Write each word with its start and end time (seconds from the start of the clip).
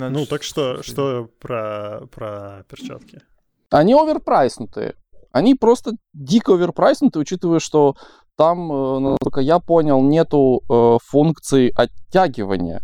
Ну, 0.00 0.26
так 0.26 0.42
что, 0.42 0.82
что 0.82 1.28
про, 1.40 2.02
про 2.14 2.64
перчатки? 2.68 3.20
Они 3.70 3.94
оверпрайснутые. 3.94 4.94
Они 5.32 5.54
просто 5.54 5.92
дико 6.14 6.54
оверпрайснуты, 6.54 7.18
учитывая, 7.18 7.58
что 7.58 7.96
там, 8.36 8.72
э, 8.72 8.98
насколько 9.00 9.40
я 9.40 9.58
понял, 9.58 10.00
нету 10.00 10.62
э, 10.70 10.98
функции 11.04 11.72
оттягивания 11.74 12.80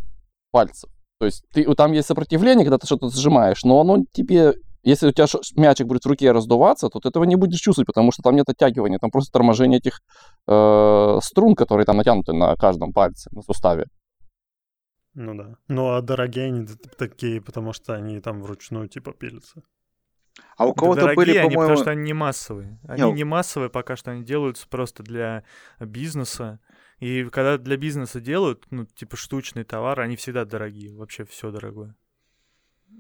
пальцев. 0.51 0.91
То 1.21 1.27
есть 1.27 1.45
ты, 1.53 1.73
там 1.75 1.93
есть 1.93 2.09
сопротивление, 2.09 2.65
когда 2.65 2.79
ты 2.79 2.87
что-то 2.87 3.09
сжимаешь, 3.09 3.63
но 3.63 3.81
оно 3.81 4.05
тебе, 4.13 4.55
если 4.83 5.09
у 5.09 5.13
тебя 5.13 5.27
мячик 5.57 5.87
будет 5.87 6.05
в 6.05 6.09
руке 6.09 6.33
раздуваться, 6.33 6.89
то 6.89 6.99
ты 6.99 7.09
этого 7.09 7.25
не 7.25 7.37
будешь 7.37 7.61
чувствовать, 7.61 7.87
потому 7.87 8.11
что 8.11 8.23
там 8.23 8.35
нет 8.35 8.49
оттягивания, 8.49 8.99
там 8.99 9.11
просто 9.11 9.33
торможение 9.33 9.79
этих 9.79 10.01
э, 10.49 11.19
струн, 11.23 11.55
которые 11.55 11.87
там 11.87 11.97
натянуты 11.97 12.33
на 12.33 12.57
каждом 12.57 12.93
пальце, 12.93 13.31
на 13.33 13.43
суставе. 13.43 13.87
Ну 15.15 15.35
да. 15.35 15.57
Ну 15.69 15.91
а 15.91 16.03
дорогие 16.03 16.47
они 16.47 16.67
такие, 16.99 17.41
потому 17.41 17.73
что 17.73 17.95
они 17.95 18.21
там 18.21 18.43
вручную 18.43 18.89
типа 18.89 19.13
пилятся. 19.13 19.63
А 20.57 20.67
у 20.67 20.75
кого-то 20.75 21.07
да 21.07 21.15
были, 21.15 21.37
они, 21.37 21.55
потому 21.55 21.77
что 21.77 21.91
они 21.91 22.03
не 22.03 22.13
массовые. 22.13 22.81
Они 22.89 23.03
не, 23.03 23.13
не 23.13 23.25
массовые, 23.25 23.71
пока 23.71 23.97
что 23.97 24.11
они 24.11 24.25
делаются 24.25 24.69
просто 24.69 25.03
для 25.03 25.45
бизнеса. 25.79 26.61
И 26.99 27.25
когда 27.25 27.59
для 27.59 27.77
бизнеса 27.77 28.21
делают, 28.21 28.67
ну, 28.71 28.85
типа 28.85 29.17
штучный 29.17 29.65
товар, 29.65 30.01
они 30.01 30.17
всегда 30.17 30.45
дорогие. 30.45 30.95
Вообще 30.95 31.25
все 31.25 31.51
дорогое. 31.51 31.97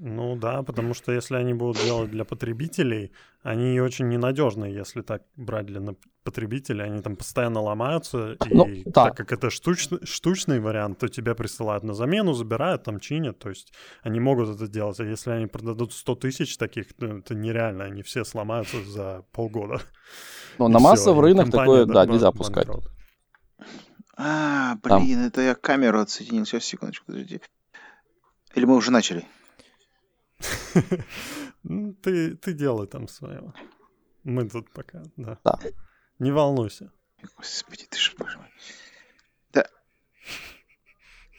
Ну 0.00 0.36
да, 0.36 0.62
потому 0.62 0.92
что 0.94 1.12
если 1.12 1.36
они 1.36 1.54
будут 1.54 1.82
делать 1.82 2.10
для 2.10 2.24
потребителей, 2.24 3.12
они 3.42 3.80
очень 3.80 4.08
ненадежные, 4.08 4.74
если 4.74 5.02
так 5.02 5.22
брать 5.36 5.66
для 5.66 5.80
потребителей. 6.24 6.84
Они 6.84 7.00
там 7.00 7.16
постоянно 7.16 7.60
ломаются, 7.60 8.36
ну, 8.50 8.66
и 8.66 8.82
да. 8.84 9.04
так 9.04 9.16
как 9.16 9.32
это 9.32 9.50
штучный, 9.50 10.04
штучный 10.04 10.58
вариант, 10.58 10.98
то 10.98 11.08
тебя 11.08 11.34
присылают 11.34 11.84
на 11.84 11.94
замену, 11.94 12.32
забирают, 12.32 12.82
там 12.82 12.98
чинят. 12.98 13.38
То 13.38 13.50
есть 13.50 13.72
они 14.02 14.18
могут 14.20 14.48
это 14.48 14.66
делать. 14.66 14.98
А 15.00 15.04
если 15.04 15.30
они 15.30 15.46
продадут 15.46 15.92
100 15.92 16.14
тысяч 16.16 16.56
таких, 16.56 16.92
то 16.95 17.06
это 17.06 17.34
нереально. 17.34 17.84
Они 17.84 18.02
все 18.02 18.24
сломаются 18.24 18.82
за 18.84 19.24
полгода. 19.32 19.80
Ну, 20.56 20.68
на 20.68 20.79
массовый 20.79 21.30
рынок 21.30 21.51
такое, 21.51 21.84
да, 21.84 22.06
нельзя 22.06 22.30
пускать. 22.30 22.68
А, 24.16 24.76
блин, 24.76 25.16
там. 25.16 25.26
это 25.26 25.40
я 25.40 25.56
камеру 25.56 25.98
отсоединил. 25.98 26.46
Сейчас, 26.46 26.64
секундочку, 26.64 27.06
подожди. 27.06 27.40
Или 28.54 28.64
мы 28.64 28.76
уже 28.76 28.92
начали? 28.92 29.26
Ты, 32.02 32.34
ты 32.34 32.52
делай 32.52 32.87
там 32.87 33.09
свое. 33.09 33.54
Мы 34.23 34.48
тут 34.48 34.70
пока, 34.70 35.02
да. 35.16 35.38
Да. 35.45 35.59
Не 36.18 36.30
волнуйся. 36.30 36.92
Господи, 37.36 37.86
ты 37.88 37.98
же, 37.98 38.12
боже 38.18 38.38
мой. 38.38 38.48
Да. 39.52 39.64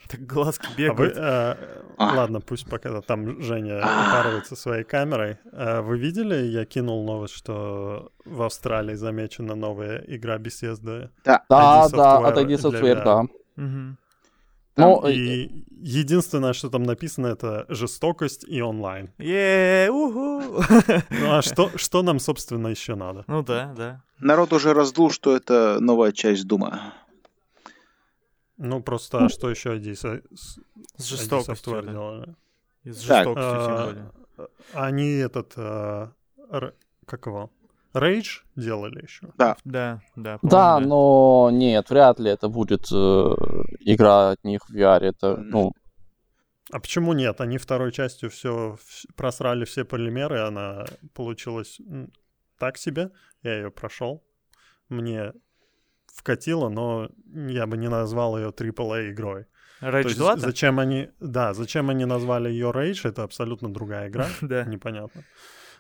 Так 0.08 0.26
глазки 0.26 0.68
бегают. 0.78 1.18
А 1.18 1.20
вы, 1.20 1.26
а, 1.26 1.86
а. 1.98 2.16
Ладно, 2.16 2.40
пусть 2.40 2.70
пока 2.70 3.02
там 3.02 3.42
Женя 3.42 3.82
а. 3.84 4.08
упарывается 4.08 4.56
своей 4.56 4.84
камерой. 4.84 5.38
А 5.52 5.82
вы 5.82 5.98
видели, 5.98 6.36
я 6.36 6.66
кинул 6.66 7.06
новость, 7.06 7.34
что 7.36 8.12
в 8.24 8.42
Австралии 8.44 8.96
замечена 8.96 9.56
новая 9.56 10.04
игра 10.08 10.38
Bethesda? 10.38 11.10
Да, 11.24 11.44
да, 11.50 11.90
да, 11.90 12.18
от 12.18 12.38
ID 12.38 12.56
Software, 12.58 13.04
да. 13.04 13.22
Угу. 13.58 13.98
Ну, 14.78 15.08
и 15.08 15.66
единственное, 15.82 16.54
что 16.54 16.70
там 16.70 16.84
написано, 16.84 17.28
это 17.28 17.66
жестокость 17.70 18.46
и 18.48 18.62
онлайн. 18.62 19.10
е 19.18 19.90
уху! 19.90 20.42
Ну 21.10 21.32
а 21.32 21.42
что, 21.42 21.72
что 21.78 22.04
нам, 22.04 22.20
собственно, 22.20 22.68
еще 22.68 22.96
надо? 22.96 23.24
Ну 23.28 23.44
да, 23.44 23.74
да. 23.78 24.02
Народ 24.20 24.54
уже 24.54 24.74
раздул, 24.74 25.12
что 25.12 25.36
это 25.36 25.78
новая 25.80 26.12
часть 26.12 26.48
Дума. 26.48 26.94
Ну 28.58 28.82
просто, 28.82 29.26
а 29.26 29.30
что 29.30 29.50
еще 29.50 29.78
ID, 29.78 29.96
с, 29.96 30.60
с 30.98 31.06
жестокостью 31.06 31.82
да. 31.82 31.92
делали? 31.92 32.36
И 32.84 32.92
с 32.92 33.00
жестокостью, 33.00 33.66
тем 33.66 33.76
а, 33.76 33.86
более. 33.86 34.12
Они 34.74 35.12
этот, 35.12 35.54
а, 35.58 36.12
как 37.06 37.26
его, 37.26 37.50
Rage 37.96 38.42
делали 38.56 39.02
еще. 39.04 39.30
Да. 39.38 39.56
Да, 39.64 40.02
да. 40.16 40.40
Да, 40.42 40.80
но 40.80 41.50
нет, 41.52 41.90
вряд 41.90 42.20
ли 42.20 42.30
это 42.30 42.50
будет 42.50 42.92
э, 42.92 42.96
игра 43.80 44.32
от 44.32 44.44
них 44.44 44.68
в 44.68 44.76
VR. 44.76 45.00
Это, 45.00 45.38
ну... 45.38 45.72
А 46.72 46.80
почему 46.80 47.14
нет? 47.14 47.40
Они 47.42 47.58
второй 47.58 47.92
частью 47.92 48.30
все 48.30 48.78
просрали 49.16 49.66
все 49.66 49.86
полимеры, 49.86 50.40
она 50.40 50.86
получилась 51.14 51.80
так 52.60 52.78
себе. 52.78 53.12
Я 53.44 53.56
ее 53.56 53.72
прошел. 53.72 54.24
Мне 54.90 55.32
вкатило, 56.08 56.70
но 56.70 57.10
я 57.26 57.68
бы 57.68 57.78
не 57.78 57.90
назвал 57.90 58.38
ее 58.38 58.50
AAA 58.50 59.12
игрой. 59.12 59.46
Rage 59.82 60.16
2? 60.16 60.38
Зачем 60.38 60.80
они, 60.80 61.10
да, 61.20 61.54
зачем 61.54 61.90
они 61.90 62.06
назвали 62.06 62.50
ее 62.50 62.72
Rage? 62.72 63.08
Это 63.08 63.24
абсолютно 63.24 63.72
другая 63.74 64.10
игра. 64.10 64.28
да. 64.42 64.64
Непонятно. 64.66 65.24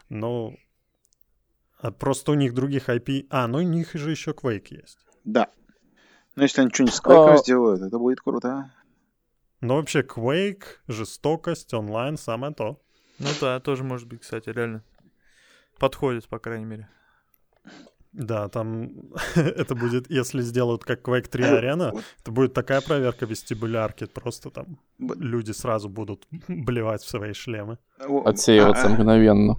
Ну, 0.09 0.55
а 1.77 1.91
просто 1.91 2.31
у 2.31 2.35
них 2.35 2.53
других 2.53 2.89
IP... 2.89 3.27
А, 3.29 3.47
ну 3.47 3.59
у 3.59 3.61
них 3.61 3.93
же 3.93 4.11
еще 4.11 4.31
Quake 4.31 4.67
есть. 4.69 4.99
Да. 5.23 5.49
Но 6.35 6.43
если 6.43 6.61
они 6.61 6.69
что-нибудь 6.71 6.95
с 6.95 7.01
Quake 7.01 7.33
а... 7.33 7.37
сделают, 7.37 7.81
это 7.81 7.97
будет 7.97 8.21
круто. 8.21 8.71
Ну 9.61 9.75
вообще 9.75 10.01
Quake, 10.01 10.63
жестокость, 10.87 11.73
онлайн, 11.73 12.17
самое 12.17 12.53
то. 12.53 12.81
Ну 13.19 13.27
да, 13.39 13.59
тоже 13.59 13.83
может 13.83 14.07
быть, 14.07 14.21
кстати, 14.21 14.49
реально. 14.49 14.83
Подходит, 15.79 16.27
по 16.27 16.39
крайней 16.39 16.65
мере. 16.65 16.89
Да, 18.15 18.47
там 18.47 18.91
это 19.35 19.75
будет, 19.75 20.09
если 20.09 20.41
сделают 20.41 20.85
как 20.85 21.01
Quake 21.01 21.27
3 21.27 21.43
арена, 21.43 21.93
это 22.21 22.31
будет 22.31 22.53
такая 22.53 22.79
проверка 22.79 23.25
вестибулярки, 23.25 24.05
просто 24.05 24.49
там 24.49 24.79
люди 24.99 25.51
сразу 25.51 25.89
будут 25.89 26.25
блевать 26.47 27.01
в 27.01 27.09
свои 27.09 27.33
шлемы. 27.33 27.77
Отсеиваться 27.99 28.83
а, 28.83 28.85
а. 28.87 28.89
мгновенно. 28.89 29.57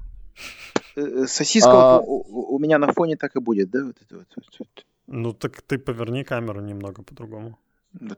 Э, 0.97 1.01
э, 1.01 1.27
сосиска 1.27 1.71
а... 1.71 2.01
вот 2.01 2.27
у, 2.29 2.57
у 2.57 2.59
меня 2.59 2.79
на 2.79 2.93
фоне 2.93 3.17
так 3.17 3.37
и 3.37 3.41
будет, 3.41 3.71
да? 3.71 3.85
Вот 3.85 3.97
это 4.01 4.17
вот, 4.17 4.57
вот. 4.59 4.87
Ну 5.07 5.33
так 5.33 5.63
ты 5.63 5.79
поверни 5.79 6.25
камеру 6.25 6.61
немного 6.61 7.03
по-другому. 7.03 7.59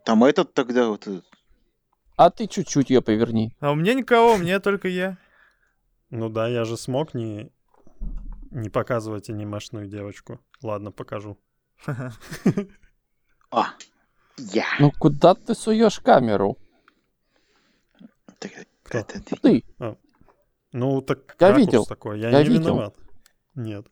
Там 0.05 0.25
этот 0.25 0.55
тогда 0.55 0.89
вот. 0.89 1.09
Э, 1.09 1.21
а 2.17 2.31
ты 2.31 2.47
чуть-чуть 2.47 2.91
ее 2.91 3.03
поверни. 3.03 3.53
А 3.61 3.73
у 3.73 3.75
меня 3.75 3.95
никого, 3.95 4.35
у 4.35 4.39
меня 4.39 4.61
только 4.61 4.89
я. 4.89 5.19
Ну 6.11 6.29
да, 6.29 6.49
я 6.49 6.65
же 6.65 6.77
смог 6.77 7.15
не, 7.15 7.51
не 8.51 8.71
показывать 8.71 9.29
анимешную 9.29 9.87
девочку. 9.87 10.41
Ладно, 10.63 10.93
покажу. 10.93 11.37
А, 13.51 13.69
я. 14.37 14.67
Ну 14.79 14.93
куда 14.99 15.35
ты 15.35 15.55
суешь 15.55 16.01
камеру? 16.01 16.59
Кто? 18.83 18.99
Это 18.99 19.23
ты. 19.23 19.37
Ты. 19.37 19.65
Ну, 20.73 21.01
так 21.01 21.37
я 21.41 21.53
видел. 21.53 21.85
такой. 21.85 22.21
Я, 22.21 22.31
я 22.31 22.43
не 22.43 22.49
видел. 22.49 22.75
виноват. 22.75 22.95
Нет. 23.55 23.87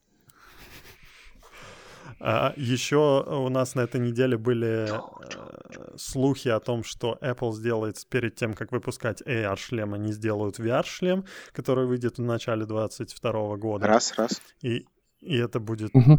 А, 2.18 2.54
еще 2.56 3.24
у 3.26 3.48
нас 3.50 3.74
на 3.74 3.82
этой 3.82 4.00
неделе 4.00 4.38
были 4.38 4.88
э, 4.88 5.96
слухи 5.96 6.48
о 6.48 6.60
том, 6.60 6.82
что 6.82 7.18
Apple 7.20 7.52
сделает 7.52 8.06
перед 8.08 8.34
тем, 8.36 8.54
как 8.54 8.72
выпускать 8.72 9.20
AR-шлем, 9.22 9.92
они 9.92 10.12
сделают 10.12 10.58
VR-шлем, 10.58 11.26
который 11.52 11.86
выйдет 11.86 12.16
в 12.18 12.22
начале 12.22 12.64
2022 12.64 13.56
года. 13.56 13.86
Раз, 13.86 14.14
раз. 14.16 14.40
И, 14.62 14.86
и 15.20 15.36
это 15.36 15.60
будет... 15.60 15.94
Угу. 15.94 16.18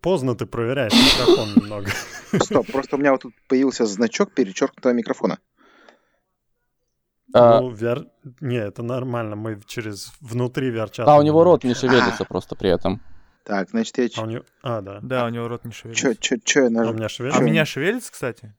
Поздно 0.00 0.34
ты 0.34 0.46
проверяешь 0.46 0.92
микрофон 0.92 1.54
немного. 1.56 1.90
Стоп, 2.42 2.66
просто 2.70 2.96
у 2.96 2.98
меня 2.98 3.12
вот 3.12 3.22
тут 3.22 3.34
появился 3.48 3.86
значок 3.86 4.32
перечеркнутого 4.32 4.92
микрофона. 4.92 5.38
А... 7.36 7.60
Ну, 7.60 7.70
VR... 7.72 8.06
Не, 8.40 8.58
это 8.58 8.84
нормально, 8.84 9.34
мы 9.34 9.60
через 9.66 10.12
внутри 10.20 10.70
VR-чата... 10.70 11.12
А, 11.12 11.18
у 11.18 11.22
него 11.22 11.42
рот 11.42 11.64
не 11.64 11.74
шевелится 11.74 12.24
просто 12.24 12.54
при 12.54 12.70
этом. 12.70 13.02
Так, 13.42 13.70
значит, 13.70 13.98
я... 13.98 14.08
А, 14.16 14.22
у 14.22 14.26
него... 14.26 14.44
а 14.62 14.80
да. 14.80 15.00
Да, 15.02 15.26
у 15.26 15.30
него 15.30 15.48
рот 15.48 15.64
не 15.64 15.72
шевелится. 15.72 16.14
Чё, 16.14 16.14
чё, 16.14 16.36
чё 16.44 16.62
я 16.64 16.70
нажал? 16.70 16.92
А 16.92 16.94
у 16.94 16.96
меня 16.96 17.08
шевелится? 17.08 17.40
А 17.40 17.42
у 17.42 17.44
меня 17.44 17.64
шевелится, 17.64 18.12
кстати? 18.12 18.54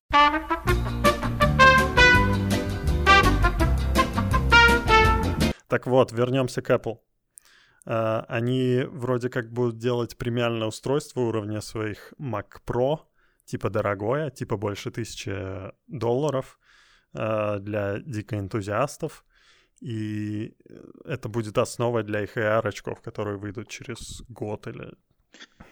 Так 5.70 5.88
вот, 5.88 6.11
вернемся 6.11 6.61
к 6.61 6.70
Apple. 6.70 6.97
Uh, 7.88 8.26
они 8.28 8.84
вроде 8.90 9.29
как 9.29 9.53
будут 9.53 9.78
делать 9.78 10.17
премиальное 10.17 10.67
устройство 10.67 11.22
уровня 11.22 11.61
своих 11.61 12.14
Mac 12.20 12.47
Pro, 12.67 12.97
типа 13.46 13.70
дорогое, 13.70 14.32
типа 14.32 14.58
больше 14.58 14.91
тысячи 14.91 15.34
долларов, 15.88 16.59
для 17.16 18.00
дико 18.00 18.38
энтузиастов. 18.38 19.26
И 19.82 20.56
это 21.03 21.29
будет 21.29 21.58
основой 21.58 22.03
для 22.03 22.23
их 22.23 22.38
AR-очков, 22.38 23.02
которые 23.02 23.38
выйдут 23.38 23.67
через 23.67 24.22
год 24.29 24.67
или 24.67 24.94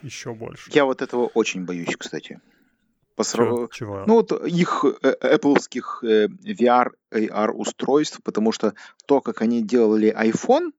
еще 0.02 0.34
больше. 0.34 0.70
Я 0.72 0.84
вот 0.84 1.02
этого 1.02 1.26
очень 1.34 1.64
боюсь, 1.64 1.96
кстати. 1.96 2.40
По 3.16 3.22
сравнению... 3.22 3.68
Чего? 3.68 4.04
Ну 4.06 4.14
вот 4.14 4.32
их 4.32 4.84
э, 5.02 5.14
Apple 5.22 5.56
э, 6.02 6.26
VR, 6.26 6.90
AR 7.12 7.50
устройств, 7.52 8.20
потому 8.24 8.52
что 8.52 8.74
то, 9.06 9.20
как 9.20 9.40
они 9.40 9.62
делали 9.62 10.12
iPhone, 10.12 10.72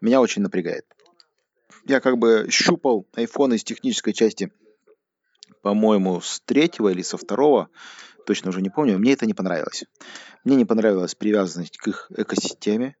меня 0.00 0.20
очень 0.20 0.42
напрягает. 0.42 0.86
Я 1.84 2.00
как 2.00 2.18
бы 2.18 2.46
щупал 2.50 3.06
iPhone 3.16 3.54
из 3.56 3.64
технической 3.64 4.12
части, 4.12 4.52
по-моему, 5.62 6.20
с 6.20 6.40
третьего 6.40 6.90
или 6.90 7.02
со 7.02 7.16
второго 7.16 7.68
точно 8.28 8.50
уже 8.50 8.60
не 8.60 8.68
помню, 8.68 8.98
мне 8.98 9.14
это 9.14 9.24
не 9.24 9.32
понравилось. 9.32 9.84
Мне 10.44 10.54
не 10.54 10.66
понравилась 10.66 11.14
привязанность 11.14 11.78
к 11.78 11.88
их 11.88 12.10
экосистеме, 12.14 12.94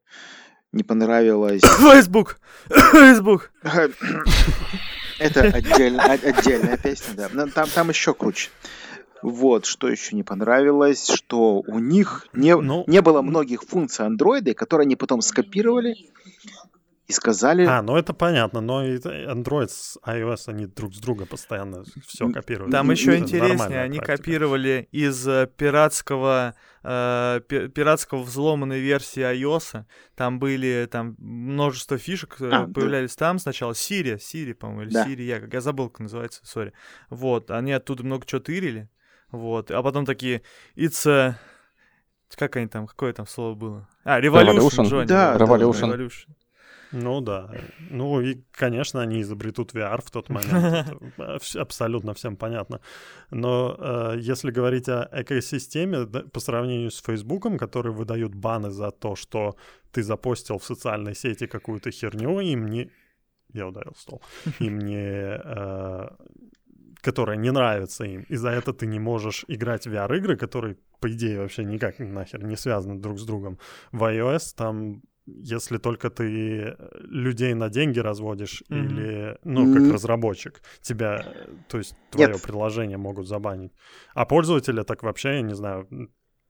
не 0.72 0.82
понравилось... 0.82 1.60
Facebook! 1.64 2.40
Facebook! 2.70 3.50
Это 5.18 5.40
отдельно, 5.42 6.02
отдельная 6.04 6.78
песня, 6.78 7.12
да. 7.14 7.28
Но 7.30 7.46
там, 7.48 7.68
там 7.68 7.90
еще 7.90 8.14
круче. 8.14 8.48
Вот, 9.20 9.66
что 9.66 9.88
еще 9.88 10.16
не 10.16 10.22
понравилось, 10.22 11.10
что 11.10 11.62
у 11.66 11.78
них 11.78 12.26
не, 12.32 12.56
ну, 12.56 12.84
не 12.86 13.02
было 13.02 13.20
многих 13.20 13.64
функций 13.64 14.06
андроида, 14.06 14.54
которые 14.54 14.86
они 14.86 14.96
потом 14.96 15.20
скопировали 15.20 15.94
и 17.08 17.12
сказали... 17.12 17.64
А, 17.64 17.80
ну 17.80 17.96
это 17.96 18.12
понятно, 18.12 18.60
но 18.60 18.84
и 18.84 18.98
Android 18.98 19.68
с 19.68 19.98
iOS, 20.06 20.42
они 20.48 20.66
друг 20.66 20.94
с 20.94 20.98
друга 20.98 21.24
постоянно 21.24 21.82
все 22.06 22.30
копируют. 22.30 22.70
Там 22.70 22.90
еще 22.90 23.16
интереснее, 23.16 23.80
они 23.80 23.98
практика. 23.98 24.18
копировали 24.18 24.88
из 24.92 25.26
э, 25.26 25.48
пиратского, 25.56 26.54
э, 26.82 27.40
пиратского 27.48 28.22
взломанной 28.22 28.80
версии 28.80 29.22
iOS, 29.22 29.84
там 30.16 30.38
были 30.38 30.86
там 30.90 31.16
множество 31.18 31.96
фишек, 31.96 32.36
э, 32.40 32.50
а, 32.52 32.68
появлялись 32.68 33.16
да. 33.16 33.26
там 33.26 33.38
сначала, 33.38 33.72
Siri, 33.72 34.18
Siri, 34.18 34.52
по-моему, 34.52 34.82
или 34.82 34.90
да. 34.90 35.06
Siri, 35.06 35.22
я, 35.22 35.40
я 35.50 35.60
забыл, 35.62 35.88
как 35.88 36.00
называется, 36.00 36.44
сори. 36.44 36.74
Вот, 37.08 37.50
они 37.50 37.72
оттуда 37.72 38.04
много 38.04 38.26
чего 38.26 38.42
тырили, 38.42 38.90
вот, 39.30 39.70
а 39.70 39.82
потом 39.82 40.04
такие, 40.04 40.42
it's 40.76 41.08
a... 41.08 41.38
Как 42.36 42.56
они 42.56 42.66
там, 42.66 42.86
какое 42.86 43.14
там 43.14 43.26
слово 43.26 43.54
было? 43.54 43.88
А, 44.04 44.20
Revolution, 44.20 44.58
Revolution. 44.58 44.88
Джонни. 44.90 45.06
Да, 45.06 45.34
Revolution. 45.38 45.94
Revolution. 45.94 46.34
Ну 46.92 47.20
да. 47.20 47.50
Ну 47.90 48.20
и, 48.20 48.42
конечно, 48.50 49.00
они 49.00 49.20
изобретут 49.20 49.74
VR 49.74 50.00
в 50.04 50.10
тот 50.10 50.28
момент. 50.28 50.88
абсолютно 51.56 52.14
всем 52.14 52.36
понятно. 52.36 52.80
Но 53.30 53.76
э, 53.78 54.16
если 54.18 54.50
говорить 54.50 54.88
о 54.88 55.08
экосистеме, 55.12 56.04
да, 56.04 56.22
по 56.32 56.40
сравнению 56.40 56.90
с 56.90 57.02
Фейсбуком, 57.02 57.58
который 57.58 57.92
выдают 57.92 58.34
баны 58.34 58.70
за 58.70 58.90
то, 58.90 59.16
что 59.16 59.56
ты 59.92 60.02
запостил 60.02 60.58
в 60.58 60.64
социальной 60.64 61.14
сети 61.14 61.46
какую-то 61.46 61.90
херню, 61.90 62.40
им 62.40 62.66
не... 62.66 62.90
Я 63.52 63.66
ударил 63.66 63.94
стол. 63.96 64.22
Им 64.60 64.78
не... 64.78 65.40
Э, 65.44 66.08
которая 67.00 67.36
не 67.36 67.52
нравится 67.52 68.04
им. 68.04 68.24
И 68.28 68.36
за 68.36 68.48
это 68.48 68.72
ты 68.72 68.86
не 68.86 68.98
можешь 68.98 69.44
играть 69.48 69.86
в 69.86 69.92
VR-игры, 69.92 70.36
которые, 70.36 70.76
по 71.00 71.08
идее, 71.08 71.38
вообще 71.38 71.64
никак 71.64 71.98
нахер 71.98 72.44
не 72.44 72.56
связаны 72.56 72.98
друг 73.00 73.18
с 73.18 73.24
другом. 73.24 73.58
В 73.92 74.02
iOS 74.02 74.54
там 74.56 75.02
если 75.36 75.78
только 75.78 76.10
ты 76.10 76.24
э, 76.24 76.76
людей 77.00 77.54
на 77.54 77.68
деньги 77.68 77.98
разводишь 77.98 78.62
mm-hmm. 78.68 78.86
или, 78.86 79.38
ну, 79.44 79.66
mm-hmm. 79.66 79.84
как 79.84 79.94
разработчик, 79.94 80.62
тебя, 80.80 81.34
то 81.68 81.78
есть 81.78 81.94
твое 82.10 82.32
Нет. 82.32 82.42
приложение 82.42 82.98
могут 82.98 83.26
забанить. 83.26 83.72
А 84.14 84.24
пользователя 84.24 84.84
так 84.84 85.02
вообще, 85.02 85.36
я 85.36 85.42
не 85.42 85.54
знаю, 85.54 85.88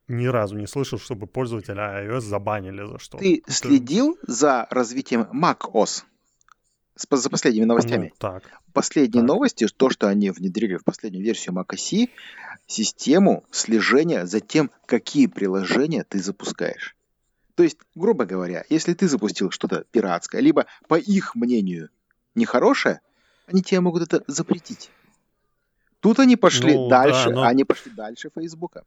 ни 0.09 0.27
разу 0.27 0.57
не 0.57 0.67
слышал, 0.67 0.99
чтобы 0.99 1.27
пользователя 1.27 2.05
iOS 2.05 2.21
забанили 2.21 2.85
за 2.87 2.99
что. 2.99 3.19
Ты 3.19 3.39
Это... 3.39 3.53
следил 3.53 4.19
за 4.27 4.67
развитием 4.71 5.29
macOS? 5.33 6.05
За 6.97 7.31
последними 7.31 7.65
новостями. 7.65 8.09
Ну, 8.09 8.17
так. 8.19 8.43
Последние 8.73 9.23
так. 9.23 9.29
новости, 9.29 9.67
то, 9.69 9.89
что 9.89 10.09
они 10.09 10.31
внедрили 10.31 10.77
в 10.77 10.85
последнюю 10.85 11.25
версию 11.25 11.55
macOS, 11.55 12.09
систему 12.67 13.45
слежения 13.51 14.27
за 14.27 14.41
тем, 14.41 14.71
какие 14.87 15.27
приложения 15.27 16.05
ты 16.05 16.21
запускаешь. 16.21 16.97
То 17.59 17.65
есть, 17.65 17.79
грубо 17.97 18.25
говоря, 18.25 18.65
если 18.69 18.95
ты 18.95 19.09
запустил 19.09 19.51
что-то 19.51 19.85
пиратское, 19.91 20.41
либо, 20.41 20.67
по 20.87 20.95
их 20.95 21.35
мнению, 21.35 21.89
нехорошее, 22.37 23.01
они 23.47 23.63
тебе 23.63 23.81
могут 23.81 24.05
это 24.05 24.23
запретить. 24.29 24.93
Тут 25.99 26.21
они 26.21 26.37
пошли 26.37 26.77
ну, 26.77 26.89
дальше, 26.89 27.31
да, 27.31 27.35
но... 27.35 27.43
они 27.43 27.65
пошли 27.65 27.91
дальше 27.91 28.31
Фейсбука. 28.33 28.85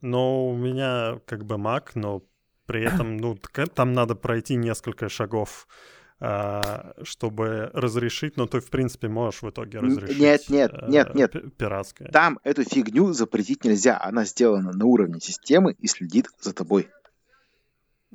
Но 0.00 0.50
у 0.50 0.56
меня 0.56 1.18
как 1.26 1.44
бы 1.44 1.56
Mac, 1.56 1.90
но 1.96 2.22
при 2.66 2.84
этом, 2.84 3.16
ну, 3.16 3.36
там 3.74 3.92
надо 3.92 4.14
пройти 4.14 4.54
несколько 4.54 5.08
шагов, 5.08 5.66
а, 6.20 6.94
чтобы 7.02 7.70
разрешить, 7.72 8.36
но 8.36 8.46
ты, 8.46 8.60
в 8.60 8.70
принципе, 8.70 9.08
можешь 9.08 9.42
в 9.42 9.50
итоге 9.50 9.80
разрешить. 9.80 10.20
Нет, 10.20 10.48
нет, 10.48 10.70
э, 10.74 10.86
нет, 10.88 11.14
нет. 11.16 11.56
Пиратское. 11.56 12.06
Там 12.12 12.38
эту 12.44 12.62
фигню 12.62 13.12
запретить 13.14 13.64
нельзя. 13.64 14.00
Она 14.00 14.24
сделана 14.26 14.70
на 14.70 14.84
уровне 14.84 15.18
системы 15.18 15.74
и 15.76 15.88
следит 15.88 16.28
за 16.40 16.52
тобой. 16.52 16.88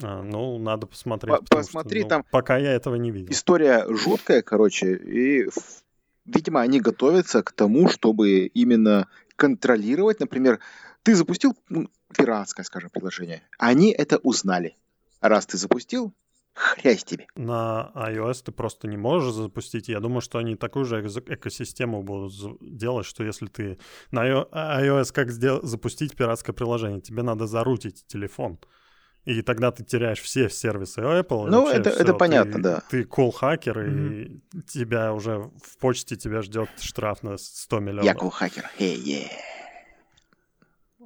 А, 0.01 0.21
ну, 0.21 0.57
надо 0.59 0.88
посмотреть. 0.88 1.36
Посмотри, 1.50 2.01
что, 2.01 2.06
ну, 2.06 2.09
там... 2.09 2.25
Пока 2.31 2.57
я 2.57 2.74
этого 2.74 2.95
не 2.95 3.12
видел. 3.12 3.31
История 3.31 3.86
жуткая, 3.89 4.42
короче, 4.42 4.95
и, 4.95 5.50
видимо, 6.25 6.62
они 6.62 6.80
готовятся 6.81 7.44
к 7.44 7.51
тому, 7.51 7.88
чтобы 7.88 8.45
именно 8.47 9.07
контролировать, 9.36 10.19
например, 10.19 10.59
ты 11.03 11.15
запустил 11.15 11.56
ну, 11.69 11.89
пиратское, 12.15 12.65
скажем, 12.65 12.89
приложение, 12.89 13.42
они 13.57 13.92
это 13.92 14.18
узнали. 14.18 14.75
Раз 15.21 15.45
ты 15.45 15.57
запустил, 15.57 16.13
хрясь 16.53 17.03
тебе. 17.03 17.27
На 17.36 17.91
iOS 17.95 18.44
ты 18.45 18.51
просто 18.51 18.88
не 18.88 18.98
можешь 18.98 19.33
запустить. 19.33 19.88
Я 19.88 20.00
думаю, 20.00 20.21
что 20.21 20.39
они 20.39 20.56
такую 20.56 20.86
же 20.86 21.01
экосистему 21.01 22.03
будут 22.03 22.33
делать, 22.62 23.06
что 23.06 23.24
если 23.24 23.48
ты 23.48 23.77
на 24.12 24.25
iOS 24.25 25.12
как 25.13 25.31
запустить 25.31 26.15
пиратское 26.15 26.53
приложение, 26.53 27.01
тебе 27.01 27.24
надо 27.24 27.48
зарутить 27.48 28.06
телефон. 28.07 28.59
И 29.25 29.42
тогда 29.42 29.72
ты 29.72 29.83
теряешь 29.83 30.22
все 30.22 30.50
сервисы 30.50 31.01
Apple. 31.01 31.48
Ну, 31.48 31.68
это, 31.68 31.89
все. 31.89 32.00
это 32.00 32.13
понятно, 32.13 32.54
ты, 32.54 32.60
да. 32.60 32.83
Ты 32.89 33.04
кул-хакер, 33.06 33.80
mm-hmm. 33.80 34.42
и 34.54 34.62
тебя 34.62 35.13
уже 35.13 35.50
в 35.63 35.77
почте 35.80 36.16
тебя 36.16 36.44
ждет 36.44 36.69
штраф 36.80 37.24
на 37.24 37.38
100 37.38 37.80
миллионов. 37.80 38.06
Я 38.06 38.13
кул-хакер. 38.13 38.69
Hey, 38.77 38.95
yeah. 38.95 39.31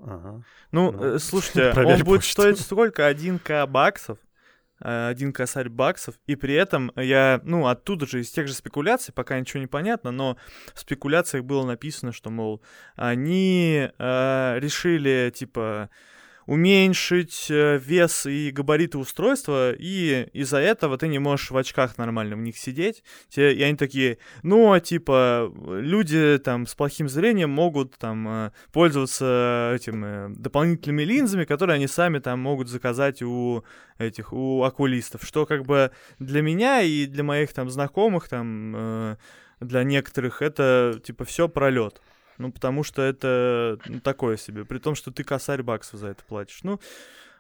Ага. 0.06 0.44
Ну, 0.72 0.92
ну, 0.92 1.04
э, 1.16 1.20
слушайте, 1.20 1.72
он 1.80 2.04
будет 2.04 2.22
почту. 2.22 2.32
стоить 2.32 2.60
сколько? 2.60 3.10
1к 3.10 3.68
баксов? 3.68 4.18
Э, 4.82 5.10
один 5.10 5.34
косарь 5.34 5.70
баксов, 5.70 6.16
и 6.26 6.36
при 6.36 6.54
этом 6.54 6.92
я, 6.96 7.42
ну, 7.44 7.68
оттуда 7.68 8.06
же, 8.06 8.22
из 8.22 8.32
тех 8.32 8.48
же 8.48 8.54
спекуляций, 8.54 9.14
пока 9.14 9.40
ничего 9.40 9.60
не 9.60 9.68
понятно, 9.68 10.12
но 10.12 10.38
в 10.74 10.80
спекуляциях 10.80 11.44
было 11.44 11.66
написано, 11.66 12.12
что, 12.12 12.30
мол, 12.30 12.62
они 12.96 13.90
э, 13.98 14.60
решили, 14.60 15.32
типа, 15.36 15.90
уменьшить 16.50 17.46
э, 17.52 17.78
вес 17.78 18.26
и 18.26 18.50
габариты 18.50 18.98
устройства, 18.98 19.72
и 19.72 20.28
из-за 20.34 20.58
этого 20.58 20.98
ты 20.98 21.08
не 21.08 21.20
можешь 21.20 21.52
в 21.52 21.58
очках 21.58 22.00
нормально 22.00 22.36
в 22.36 22.40
них 22.40 22.58
сидеть. 22.58 23.04
И 23.36 23.42
они 23.42 23.78
такие, 23.78 24.18
ну, 24.42 24.72
а 24.74 24.80
типа, 24.80 25.54
люди 25.68 26.40
там 26.44 26.66
с 26.66 26.74
плохим 26.74 27.08
зрением 27.08 27.52
могут 27.52 27.96
там 27.98 28.28
э, 28.28 28.52
пользоваться 28.74 29.74
этим 29.76 30.04
э, 30.04 30.30
дополнительными 30.30 31.04
линзами, 31.04 31.46
которые 31.46 31.76
они 31.76 31.86
сами 31.86 32.18
там 32.18 32.40
могут 32.40 32.68
заказать 32.68 33.22
у 33.22 33.64
этих, 34.00 34.34
у 34.34 34.64
окулистов, 34.64 35.24
что 35.24 35.46
как 35.46 35.68
бы 35.68 35.92
для 36.18 36.42
меня 36.42 36.82
и 36.82 37.06
для 37.06 37.24
моих 37.24 37.54
там 37.54 37.70
знакомых 37.70 38.28
там 38.28 39.18
для 39.60 39.84
некоторых 39.84 40.42
это 40.42 41.00
типа 41.04 41.26
все 41.26 41.48
пролет. 41.48 42.02
Ну, 42.40 42.52
потому 42.52 42.84
что 42.84 43.02
это 43.02 43.78
ну, 43.86 44.00
такое 44.00 44.38
себе. 44.38 44.66
При 44.66 44.80
том, 44.80 44.96
что 44.96 45.12
ты 45.12 45.24
косарь 45.24 45.62
баксов 45.62 46.00
за 46.00 46.08
это 46.08 46.24
платишь. 46.24 46.62
Ну, 46.64 46.80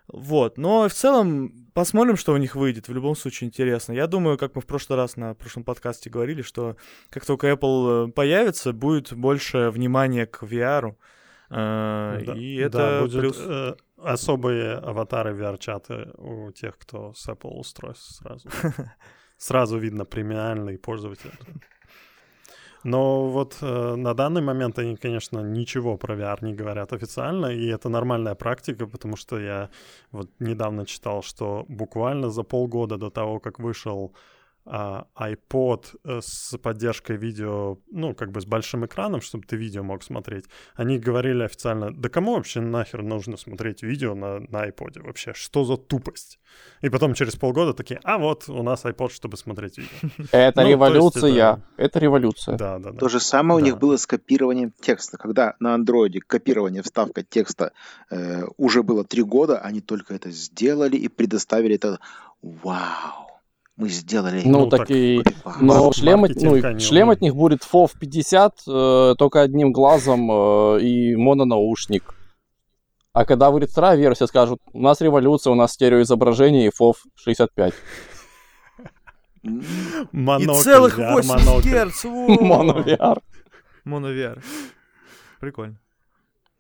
вот. 0.07 0.57
Но 0.57 0.87
в 0.89 0.93
целом 0.93 1.67
посмотрим, 1.73 2.17
что 2.17 2.33
у 2.33 2.37
них 2.37 2.55
выйдет. 2.55 2.87
В 2.89 2.93
любом 2.93 3.15
случае 3.15 3.47
интересно. 3.47 3.93
Я 3.93 4.07
думаю, 4.07 4.37
как 4.37 4.55
мы 4.55 4.61
в 4.61 4.65
прошлый 4.65 4.97
раз 4.97 5.15
на 5.15 5.35
прошлом 5.35 5.63
подкасте 5.63 6.09
говорили, 6.09 6.41
что 6.41 6.75
как 7.09 7.25
только 7.25 7.49
Apple 7.49 8.09
э, 8.09 8.11
появится, 8.11 8.73
будет 8.73 9.13
больше 9.13 9.69
внимания 9.69 10.25
к 10.25 10.43
VR. 10.43 10.95
Э, 11.49 12.21
да, 12.25 12.33
и 12.35 12.55
это 12.57 12.77
да, 12.77 13.01
будет 13.01 13.21
плюс... 13.21 13.37
э, 13.39 13.75
особые 13.97 14.73
аватары 14.73 15.33
VR-чаты 15.33 16.11
у 16.17 16.51
тех, 16.51 16.77
кто 16.77 17.13
с 17.13 17.27
Apple 17.29 17.51
устройств 17.51 18.17
сразу. 18.17 18.49
Сразу 19.37 19.77
видно 19.77 20.03
премиальный 20.03 20.77
пользователь. 20.77 21.31
Но 22.83 23.27
вот 23.27 23.57
э, 23.61 23.95
на 23.95 24.13
данный 24.13 24.41
момент 24.41 24.79
они, 24.79 24.95
конечно, 24.95 25.39
ничего 25.39 25.97
про 25.97 26.15
VR 26.15 26.37
не 26.41 26.53
говорят 26.53 26.93
официально, 26.93 27.47
и 27.47 27.67
это 27.67 27.89
нормальная 27.89 28.35
практика, 28.35 28.87
потому 28.87 29.17
что 29.17 29.39
я 29.39 29.69
вот 30.11 30.29
недавно 30.39 30.85
читал, 30.85 31.21
что 31.21 31.65
буквально 31.67 32.29
за 32.29 32.43
полгода 32.43 32.97
до 32.97 33.09
того, 33.09 33.39
как 33.39 33.59
вышел 33.59 34.13
iPod 34.69 35.85
э, 36.03 36.19
с 36.21 36.57
поддержкой 36.57 37.17
видео, 37.17 37.79
ну, 37.91 38.13
как 38.13 38.31
бы 38.31 38.39
с 38.39 38.45
большим 38.45 38.85
экраном, 38.85 39.21
чтобы 39.21 39.45
ты 39.45 39.55
видео 39.55 39.83
мог 39.83 40.03
смотреть, 40.03 40.45
они 40.75 40.99
говорили 40.99 41.43
официально, 41.43 41.91
да 41.91 42.09
кому 42.09 42.35
вообще 42.35 42.61
нахер 42.61 43.01
нужно 43.01 43.37
смотреть 43.37 43.81
видео 43.81 44.13
на, 44.13 44.39
на 44.39 44.67
iPod 44.67 45.01
вообще? 45.01 45.33
Что 45.33 45.63
за 45.63 45.77
тупость? 45.77 46.39
И 46.81 46.89
потом 46.89 47.15
через 47.15 47.35
полгода 47.35 47.73
такие, 47.73 47.99
а 48.03 48.17
вот 48.17 48.47
у 48.47 48.61
нас 48.61 48.85
iPod, 48.85 49.11
чтобы 49.11 49.37
смотреть 49.37 49.77
видео. 49.77 50.25
Это 50.31 50.61
ну, 50.61 50.69
революция. 50.69 51.63
Это... 51.77 51.99
революция. 51.99 52.57
Да, 52.57 52.77
да, 52.77 52.91
да. 52.91 52.99
То 52.99 53.09
же 53.09 53.19
самое 53.19 53.61
у 53.61 53.63
них 53.63 53.79
было 53.79 53.97
с 53.97 54.05
копированием 54.05 54.71
текста. 54.79 55.17
Когда 55.17 55.55
на 55.59 55.73
андроиде 55.73 56.19
копирование, 56.19 56.83
вставка 56.83 57.23
текста 57.23 57.71
э, 58.11 58.43
уже 58.57 58.83
было 58.83 59.03
три 59.03 59.23
года, 59.23 59.59
они 59.59 59.81
только 59.81 60.13
это 60.13 60.29
сделали 60.29 60.95
и 60.95 61.07
предоставили 61.07 61.75
это. 61.75 61.99
Вау! 62.41 63.28
Мы 63.79 63.87
сделали... 63.87 64.41
Ну, 64.43 64.59
ну 64.59 64.69
так, 64.69 64.81
так 64.81 64.91
и... 64.91 65.23
Но 65.61 65.93
шлем, 65.93 66.25
от, 66.25 66.35
ну, 66.35 66.79
шлем 66.79 67.11
от 67.11 67.21
них 67.21 67.33
будет 67.33 67.61
FOV 67.63 67.91
50, 67.97 68.53
э, 68.67 69.15
только 69.17 69.41
одним 69.41 69.71
глазом 69.71 70.29
э, 70.29 70.81
и 70.81 71.15
мононаушник. 71.15 72.13
А 73.13 73.23
когда 73.23 73.49
выйдет 73.51 73.71
вторая 73.71 73.95
версия, 73.95 74.27
скажут, 74.27 74.59
у 74.73 74.81
нас 74.81 74.99
революция, 74.99 75.51
у 75.51 75.55
нас 75.55 75.71
стереоизображение 75.71 76.67
и 76.67 76.71
FOV 76.77 76.95
65. 77.15 77.73
Монокль, 80.11 80.51
и 80.51 80.61
целых 80.61 80.97
80 80.97 81.63
герц. 81.63 82.03
Моно 82.03 82.81
VR. 82.81 83.21
Моно 83.85 84.11
VR. 84.11 84.43
Прикольно. 85.39 85.79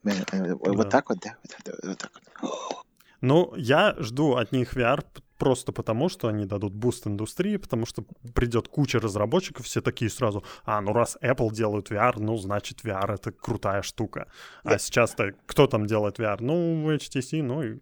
Э, 0.05 0.11
э, 0.31 0.53
вот 0.53 0.89
так 0.89 1.09
вот, 1.09 1.19
да? 1.19 1.35
Вот 1.83 1.97
так 1.97 2.11
вот. 2.13 2.85
Ну, 3.19 3.53
я 3.57 3.93
жду 3.99 4.35
от 4.37 4.53
них 4.53 4.77
VR 4.77 5.03
просто 5.39 5.71
потому, 5.71 6.09
что 6.09 6.27
они 6.27 6.45
дадут 6.45 6.73
boost 6.73 7.07
индустрии, 7.07 7.57
потому 7.57 7.85
что 7.85 8.03
придет 8.35 8.67
куча 8.67 8.99
разработчиков, 8.99 9.65
все 9.65 9.81
такие 9.81 10.11
сразу, 10.11 10.43
а, 10.65 10.81
ну 10.81 10.93
раз 10.93 11.17
Apple 11.23 11.51
делают 11.51 11.89
VR, 11.89 12.19
ну, 12.19 12.37
значит, 12.37 12.81
VR— 12.83 13.13
это 13.15 13.31
крутая 13.31 13.81
штука. 13.81 14.27
А 14.63 14.77
сейчас-то 14.77 15.33
кто 15.47 15.65
там 15.65 15.87
делает 15.87 16.19
VR? 16.19 16.37
Ну, 16.41 16.91
HTC, 16.91 17.41
ну, 17.41 17.63
и 17.63 17.79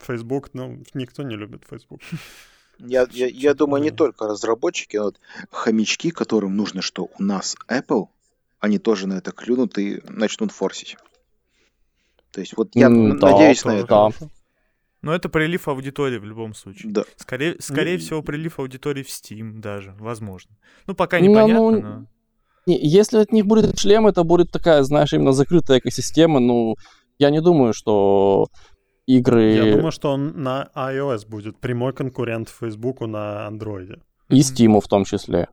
Facebook, 0.00 0.50
ну, 0.52 0.82
никто 0.94 1.22
не 1.22 1.34
любит 1.36 1.64
Facebook. 1.68 2.00
Я, 2.78 3.06
я, 3.10 3.26
я 3.26 3.54
думаю, 3.54 3.82
не 3.82 3.90
только 3.90 4.26
разработчики, 4.26 4.98
а 4.98 5.04
вот 5.04 5.18
хомячки, 5.50 6.10
которым 6.10 6.56
нужно, 6.56 6.82
что 6.82 7.08
у 7.18 7.22
нас 7.22 7.56
Apple, 7.68 8.08
они 8.60 8.78
тоже 8.78 9.06
на 9.06 9.14
это 9.14 9.32
клюнут 9.32 9.78
и 9.78 10.02
начнут 10.06 10.52
форсить. 10.52 10.98
То 12.32 12.40
есть 12.40 12.54
вот 12.54 12.68
я 12.74 12.88
mm, 12.88 13.14
надеюсь 13.14 13.62
да, 13.62 13.70
на 13.70 13.76
это. 13.76 13.86
Да. 14.20 14.28
Но 15.06 15.14
это 15.14 15.28
прилив 15.28 15.68
аудитории 15.68 16.18
в 16.18 16.24
любом 16.24 16.52
случае. 16.52 16.92
Да. 16.92 17.04
Скорее, 17.16 17.54
скорее 17.60 17.94
ну, 17.94 18.00
всего, 18.00 18.22
прилив 18.22 18.58
аудитории 18.58 19.04
в 19.04 19.08
Steam 19.08 19.60
даже, 19.60 19.94
возможно. 20.00 20.56
Ну, 20.88 20.94
пока 20.94 21.20
ну, 21.20 21.26
непонятно, 21.26 21.70
ну, 21.70 21.80
но... 21.80 22.06
Если 22.66 23.18
от 23.18 23.30
них 23.32 23.46
будет 23.46 23.78
шлем, 23.78 24.08
это 24.08 24.24
будет 24.24 24.50
такая, 24.50 24.82
знаешь, 24.82 25.12
именно 25.12 25.32
закрытая 25.32 25.78
экосистема. 25.78 26.40
Ну, 26.40 26.74
я 27.18 27.30
не 27.30 27.40
думаю, 27.40 27.72
что 27.72 28.48
игры... 29.06 29.52
Я 29.52 29.76
думаю, 29.76 29.92
что 29.92 30.10
он 30.10 30.42
на 30.42 30.70
iOS 30.74 31.28
будет 31.28 31.60
прямой 31.60 31.92
конкурент 31.92 32.48
Facebook 32.48 33.00
на 33.02 33.48
Android. 33.48 34.00
И 34.28 34.40
Steam 34.40 34.80
в 34.80 34.88
том 34.88 35.04
числе. 35.04 35.46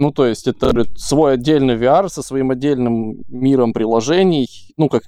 Ну, 0.00 0.10
то 0.10 0.26
есть 0.26 0.48
это 0.48 0.84
свой 0.96 1.34
отдельный 1.34 1.76
VR 1.76 2.08
со 2.08 2.22
своим 2.22 2.50
отдельным 2.50 3.22
миром 3.28 3.72
приложений. 3.72 4.48
Ну, 4.76 4.88
как 4.88 5.04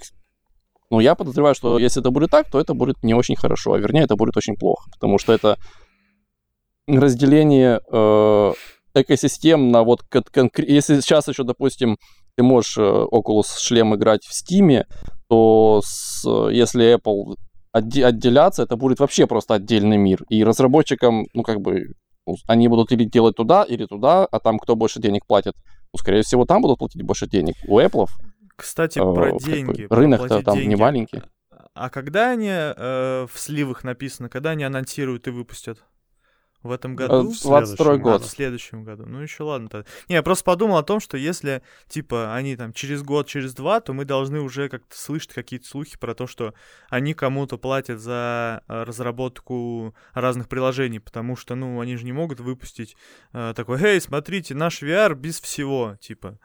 но 0.91 1.01
я 1.01 1.15
подозреваю, 1.15 1.55
что 1.55 1.79
если 1.79 2.01
это 2.01 2.11
будет 2.11 2.31
так, 2.31 2.51
то 2.51 2.61
это 2.61 2.75
будет 2.75 3.03
не 3.03 3.15
очень 3.15 3.37
хорошо, 3.37 3.73
а 3.73 3.79
вернее, 3.79 4.05
это 4.05 4.17
будет 4.17 4.37
очень 4.37 4.57
плохо, 4.57 4.91
потому 4.93 5.19
что 5.19 5.33
это 5.33 5.59
разделение 6.87 7.81
э, 7.93 8.53
экосистем 8.95 9.71
на 9.71 9.83
вот 9.83 10.03
конкретно... 10.03 10.73
Если 10.73 11.01
сейчас 11.01 11.29
еще, 11.29 11.45
допустим, 11.45 11.99
ты 12.37 12.43
можешь 12.43 12.79
э, 12.79 12.81
Oculus 12.81 13.59
шлем 13.59 13.95
играть 13.95 14.25
в 14.25 14.33
Steam, 14.33 14.85
то 15.29 15.83
с, 15.85 16.27
если 16.51 16.97
Apple 16.97 17.37
отде- 17.77 18.05
отделяться, 18.05 18.63
это 18.63 18.77
будет 18.77 19.01
вообще 19.01 19.27
просто 19.27 19.55
отдельный 19.55 19.99
мир. 19.99 20.23
И 20.31 20.43
разработчикам, 20.43 21.27
ну, 21.35 21.43
как 21.43 21.61
бы, 21.61 21.95
ну, 22.27 22.37
они 22.47 22.69
будут 22.69 22.93
или 22.93 23.05
делать 23.05 23.37
туда, 23.37 23.65
или 23.65 23.85
туда, 23.85 24.25
а 24.25 24.41
там 24.41 24.59
кто 24.59 24.75
больше 24.77 25.01
денег 25.01 25.27
платит, 25.27 25.55
ну, 25.93 25.99
скорее 25.99 26.23
всего, 26.23 26.45
там 26.45 26.63
будут 26.63 26.79
платить 26.79 27.03
больше 27.03 27.27
денег. 27.27 27.55
У 27.67 27.79
Apple 27.79 28.07
кстати, 28.59 28.99
э, 28.99 29.15
про 29.15 29.39
деньги. 29.39 29.87
Рынок-то 29.89 30.43
там 30.43 30.57
деньги. 30.57 30.71
не 30.71 30.77
маленький. 30.77 31.23
А 31.75 31.91
когда 31.91 32.31
они 32.31 32.51
э, 32.51 33.27
в 33.33 33.39
сливах 33.39 33.85
написано, 33.85 34.29
когда 34.29 34.51
они 34.51 34.65
анонсируют 34.65 35.29
и 35.29 35.31
выпустят? 35.31 35.85
В 36.63 36.73
этом 36.73 36.97
году? 36.97 37.31
В 37.31 37.41
22 37.41 37.97
год. 37.99 38.23
А, 38.23 38.25
в 38.25 38.29
следующем 38.29 38.83
году. 38.83 39.05
Ну, 39.07 39.21
еще 39.21 39.45
ладно. 39.45 39.69
-то. 39.69 39.87
Не, 40.09 40.17
я 40.17 40.23
просто 40.23 40.45
подумал 40.45 40.79
о 40.79 40.83
том, 40.83 40.99
что 40.99 41.17
если, 41.17 41.63
типа, 41.89 42.35
они 42.35 42.57
там 42.57 42.73
через 42.73 43.03
год, 43.03 43.29
через 43.29 43.55
два, 43.55 43.81
то 43.81 43.93
мы 43.93 44.05
должны 44.05 44.41
уже 44.41 44.69
как-то 44.69 44.97
слышать 44.97 45.33
какие-то 45.33 45.69
слухи 45.69 45.97
про 45.99 46.15
то, 46.15 46.27
что 46.27 46.55
они 46.89 47.15
кому-то 47.15 47.59
платят 47.59 48.01
за 48.01 48.63
э, 48.67 48.83
разработку 48.83 49.95
разных 50.15 50.49
приложений, 50.49 51.01
потому 51.01 51.37
что, 51.37 51.55
ну, 51.55 51.81
они 51.81 51.97
же 51.97 52.05
не 52.05 52.13
могут 52.13 52.41
выпустить 52.41 52.97
э, 53.33 53.53
такой, 53.55 53.81
эй, 53.81 54.01
смотрите, 54.01 54.55
наш 54.55 54.83
VR 54.83 55.15
без 55.15 55.41
всего, 55.41 55.97
типа. 56.01 56.39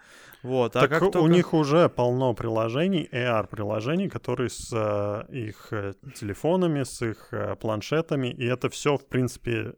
Вот, 0.44 0.76
а 0.76 0.82
так 0.82 0.90
как 0.90 1.04
у 1.04 1.12
только... 1.12 1.32
них 1.32 1.54
уже 1.54 1.88
полно 1.88 2.34
приложений, 2.34 3.08
AR-приложений, 3.14 4.10
которые 4.10 4.50
с 4.50 4.70
э, 4.74 5.34
их 5.34 5.70
э, 5.72 5.94
телефонами, 6.16 6.84
с 6.84 7.02
их 7.02 7.30
э, 7.32 7.56
планшетами, 7.56 8.28
и 8.28 8.46
это 8.46 8.70
все, 8.70 8.98
в 8.98 9.08
принципе, 9.08 9.74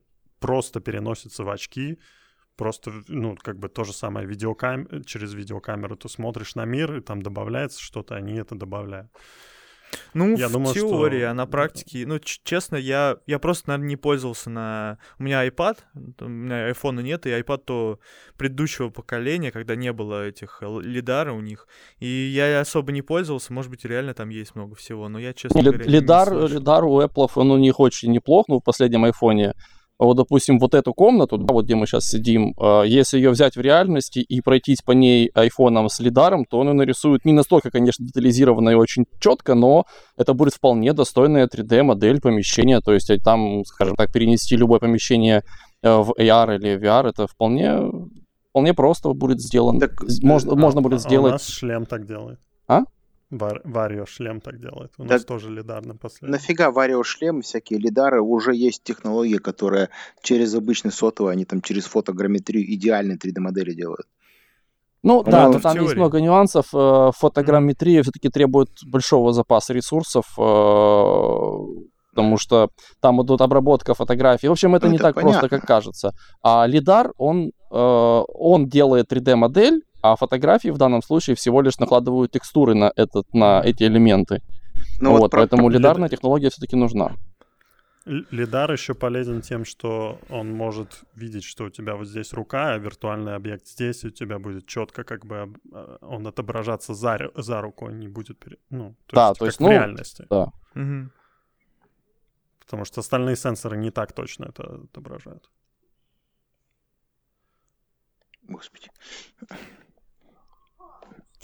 просто 0.46 0.80
переносится 0.80 1.44
в 1.44 1.50
очки. 1.50 1.98
Просто, 2.56 2.92
ну, 3.08 3.36
как 3.36 3.58
бы 3.58 3.68
то 3.68 3.84
же 3.84 3.94
самое 3.94 4.28
видеокам... 4.28 5.04
через 5.04 5.34
видеокамеру 5.34 5.96
ты 5.96 6.08
смотришь 6.08 6.56
на 6.56 6.66
мир, 6.66 6.98
и 6.98 7.02
там 7.02 7.22
добавляется 7.22 7.82
что-то, 7.82 8.16
они 8.16 8.36
это 8.36 8.56
добавляют. 8.56 9.10
Ну, 10.14 10.38
я 10.38 10.48
в 10.48 10.52
думаю, 10.52 10.74
теории, 10.74 11.22
что... 11.22 11.32
а 11.32 11.34
на 11.34 11.46
практике, 11.48 12.06
ну, 12.06 12.20
честно, 12.20 12.75
я, 12.75 13.18
я 13.25 13.40
просто, 13.40 13.70
наверное, 13.70 13.90
не 13.90 13.96
пользовался 13.96 14.50
на... 14.50 15.00
У 15.20 15.24
меня 15.24 15.48
iPad, 15.48 15.80
у 16.22 16.28
меня 16.28 16.70
iPhone 16.70 17.02
нет, 17.02 17.25
и 17.25 17.30
iPad 17.30 17.58
то 17.66 18.00
предыдущего 18.38 18.90
поколения, 18.90 19.52
когда 19.52 19.75
не 19.75 19.92
было 19.94 20.28
этих 20.28 20.62
лидара 20.62 21.34
у 21.34 21.42
них, 21.42 21.68
и 22.00 22.08
я 22.08 22.60
особо 22.60 22.92
не 22.92 23.02
пользовался, 23.02 23.52
может 23.52 23.72
быть, 23.72 23.84
реально 23.84 24.14
там 24.14 24.30
есть 24.30 24.56
много 24.56 24.75
всего, 24.75 25.10
но 25.10 25.20
я, 25.20 25.34
честно 25.34 25.60
Ли, 25.60 25.72
говоря, 25.72 25.86
лидар, 25.86 26.48
лидар 26.48 26.84
у 26.84 27.02
Apple, 27.02 27.30
он 27.36 27.52
у 27.52 27.58
них 27.58 27.80
очень 27.80 28.12
неплох, 28.12 28.48
ну, 28.48 28.60
в 28.60 28.64
последнем 28.64 29.06
iPhone 29.06 29.54
вот, 29.98 30.18
допустим, 30.18 30.60
вот 30.60 30.74
эту 30.74 30.94
комнату, 30.94 31.38
да, 31.38 31.54
вот 31.54 31.66
где 31.66 31.75
мы 31.75 31.88
сейчас 31.88 32.06
сидим, 32.06 32.54
э, 32.60 32.84
если 32.86 33.18
ее 33.18 33.30
взять 33.30 33.56
в 33.56 33.62
реальности 33.62 34.20
и 34.20 34.42
пройтись 34.42 34.82
по 34.82 34.92
ней 34.92 35.30
айфоном 35.34 35.88
с 35.88 36.00
лидаром, 36.00 36.46
то 36.46 36.60
он 36.60 36.68
ее 36.68 36.74
нарисует 36.74 37.24
не 37.24 37.32
настолько, 37.32 37.72
конечно, 37.72 38.06
детализированно 38.06 38.72
и 38.72 38.75
очень 38.75 39.06
четко, 39.20 39.56
но 39.56 39.86
это 40.18 40.34
будет 40.34 40.54
вполне 40.54 40.94
достойная 40.94 41.48
3D-модель 41.48 42.20
помещения, 42.20 42.82
то 42.82 42.94
есть 42.94 43.10
там, 43.24 43.64
скажем 43.66 43.96
так, 43.96 44.12
перенести 44.12 44.58
любое 44.58 44.80
помещение 44.80 45.44
э, 45.82 45.90
в 45.90 46.12
AR 46.20 46.56
или 46.56 46.78
VR, 46.78 47.10
это 47.10 47.28
вполне, 47.28 47.80
вполне 48.50 48.74
просто 48.74 49.14
будет 49.14 49.40
сделано. 49.40 49.80
Так, 49.80 50.04
можно, 50.22 50.54
а, 50.54 50.56
можно 50.56 50.82
будет 50.82 51.00
сделать... 51.00 51.32
А 51.32 51.36
у 51.36 51.38
нас 51.38 51.48
шлем 51.48 51.86
так 51.86 52.06
делает. 52.06 52.40
А? 52.68 52.82
Вар, 53.32 53.62
Варио 53.63 54.05
шлем 54.05 54.39
так 54.39 54.60
делает. 54.60 54.94
У 54.98 55.03
нас 55.03 55.25
тоже 55.25 55.50
лидар 55.50 55.86
на 55.86 55.96
последнем. 55.96 56.32
Нафига 56.32 56.72
Варио 56.72 57.03
шлем, 57.03 57.41
всякие 57.41 57.79
лидары, 57.79 58.22
уже 58.22 58.53
есть 58.55 58.84
технология, 58.84 59.39
которая 59.39 59.89
через 60.22 60.53
обычный 60.53 60.91
сотовый, 60.91 61.34
они 61.34 61.46
там 61.46 61.62
через 61.62 61.86
фотограмметрию 61.86 62.72
идеальные 62.74 63.17
3D-модели 63.17 63.74
делают. 63.74 64.08
Ну 65.05 65.24
по 65.24 65.32
да, 65.32 65.48
но 65.50 65.60
там 65.60 65.74
теории. 65.74 65.84
есть 65.84 65.96
много 65.96 66.20
нюансов. 66.20 66.65
Э, 66.74 67.12
фотограмметрия 67.15 68.01
все-таки 68.01 68.29
требует 68.29 68.70
большого 68.86 69.34
запаса 69.34 69.72
ресурсов, 69.74 70.25
э, 70.38 70.41
потому 72.10 72.38
что 72.38 72.70
там 73.01 73.22
идут 73.22 73.41
обработка 73.41 73.94
фотографий. 73.94 74.48
В 74.48 74.51
общем, 74.51 74.74
это 74.74 74.88
ну, 74.88 74.94
не 74.94 74.98
это 74.98 75.05
так 75.05 75.15
понятно. 75.15 75.39
просто, 75.39 75.55
как 75.60 75.67
кажется. 75.67 76.12
А 76.41 76.65
лидар, 76.65 77.12
он, 77.17 77.51
э, 77.72 78.24
он 78.34 78.67
делает 78.67 79.12
3D-модель, 79.12 79.84
а 80.05 80.15
фотографии 80.15 80.69
в 80.69 80.77
данном 80.77 81.01
случае 81.01 81.35
всего 81.35 81.62
лишь 81.62 81.79
накладывают 81.79 82.31
текстуры 82.31 82.75
на, 82.75 82.91
этот, 82.95 83.33
на 83.33 83.62
эти 83.63 83.83
элементы. 83.83 84.41
Ну, 85.00 85.12
вот, 85.12 85.21
вот 85.21 85.31
поэтому 85.31 85.69
лидарная 85.69 86.09
технология 86.09 86.50
все-таки 86.50 86.75
нужна. 86.75 87.12
Лидар 88.05 88.71
еще 88.71 88.93
полезен 88.93 89.41
тем, 89.41 89.65
что 89.65 90.19
он 90.29 90.51
может 90.51 91.03
видеть, 91.15 91.43
что 91.43 91.65
у 91.65 91.69
тебя 91.71 91.95
вот 91.95 92.07
здесь 92.07 92.33
рука, 92.33 92.74
а 92.74 92.77
виртуальный 92.77 93.33
объект 93.33 93.65
здесь, 93.65 94.03
и 94.03 94.07
у 94.07 94.12
тебя 94.12 94.38
будет 94.38 94.67
четко 94.67 95.03
как 95.03 95.25
бы 95.25 95.51
а, 95.74 95.97
он 96.01 96.27
отображаться 96.27 96.93
за, 96.93 97.31
за 97.35 97.62
рукой, 97.62 97.95
не 97.95 98.07
будет, 98.07 98.45
ну, 98.69 98.95
то 99.07 99.15
да, 99.15 99.27
есть, 99.29 99.39
то 99.39 99.45
есть, 99.47 99.59
ну, 99.59 99.67
в 99.69 99.71
реальности. 99.71 100.27
Да. 100.29 100.51
Угу. 100.75 101.09
Потому 102.59 102.85
что 102.85 103.01
остальные 103.01 103.38
сенсоры 103.38 103.75
не 103.75 103.89
так 103.89 104.13
точно 104.13 104.45
это 104.45 104.81
отображают. 104.83 105.50
Господи. 108.43 108.91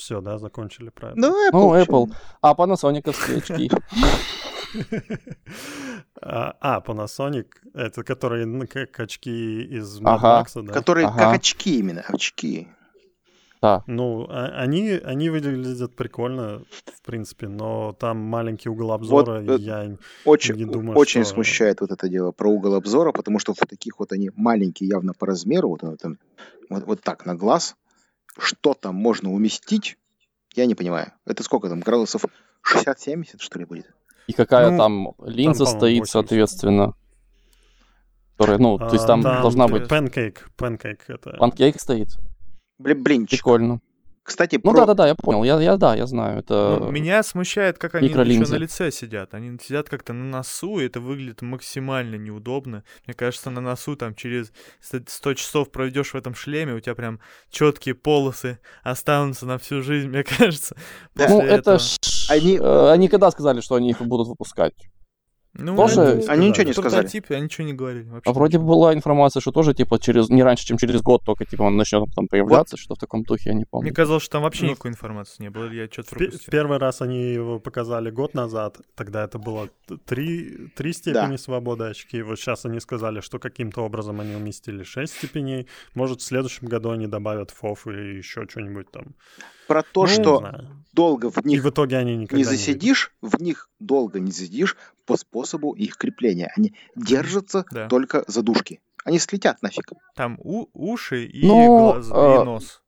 Все, 0.01 0.19
да, 0.19 0.39
закончили 0.39 0.89
правильно. 0.89 1.29
Ну, 1.29 1.47
Apple. 1.47 1.51
Ну, 1.51 1.75
Apple. 1.79 2.11
А 2.41 2.53
Panasonic 2.55 3.07
очки. 3.07 3.71
А, 6.21 6.55
а, 6.61 6.79
Panasonic, 6.79 7.47
это 7.73 8.03
которые 8.03 8.67
как 8.67 8.97
очки 9.01 9.63
из. 9.63 9.99
Max, 9.99 10.61
да? 10.61 10.71
Которые 10.71 11.07
как 11.07 11.35
очки 11.35 11.79
именно, 11.79 12.05
очки. 12.07 12.69
Да. 13.61 13.83
Ну, 13.85 14.27
а, 14.29 14.45
они, 14.63 14.91
они 14.91 15.29
выглядят 15.29 15.95
прикольно, 15.95 16.63
в 16.95 17.01
принципе, 17.01 17.47
но 17.49 17.93
там 17.99 18.17
маленький 18.17 18.69
угол 18.69 18.93
обзора, 18.93 19.41
вот, 19.41 19.59
я 19.59 19.97
очень, 20.23 20.55
не 20.55 20.65
думаю, 20.65 20.97
Очень 20.97 21.25
что... 21.25 21.33
смущает 21.33 21.81
вот 21.81 21.91
это 21.91 22.07
дело 22.07 22.31
про 22.31 22.49
угол 22.49 22.75
обзора, 22.75 23.11
потому 23.11 23.39
что 23.39 23.51
вот 23.51 23.69
таких 23.69 23.99
вот 23.99 24.13
они 24.13 24.31
маленькие 24.35 24.87
явно 24.87 25.13
по 25.13 25.25
размеру, 25.25 25.69
вот, 25.69 25.83
вот, 25.83 25.99
вот, 26.69 26.83
вот 26.85 27.01
так 27.01 27.25
на 27.25 27.35
глаз, 27.35 27.75
что 28.37 28.73
там 28.73 28.95
можно 28.95 29.31
уместить, 29.31 29.97
я 30.53 30.65
не 30.65 30.75
понимаю. 30.75 31.13
Это 31.25 31.43
сколько 31.43 31.69
там, 31.69 31.79
градусов 31.79 32.25
60-70, 32.65 33.39
что 33.39 33.59
ли, 33.59 33.65
будет? 33.65 33.93
И 34.27 34.33
какая 34.33 34.71
ну, 34.71 34.77
там 34.77 35.13
линза 35.19 35.65
там, 35.65 35.77
стоит, 35.77 35.99
80. 36.01 36.11
соответственно. 36.11 36.93
Которая, 38.37 38.57
ну, 38.57 38.77
то 38.77 38.93
есть 38.93 39.05
там, 39.05 39.25
А, 39.25 39.41
должна 39.41 39.67
там 39.67 39.71
быть... 39.73 39.83
Pancake, 39.83 40.37
pancake 40.57 41.01
это... 41.07 41.31
Панкейк 41.37 41.79
стоит. 41.79 42.09
Блин, 42.79 43.03
блинчик. 43.03 43.39
Прикольно. 43.39 43.81
Кстати, 44.23 44.59
Ну 44.63 44.71
про- 44.71 44.81
да-да-да, 44.81 45.07
я 45.07 45.15
понял. 45.15 45.43
Я, 45.43 45.59
я, 45.59 45.77
да, 45.77 45.95
я 45.95 46.05
знаю. 46.05 46.39
Это... 46.39 46.77
Ну, 46.79 46.91
меня 46.91 47.23
смущает, 47.23 47.79
как 47.79 47.95
они 47.95 48.07
еще 48.07 48.15
на 48.53 48.57
лице 48.57 48.91
сидят. 48.91 49.33
Они 49.33 49.57
сидят 49.59 49.89
как-то 49.89 50.13
на 50.13 50.23
носу, 50.25 50.79
и 50.79 50.85
это 50.85 50.99
выглядит 50.99 51.41
максимально 51.41 52.15
неудобно. 52.15 52.83
Мне 53.07 53.15
кажется, 53.15 53.49
на 53.49 53.61
носу 53.61 53.95
там 53.95 54.13
через 54.13 54.53
100 54.81 55.33
часов 55.33 55.71
проведешь 55.71 56.13
в 56.13 56.15
этом 56.15 56.35
шлеме, 56.35 56.73
у 56.73 56.79
тебя 56.79 56.93
прям 56.93 57.19
четкие 57.49 57.95
полосы 57.95 58.59
останутся 58.83 59.47
на 59.47 59.57
всю 59.57 59.81
жизнь, 59.81 60.09
мне 60.09 60.23
кажется. 60.37 60.75
Да. 61.15 61.27
Ну, 61.27 61.41
это 61.41 61.55
этого. 61.55 61.79
ж... 61.79 61.97
Они- 62.29 62.57
э, 62.57 62.89
Они 62.91 63.07
когда 63.07 63.31
сказали, 63.31 63.59
что 63.61 63.75
они 63.75 63.89
их 63.89 64.01
будут 64.01 64.27
выпускать? 64.27 64.73
Ну, 65.53 65.75
тоже- 65.75 66.01
это- 66.01 66.31
Они 66.31 66.49
ничего 66.49 66.63
не 66.63 66.73
сказали. 66.73 67.01
прототип, 67.01 67.25
они 67.31 67.41
ничего 67.41 67.67
не 67.67 67.73
говорили. 67.73 68.03
Вообще 68.09 68.29
А 68.29 68.33
вроде 68.33 68.57
была 68.57 68.93
информация, 68.93 69.41
что 69.41 69.51
тоже, 69.51 69.73
типа, 69.73 69.99
через 69.99 70.29
не 70.29 70.43
раньше, 70.43 70.65
чем 70.65 70.77
через 70.77 71.01
год 71.01 71.23
только, 71.25 71.45
типа, 71.45 71.63
он 71.63 71.75
начнет 71.75 72.07
там 72.15 72.27
появляться, 72.27 72.77
что 72.77 72.95
в 72.95 72.97
таком 72.97 73.23
духе, 73.23 73.49
я 73.49 73.53
не 73.55 73.65
помню. 73.65 73.87
Мне 73.87 73.93
казалось, 73.95 74.23
что 74.23 74.31
там 74.33 74.43
вообще 74.43 74.63
Ну, 74.65 74.71
никакой 74.71 74.91
информации 74.91 75.43
не 75.43 75.49
было, 75.49 75.69
я 75.71 75.87
что-то 75.87 76.15
В 76.15 76.17
пропустил. 76.17 76.51
первый 76.51 76.77
раз 76.77 77.01
они 77.01 77.33
его 77.33 77.59
показали 77.59 78.09
год 78.11 78.33
назад, 78.33 78.77
тогда 78.95 79.25
это 79.25 79.39
было 79.39 79.67
три, 80.05 80.69
три 80.75 80.93
степени 80.93 81.35
свободы 81.35 81.83
очки. 81.85 82.21
Вот 82.21 82.39
сейчас 82.39 82.65
они 82.65 82.79
сказали, 82.79 83.19
что 83.19 83.37
каким-то 83.37 83.81
образом 83.81 84.21
они 84.21 84.35
уместили 84.35 84.83
6 84.83 85.13
степеней. 85.13 85.67
Может, 85.95 86.21
в 86.21 86.23
следующем 86.23 86.67
году 86.67 86.91
они 86.91 87.07
добавят 87.07 87.51
ФОФ 87.51 87.87
или 87.87 88.17
еще 88.17 88.45
что-нибудь 88.47 88.89
там. 88.91 89.15
Про 89.71 89.83
то, 89.83 90.01
Ну, 90.03 90.07
не 90.07 90.13
что 90.13 90.37
знаю. 90.37 90.67
долго 90.93 91.29
в 91.31 91.37
И 91.43 91.47
них 91.47 91.63
в 91.63 91.69
итоге 91.69 91.97
они 91.97 92.27
не 92.31 92.43
засидишь, 92.43 93.13
в 93.21 93.41
них 93.41 93.69
долго 93.79 94.19
не 94.19 94.31
засидишь 94.31 94.75
по 95.05 95.17
способу 95.17 95.73
их 95.73 95.97
крепления. 95.97 96.51
Они 96.57 96.73
держатся 96.95 97.65
Да. 97.71 97.87
только 97.87 98.23
задушки. 98.27 98.79
Они 99.03 99.17
слетят 99.19 99.61
нафиг. 99.61 99.85
Там 100.15 100.37
у- 100.43 100.67
уши 100.73 101.25
и 101.25 101.45
Ну, 101.47 101.91
глаза, 101.93 102.15
э, 102.15 102.41
и 102.41 102.45
нос. 102.45 102.81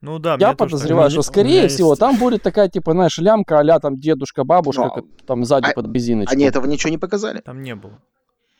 Ну 0.00 0.18
да, 0.18 0.32
Я 0.40 0.48
так 0.48 0.56
подозреваю, 0.58 1.08
У 1.08 1.10
что, 1.10 1.22
скорее 1.22 1.58
меня 1.58 1.68
всего, 1.68 1.90
есть- 1.90 2.00
там 2.00 2.16
будет 2.16 2.42
такая, 2.42 2.68
типа, 2.70 2.92
знаешь, 2.92 3.18
лямка 3.18 3.60
а 3.60 3.80
там 3.80 3.96
дедушка, 3.96 4.44
бабушка, 4.44 4.84
Ну, 4.84 4.90
как 4.90 5.04
там 5.26 5.44
сзади 5.44 5.66
а- 5.66 5.74
под 5.74 5.86
бензиночку. 5.88 6.32
Они 6.32 6.44
этого 6.46 6.64
ничего 6.66 6.90
не 6.90 6.96
показали. 6.98 7.40
Там 7.40 7.62
не 7.62 7.74
было. 7.74 7.98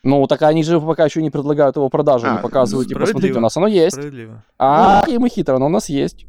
Ну, 0.03 0.27
так 0.27 0.43
они 0.43 0.63
же 0.65 0.81
пока 0.81 1.05
еще 1.07 1.23
не 1.23 1.31
предлагают 1.31 1.77
его 1.77 1.89
продажу, 1.89 2.27
А, 2.27 2.37
не 2.37 2.43
показывают, 2.43 2.89
типа, 2.89 3.07
смотрите, 3.07 3.39
у 3.39 3.41
нас 3.41 3.57
оно 3.57 3.67
есть. 3.67 3.97
Справедливо. 3.97 4.45
А, 4.59 5.05
и 5.09 5.17
мы 5.19 5.29
хитро, 5.31 5.59
но 5.59 5.67
у 5.67 5.71
нас 5.71 5.89
есть. 5.89 6.27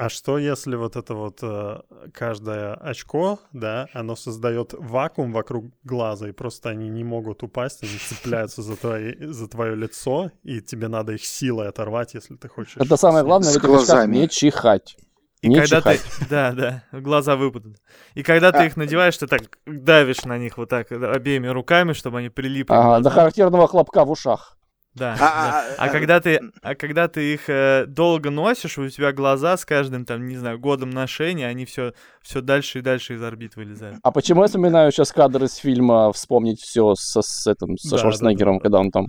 А 0.00 0.08
что 0.08 0.38
если 0.38 0.76
вот 0.76 0.94
это 0.94 1.14
вот 1.14 1.40
э, 1.42 1.80
каждое 2.14 2.74
очко, 2.74 3.40
да, 3.52 3.88
оно 3.92 4.14
создает 4.14 4.72
вакуум 4.74 5.32
вокруг 5.32 5.64
глаза, 5.82 6.28
и 6.28 6.32
просто 6.32 6.68
они 6.68 6.88
не 6.88 7.02
могут 7.02 7.42
упасть, 7.42 7.82
они 7.82 7.98
цепляются 7.98 8.62
за, 8.62 8.76
твои, 8.76 9.14
за 9.18 9.48
твое 9.48 9.74
лицо, 9.74 10.30
и 10.44 10.60
тебе 10.60 10.86
надо 10.86 11.14
их 11.14 11.24
силой 11.24 11.68
оторвать, 11.68 12.14
если 12.14 12.36
ты 12.36 12.48
хочешь. 12.48 12.76
Это 12.76 12.96
самое 12.96 13.24
главное 13.24 13.50
С 13.50 13.54
в 13.54 13.58
этих 13.58 13.64
очках 13.68 13.86
глазами. 13.86 14.16
не 14.18 14.28
чихать. 14.28 14.96
И 15.40 15.48
Не 15.48 15.56
когда 15.56 15.78
чихать. 15.78 16.00
ты... 16.20 16.26
Да, 16.30 16.52
да, 16.52 16.82
глаза 16.92 17.34
выпадут. 17.34 17.78
И 18.14 18.22
когда 18.22 18.52
ты 18.52 18.58
А. 18.58 18.66
их 18.66 18.76
надеваешь, 18.76 19.16
ты 19.16 19.26
так 19.26 19.58
давишь 19.66 20.24
на 20.24 20.38
них 20.38 20.58
вот 20.58 20.68
так 20.68 20.92
обеими 20.92 21.48
руками, 21.48 21.92
чтобы 21.92 22.18
они 22.18 22.28
прилипли. 22.28 22.72
Ага, 22.72 23.00
до 23.02 23.10
характерного 23.10 23.66
хлопка 23.66 24.04
в 24.04 24.10
ушах. 24.12 24.57
Да, 24.98 25.14
А, 25.14 25.18
да. 25.18 25.24
а, 25.26 25.74
А 25.78 25.84
а, 25.84 25.88
когда 25.90 26.20
ты, 26.20 26.40
а 26.62 26.74
когда 26.74 27.08
ты 27.08 27.34
их 27.34 27.48
э, 27.48 27.84
долго 27.86 28.30
носишь, 28.30 28.78
у 28.78 28.88
тебя 28.88 29.12
глаза 29.12 29.56
с 29.56 29.64
каждым 29.64 30.04
там, 30.04 30.26
не 30.26 30.36
знаю, 30.36 30.58
годом 30.58 30.90
ношения, 30.90 31.46
они 31.46 31.64
все, 31.64 31.92
все 32.22 32.40
дальше 32.40 32.78
и 32.78 32.82
дальше 32.82 33.14
из 33.14 33.22
орбит 33.22 33.56
вылезают. 33.56 33.98
А 34.02 34.10
почему 34.10 34.42
я 34.42 34.48
вспоминаю 34.48 34.90
сейчас 34.92 35.12
кадр 35.12 35.44
из 35.44 35.54
фильма 35.56 36.12
«Вспомнить 36.12 36.60
все 36.60 36.94
со, 36.94 37.22
с 37.22 37.46
этим, 37.46 37.76
со 37.78 37.96
Да, 37.96 37.98
Шварценеггером, 37.98 38.54
да, 38.54 38.58
да. 38.58 38.62
когда 38.62 38.78
он 38.80 38.90
там... 38.90 39.06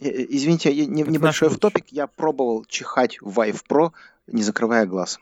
э, 0.00 0.08
э, 0.08 0.26
Извините, 0.30 0.72
я- 0.72 0.86
не- 0.86 1.02
Это 1.02 1.10
небольшой 1.10 1.48
наш 1.50 1.58
топик. 1.58 1.86
Я 1.90 2.06
пробовал 2.06 2.64
чихать 2.64 3.18
в 3.20 3.38
Vive 3.38 3.60
Pro, 3.68 3.92
не 4.26 4.42
закрывая 4.42 4.86
глаз. 4.86 5.18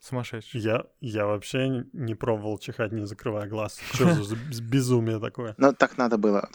Сумасшедший. 0.00 0.60
Я, 0.60 0.82
я 1.00 1.24
вообще 1.24 1.86
не 1.94 2.14
пробовал 2.14 2.58
чихать, 2.58 2.92
не 2.92 3.06
закрывая 3.06 3.48
глаз. 3.48 3.80
Что 3.94 4.12
за 4.22 4.36
безумие 4.36 5.18
такое? 5.18 5.54
Но 5.56 5.72
так 5.72 5.96
надо 5.96 6.18
было. 6.18 6.50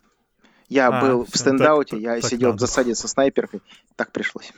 Я 0.70 0.88
А, 0.90 1.02
был 1.02 1.26
в 1.26 1.30
всё, 1.30 1.40
стендауте, 1.40 1.92
так- 1.92 2.00
я 2.00 2.22
так 2.22 2.30
сидел 2.30 2.50
в 2.50 2.54
надо. 2.54 2.62
засаде 2.68 2.96
со 2.96 3.08
снайперкой. 3.08 3.62
Так 3.96 4.12
пришлось. 4.12 4.54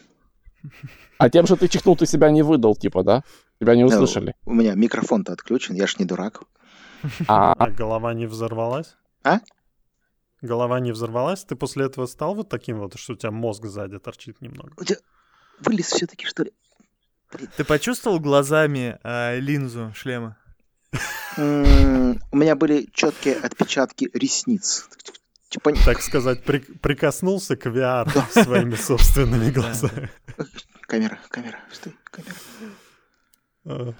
А 1.17 1.29
тем, 1.29 1.45
что 1.45 1.55
ты 1.55 1.67
чихнул, 1.67 1.95
ты 1.95 2.05
себя 2.05 2.29
не 2.31 2.43
выдал, 2.43 2.75
типа, 2.75 3.03
да? 3.03 3.23
Тебя 3.59 3.75
не 3.75 3.83
Ну, 3.83 3.87
услышали. 3.89 4.35
У 4.45 4.53
меня 4.53 4.73
микрофон-то 4.75 5.33
отключен, 5.33 5.75
я 5.75 5.87
ж 5.87 5.97
не 5.99 6.05
дурак. 6.05 6.43
А, 7.27 7.53
А 7.53 7.69
голова 7.71 8.13
не 8.13 8.27
взорвалась? 8.27 8.95
А? 9.23 9.39
Голова 10.41 10.79
не 10.79 10.91
взорвалась? 10.91 11.43
Ты 11.45 11.55
после 11.55 11.85
этого 11.85 12.05
стал 12.07 12.35
вот 12.35 12.49
таким 12.49 12.79
вот, 12.79 12.97
что 12.99 13.13
у 13.13 13.15
тебя 13.15 13.31
мозг 13.31 13.65
сзади 13.65 13.97
торчит 13.99 14.41
немного? 14.41 14.73
У 14.77 14.83
тебя 14.83 14.97
вылез 15.59 15.85
все-таки, 15.87 16.25
что 16.25 16.43
ли? 16.43 16.53
Ты 17.55 17.63
почувствовал 17.63 18.19
глазами 18.19 18.99
э, 19.03 19.39
линзу 19.39 19.93
шлема? 19.95 20.37
У 21.37 21.41
меня 21.41 22.55
были 22.55 22.89
четкие 22.93 23.35
отпечатки 23.35 24.09
ресниц. 24.13 24.89
Типа, 25.51 25.73
Так 25.85 26.01
сказать, 26.01 26.43
при- 26.45 26.59
прикоснулся 26.59 27.57
к 27.57 27.65
VR 27.67 28.07
своими 28.31 28.75
собственными 28.75 29.51
глазами. 29.51 30.09
камера, 30.87 31.19
камера, 31.29 31.59
стой, 31.73 31.93
камера. 32.05 32.35
Э, 33.65 33.91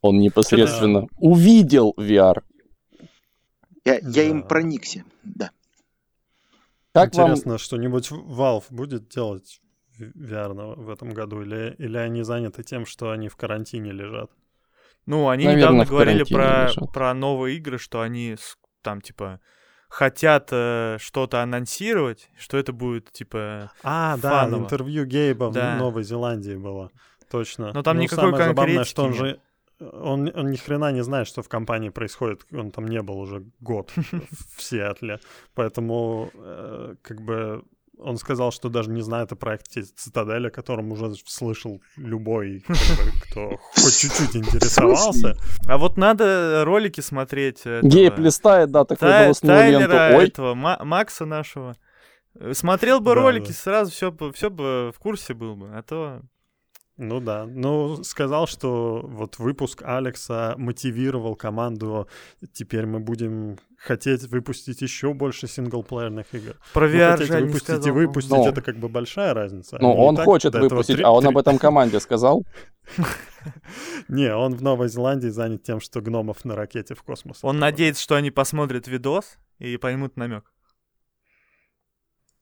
он 0.00 0.18
непосредственно 0.18 1.06
увидел 1.18 1.92
VR. 1.98 2.42
Я, 3.84 3.98
я 4.02 4.22
им 4.24 4.42
проникся, 4.44 5.04
да. 5.22 5.50
Как 6.94 7.14
вам... 7.14 7.32
Интересно, 7.32 7.58
что-нибудь 7.58 8.10
Valve 8.10 8.64
будет 8.70 9.08
делать 9.08 9.60
VR 10.00 10.74
в 10.76 10.88
этом 10.88 11.10
году? 11.10 11.42
Или, 11.42 11.74
или 11.78 11.98
они 11.98 12.22
заняты 12.22 12.62
тем, 12.62 12.86
что 12.86 13.10
они 13.10 13.28
в 13.28 13.36
карантине 13.36 13.92
лежат? 13.92 14.30
Ну, 15.04 15.28
они 15.28 15.44
Наверно, 15.44 15.60
недавно 15.60 15.84
говорили 15.84 16.22
про, 16.24 16.64
лежат. 16.68 16.92
про 16.94 17.12
новые 17.12 17.58
игры, 17.58 17.76
что 17.76 18.00
они 18.00 18.36
там, 18.80 19.02
типа, 19.02 19.40
хотят 19.92 20.48
э, 20.52 20.96
что-то 20.98 21.42
анонсировать, 21.42 22.30
что 22.38 22.56
это 22.56 22.72
будет, 22.72 23.12
типа... 23.12 23.70
А, 23.82 24.16
да, 24.16 24.42
Фаново. 24.44 24.62
интервью 24.62 25.04
Гейба 25.04 25.50
Да. 25.50 25.76
в 25.76 25.78
Новой 25.78 26.02
Зеландии 26.02 26.56
было. 26.56 26.90
Точно. 27.30 27.72
Но 27.74 27.82
там 27.82 27.96
Ну, 27.98 28.02
никакой 28.02 28.30
самое 28.30 28.44
забавное, 28.48 28.84
что 28.84 29.04
он 29.04 29.14
же 29.14 29.40
он, 29.80 30.30
он 30.34 30.50
ни 30.50 30.56
хрена 30.56 30.92
не 30.92 31.02
знает, 31.02 31.26
что 31.26 31.42
в 31.42 31.48
компании 31.48 31.90
происходит. 31.90 32.46
Он 32.52 32.70
там 32.70 32.86
не 32.86 33.02
был 33.02 33.18
уже 33.18 33.44
год 33.60 33.92
в 34.56 34.62
Сиэтле. 34.62 35.18
Поэтому, 35.54 36.30
э, 36.34 36.94
как 37.02 37.20
бы, 37.20 37.62
он 37.98 38.16
сказал, 38.16 38.50
что 38.52 38.68
даже 38.68 38.90
не 38.90 39.02
знает 39.02 39.32
о 39.32 39.36
проекте 39.36 39.82
Цитадель, 39.82 40.48
о 40.48 40.50
котором 40.50 40.90
уже 40.92 41.14
слышал 41.26 41.80
любой, 41.96 42.64
как 42.66 42.76
бы, 42.76 43.12
кто 43.22 43.56
хоть 43.74 43.96
чуть-чуть 43.96 44.36
интересовался. 44.36 45.36
А 45.68 45.78
вот 45.78 45.96
надо 45.96 46.62
ролики 46.64 47.00
смотреть. 47.00 47.60
этого 47.60 47.82
Гейб 47.88 48.18
листает, 48.18 48.70
да, 48.70 48.84
такую 48.84 49.10
Тай- 49.10 49.22
новостную 49.24 49.70
ленту. 49.80 49.94
Ой, 50.16 50.26
этого, 50.28 50.54
Ма- 50.54 50.80
Макса 50.82 51.26
нашего. 51.26 51.76
Э, 52.34 52.54
Смотрел 52.54 53.00
бы 53.00 53.14
Да, 53.14 53.20
ролики, 53.20 53.48
да. 53.48 53.52
сразу 53.54 53.90
все 53.92 54.10
бы, 54.10 54.32
все 54.32 54.48
бы 54.50 54.90
в 54.94 54.98
курсе 54.98 55.34
был 55.34 55.54
бы. 55.54 55.68
А 55.76 55.82
то 55.82 56.22
Ну 57.04 57.18
да. 57.18 57.46
Ну, 57.46 58.04
сказал, 58.04 58.46
что 58.46 59.00
вот 59.04 59.38
выпуск 59.40 59.82
Алекса 59.84 60.54
мотивировал 60.56 61.34
команду. 61.34 62.06
Теперь 62.52 62.86
мы 62.86 63.00
будем 63.00 63.58
хотеть 63.76 64.22
выпустить 64.28 64.80
еще 64.82 65.12
больше 65.12 65.48
синглплеерных 65.48 66.26
игр. 66.32 66.54
про 66.72 66.86
Ну, 66.88 66.94
VR 66.94 67.24
жаль 67.24 67.40
не 67.42 67.46
выпустить 67.48 67.68
и 67.70 67.72
сказал. 67.72 67.94
выпустить, 67.94 68.30
Ну. 68.30 68.46
это 68.48 68.62
как 68.62 68.76
бы 68.76 68.88
большая 68.88 69.34
разница. 69.34 69.78
ну, 69.80 69.92
и 69.92 69.96
он 69.98 70.14
так 70.14 70.24
хочет 70.26 70.54
выпустить, 70.54 70.94
три- 70.96 71.04
а 71.04 71.10
он 71.10 71.22
три- 71.22 71.30
об 71.30 71.38
этом 71.38 71.58
команде 71.58 71.98
сказал. 71.98 72.44
Не, 74.08 74.32
он 74.32 74.54
в 74.54 74.62
Новой 74.62 74.88
Зеландии 74.88 75.28
занят 75.30 75.64
тем, 75.64 75.80
что 75.80 76.00
гномов 76.00 76.44
на 76.44 76.54
ракете 76.54 76.94
в 76.94 77.02
космос. 77.02 77.40
Он 77.42 77.58
надеется, 77.58 78.00
что 78.00 78.14
они 78.14 78.30
посмотрят 78.30 78.86
видос 78.86 79.38
и 79.58 79.76
поймут 79.76 80.16
намек. 80.16 80.44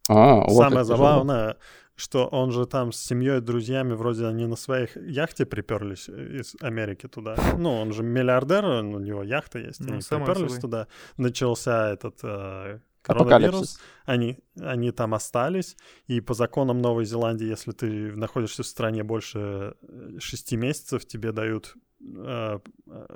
А, 0.09 0.44
вот 0.46 0.57
Самое 0.64 0.85
забавное, 0.85 1.57
что 2.00 2.26
он 2.26 2.50
же 2.50 2.66
там 2.66 2.92
с 2.92 2.96
семьей, 2.96 3.40
друзьями, 3.40 3.92
вроде 3.92 4.26
они 4.26 4.46
на 4.46 4.56
своих 4.56 4.96
яхте 4.96 5.44
приперлись 5.44 6.08
из 6.08 6.56
Америки 6.60 7.06
туда. 7.06 7.36
Ну, 7.58 7.80
он 7.80 7.92
же 7.92 8.02
миллиардер, 8.02 8.64
у 8.64 8.98
него 8.98 9.22
яхта 9.22 9.58
есть, 9.58 9.80
Ну, 9.80 9.92
они 9.94 10.02
приперлись 10.02 10.54
собой. 10.54 10.60
туда. 10.60 10.86
Начался 11.16 11.90
этот 11.90 12.18
э, 12.22 12.80
коронавирус. 13.02 13.78
Они, 14.04 14.38
они 14.58 14.90
там 14.92 15.14
остались, 15.14 15.76
и 16.06 16.20
по 16.20 16.34
законам 16.34 16.78
Новой 16.80 17.04
Зеландии, 17.04 17.46
если 17.46 17.72
ты 17.72 18.16
находишься 18.16 18.62
в 18.62 18.66
стране 18.66 19.02
больше 19.04 19.74
э, 19.82 20.18
шести 20.18 20.56
месяцев, 20.56 21.04
тебе 21.06 21.32
дают 21.32 21.74
э, 22.00 22.58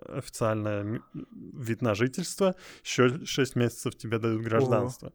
официальный 0.09 1.01
вид 1.33 1.83
на 1.83 1.95
жительство, 1.95 2.55
еще 2.85 3.25
шесть 3.25 3.57
месяцев 3.57 3.97
тебе 3.97 4.19
дают 4.19 4.43
гражданство. 4.43 5.13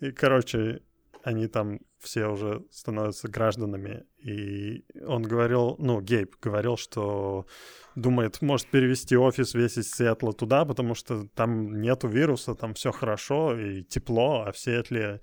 И, 0.00 0.12
короче, 0.12 0.82
они 1.22 1.46
там 1.46 1.80
все 1.98 2.26
уже 2.26 2.64
становятся 2.70 3.28
гражданами. 3.28 4.04
И 4.18 4.84
он 5.06 5.22
говорил, 5.22 5.76
ну, 5.78 6.00
Гейб 6.00 6.36
говорил, 6.40 6.76
что 6.76 7.46
думает, 7.94 8.40
может 8.42 8.70
перевести 8.70 9.16
офис 9.16 9.54
весь 9.54 9.78
из 9.78 9.90
Сиэтла 9.90 10.32
туда, 10.32 10.64
потому 10.64 10.94
что 10.94 11.26
там 11.34 11.80
нету 11.80 12.08
вируса, 12.08 12.54
там 12.54 12.74
все 12.74 12.92
хорошо 12.92 13.58
и 13.58 13.82
тепло, 13.82 14.44
а 14.46 14.52
в 14.52 14.58
Сиэтле 14.58 15.20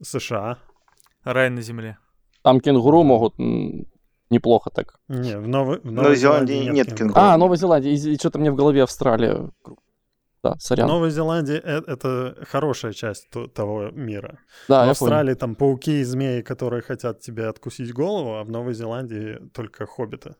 США. 0.00 0.58
Рай 1.24 1.50
на 1.50 1.62
земле. 1.62 1.98
Там 2.42 2.60
кенгуру 2.60 3.02
могут 3.04 3.34
неплохо 4.30 4.70
так. 4.70 4.98
Не, 5.08 5.38
в, 5.38 5.46
Новой, 5.46 5.80
в 5.80 5.92
Новой 5.92 6.16
Зеландии 6.16 6.64
нет, 6.64 6.74
нет 6.74 6.94
кенгуру. 6.94 7.20
А, 7.20 7.36
Новая 7.36 7.56
Зеландия, 7.56 7.94
и, 7.94 8.14
и 8.14 8.18
что-то 8.18 8.38
мне 8.38 8.50
в 8.50 8.56
голове 8.56 8.82
Австралия. 8.82 9.50
Да, 10.42 10.56
сорян. 10.58 10.88
Новая 10.88 11.10
Зеландия 11.10 11.58
это, 11.58 11.92
это 11.92 12.46
хорошая 12.50 12.92
часть 12.92 13.28
того 13.54 13.90
мира. 13.90 14.40
Да, 14.68 14.86
в 14.86 14.90
Австралии 14.90 15.34
там 15.34 15.54
пауки 15.54 16.00
и 16.00 16.04
змеи, 16.04 16.40
которые 16.42 16.82
хотят 16.82 17.20
тебе 17.20 17.46
откусить 17.46 17.92
голову, 17.92 18.34
а 18.34 18.44
в 18.44 18.50
Новой 18.50 18.74
Зеландии 18.74 19.38
только 19.54 19.86
хоббиты. 19.86 20.34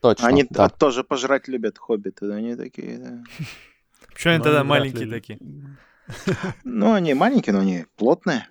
Точно. 0.00 0.26
Они 0.26 0.46
да. 0.50 0.68
тоже 0.68 1.04
пожрать 1.04 1.48
любят 1.48 1.78
хоббиты, 1.78 2.30
они 2.32 2.56
такие, 2.56 2.98
да. 2.98 3.22
Почему 4.12 4.34
они 4.34 4.42
тогда 4.42 4.64
маленькие 4.64 5.08
такие? 5.08 5.38
Ну, 6.64 6.92
они 6.92 7.14
маленькие, 7.14 7.52
но 7.52 7.60
они 7.60 7.86
плотные. 7.96 8.48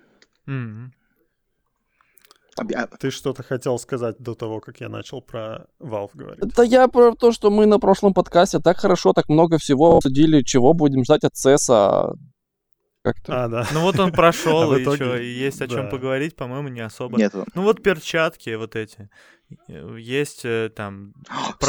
Ты 2.98 3.10
что-то 3.10 3.42
хотел 3.42 3.78
сказать 3.78 4.16
до 4.18 4.34
того, 4.34 4.60
как 4.60 4.80
я 4.80 4.88
начал 4.88 5.20
про 5.20 5.66
Valve 5.80 6.10
говорить? 6.14 6.44
Да 6.56 6.62
я 6.62 6.88
про 6.88 7.14
то, 7.14 7.32
что 7.32 7.50
мы 7.50 7.66
на 7.66 7.78
прошлом 7.78 8.14
подкасте 8.14 8.58
так 8.58 8.78
хорошо, 8.78 9.12
так 9.12 9.28
много 9.28 9.58
всего 9.58 9.96
обсудили, 9.96 10.42
чего 10.42 10.74
будем 10.74 11.04
ждать 11.04 11.24
от 11.24 11.34
CES, 11.34 12.16
как-то. 13.02 13.44
А, 13.44 13.48
да. 13.48 13.66
Ну 13.72 13.80
вот 13.80 13.98
он 13.98 14.12
прошел, 14.12 14.72
а 14.72 14.78
и 14.78 14.82
что, 14.82 15.16
есть 15.16 15.60
о 15.62 15.68
чем 15.68 15.88
поговорить, 15.88 16.36
по-моему, 16.36 16.68
не 16.68 16.80
особо. 16.80 17.18
Нет. 17.18 17.34
Ну 17.54 17.62
вот 17.62 17.82
перчатки 17.82 18.54
вот 18.54 18.76
эти. 18.76 19.08
Есть 19.68 20.44
э, 20.44 20.70
там... 20.74 21.14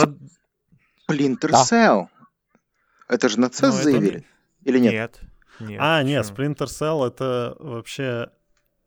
Splinter 1.10 1.52
Cell. 1.52 2.08
Это 3.08 3.30
же 3.30 3.40
на 3.40 3.46
CES 3.46 3.72
заявили? 3.72 4.26
Или 4.64 4.80
нет? 4.80 4.94
Нет. 4.94 5.20
Нет, 5.60 5.80
а, 5.82 6.04
нет, 6.04 6.26
Splinter 6.26 6.68
Cell 6.68 7.06
это 7.08 7.56
вообще... 7.60 8.30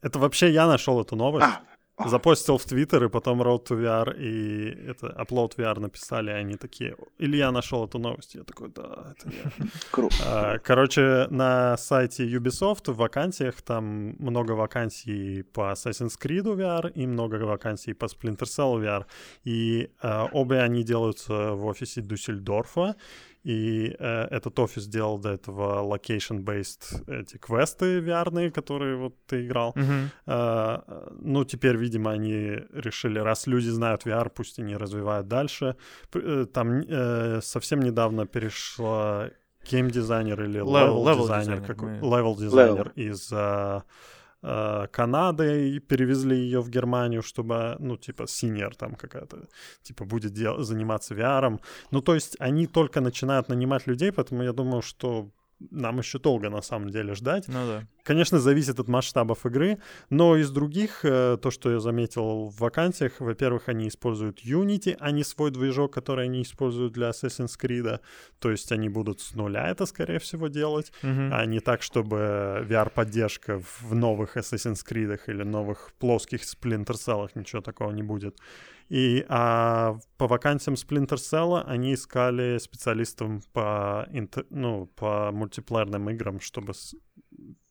Это 0.00 0.18
вообще 0.18 0.50
я 0.50 0.66
нашел 0.66 1.00
эту 1.00 1.16
новость. 1.16 1.46
А, 1.46 1.62
Запостил 2.06 2.58
в 2.58 2.64
Твиттер, 2.64 3.04
и 3.04 3.08
потом 3.08 3.42
Road 3.42 3.66
to 3.66 3.76
VR 3.76 4.16
и 4.16 4.90
это 4.90 5.06
Upload 5.18 5.56
VR 5.56 5.80
написали, 5.80 6.30
и 6.30 6.34
они 6.34 6.56
такие, 6.56 6.96
Илья 7.18 7.50
нашел 7.50 7.84
эту 7.84 7.98
новость. 7.98 8.34
Я 8.34 8.44
такой, 8.44 8.68
да, 8.68 9.14
это 9.16 9.30
я. 9.30 9.66
Круто. 9.90 10.14
А, 10.24 10.58
короче, 10.58 11.26
на 11.30 11.76
сайте 11.76 12.24
Ubisoft 12.24 12.92
в 12.92 12.96
вакансиях 12.96 13.62
там 13.62 14.16
много 14.18 14.52
вакансий 14.52 15.42
по 15.42 15.72
Assassin's 15.72 16.18
Creed 16.20 16.44
VR 16.44 16.92
и 16.92 17.06
много 17.06 17.36
вакансий 17.44 17.94
по 17.94 18.06
Splinter 18.06 18.46
Cell 18.46 18.80
VR. 18.80 19.04
И 19.44 19.90
а, 20.00 20.28
обе 20.32 20.60
они 20.60 20.82
делаются 20.82 21.52
в 21.52 21.66
офисе 21.66 22.00
Дюссельдорфа. 22.00 22.94
И 23.44 23.96
э, 23.98 24.24
этот 24.30 24.58
офис 24.58 24.86
делал 24.86 25.18
до 25.18 25.30
этого 25.30 25.82
location-based 25.82 27.10
эти 27.20 27.38
квесты 27.38 28.00
VR, 28.00 28.50
которые 28.50 28.96
вот 28.96 29.16
ты 29.26 29.46
играл. 29.46 29.72
Mm-hmm. 29.72 30.06
Э, 30.26 31.08
ну, 31.20 31.44
теперь, 31.44 31.76
видимо, 31.76 32.12
они 32.12 32.60
решили, 32.72 33.18
раз 33.18 33.46
люди 33.48 33.68
знают 33.68 34.06
VR, 34.06 34.30
пусть 34.34 34.58
они 34.60 34.76
развивают 34.76 35.26
дальше. 35.26 35.76
Э, 36.14 36.46
там 36.52 36.82
э, 36.88 37.40
совсем 37.42 37.80
недавно 37.80 38.26
перешла 38.26 39.30
гейм-дизайнер 39.70 40.42
или 40.44 40.58
левел-дизайнер, 40.58 41.62
левел-дизайнер 42.00 42.92
из... 42.94 43.32
Э, 43.32 43.36
э, 43.36 43.80
Канады 44.42 45.76
и 45.76 45.78
перевезли 45.78 46.36
ее 46.36 46.60
в 46.60 46.68
Германию, 46.68 47.22
чтобы, 47.22 47.76
ну, 47.78 47.96
типа, 47.96 48.26
senior 48.26 48.74
там 48.74 48.94
какая-то, 48.94 49.48
типа, 49.82 50.04
будет 50.04 50.32
дел- 50.32 50.62
заниматься 50.62 51.14
VR. 51.14 51.60
Ну, 51.90 52.00
то 52.00 52.14
есть 52.14 52.36
они 52.40 52.66
только 52.66 53.00
начинают 53.00 53.48
нанимать 53.48 53.86
людей, 53.86 54.10
поэтому 54.10 54.42
я 54.42 54.52
думаю, 54.52 54.82
что 54.82 55.30
нам 55.70 55.98
еще 55.98 56.18
долго 56.18 56.50
на 56.50 56.62
самом 56.62 56.90
деле 56.90 57.14
ждать. 57.14 57.48
Ну 57.48 57.66
да. 57.66 57.86
Конечно, 58.02 58.40
зависит 58.40 58.80
от 58.80 58.88
масштабов 58.88 59.46
игры, 59.46 59.78
но 60.10 60.36
из 60.36 60.50
других, 60.50 61.04
э, 61.04 61.38
то, 61.40 61.50
что 61.50 61.70
я 61.70 61.78
заметил 61.78 62.48
в 62.48 62.58
вакансиях, 62.58 63.20
во-первых, 63.20 63.68
они 63.68 63.86
используют 63.86 64.44
Unity, 64.44 64.96
а 64.98 65.12
не 65.12 65.22
свой 65.22 65.50
движок, 65.50 65.92
который 65.92 66.24
они 66.24 66.42
используют 66.42 66.92
для 66.92 67.10
Assassin's 67.10 67.52
Creed. 67.60 68.00
То 68.40 68.50
есть 68.50 68.72
они 68.72 68.88
будут 68.88 69.20
с 69.20 69.34
нуля 69.34 69.68
это, 69.68 69.86
скорее 69.86 70.18
всего, 70.18 70.48
делать, 70.48 70.92
mm-hmm. 71.02 71.30
а 71.32 71.46
не 71.46 71.60
так, 71.60 71.82
чтобы 71.82 72.66
VR-поддержка 72.68 73.60
в 73.60 73.94
новых 73.94 74.36
Assassin's 74.36 74.84
Creed 74.88 75.20
или 75.28 75.44
новых 75.44 75.92
плоских 75.98 76.42
Splinter 76.42 76.94
Cell, 76.94 77.28
ничего 77.34 77.62
такого 77.62 77.92
не 77.92 78.02
будет. 78.02 78.36
И 78.92 79.24
а, 79.30 79.96
по 80.18 80.26
вакансиям 80.26 80.74
Splinter 80.74 81.16
Cell 81.16 81.62
они 81.64 81.94
искали 81.94 82.58
специалистов 82.58 83.42
по, 83.54 84.06
интер, 84.12 84.44
ну, 84.50 84.84
по 84.84 85.32
мультиплеерным 85.32 86.10
играм, 86.10 86.40
чтобы 86.40 86.74
с, 86.74 86.94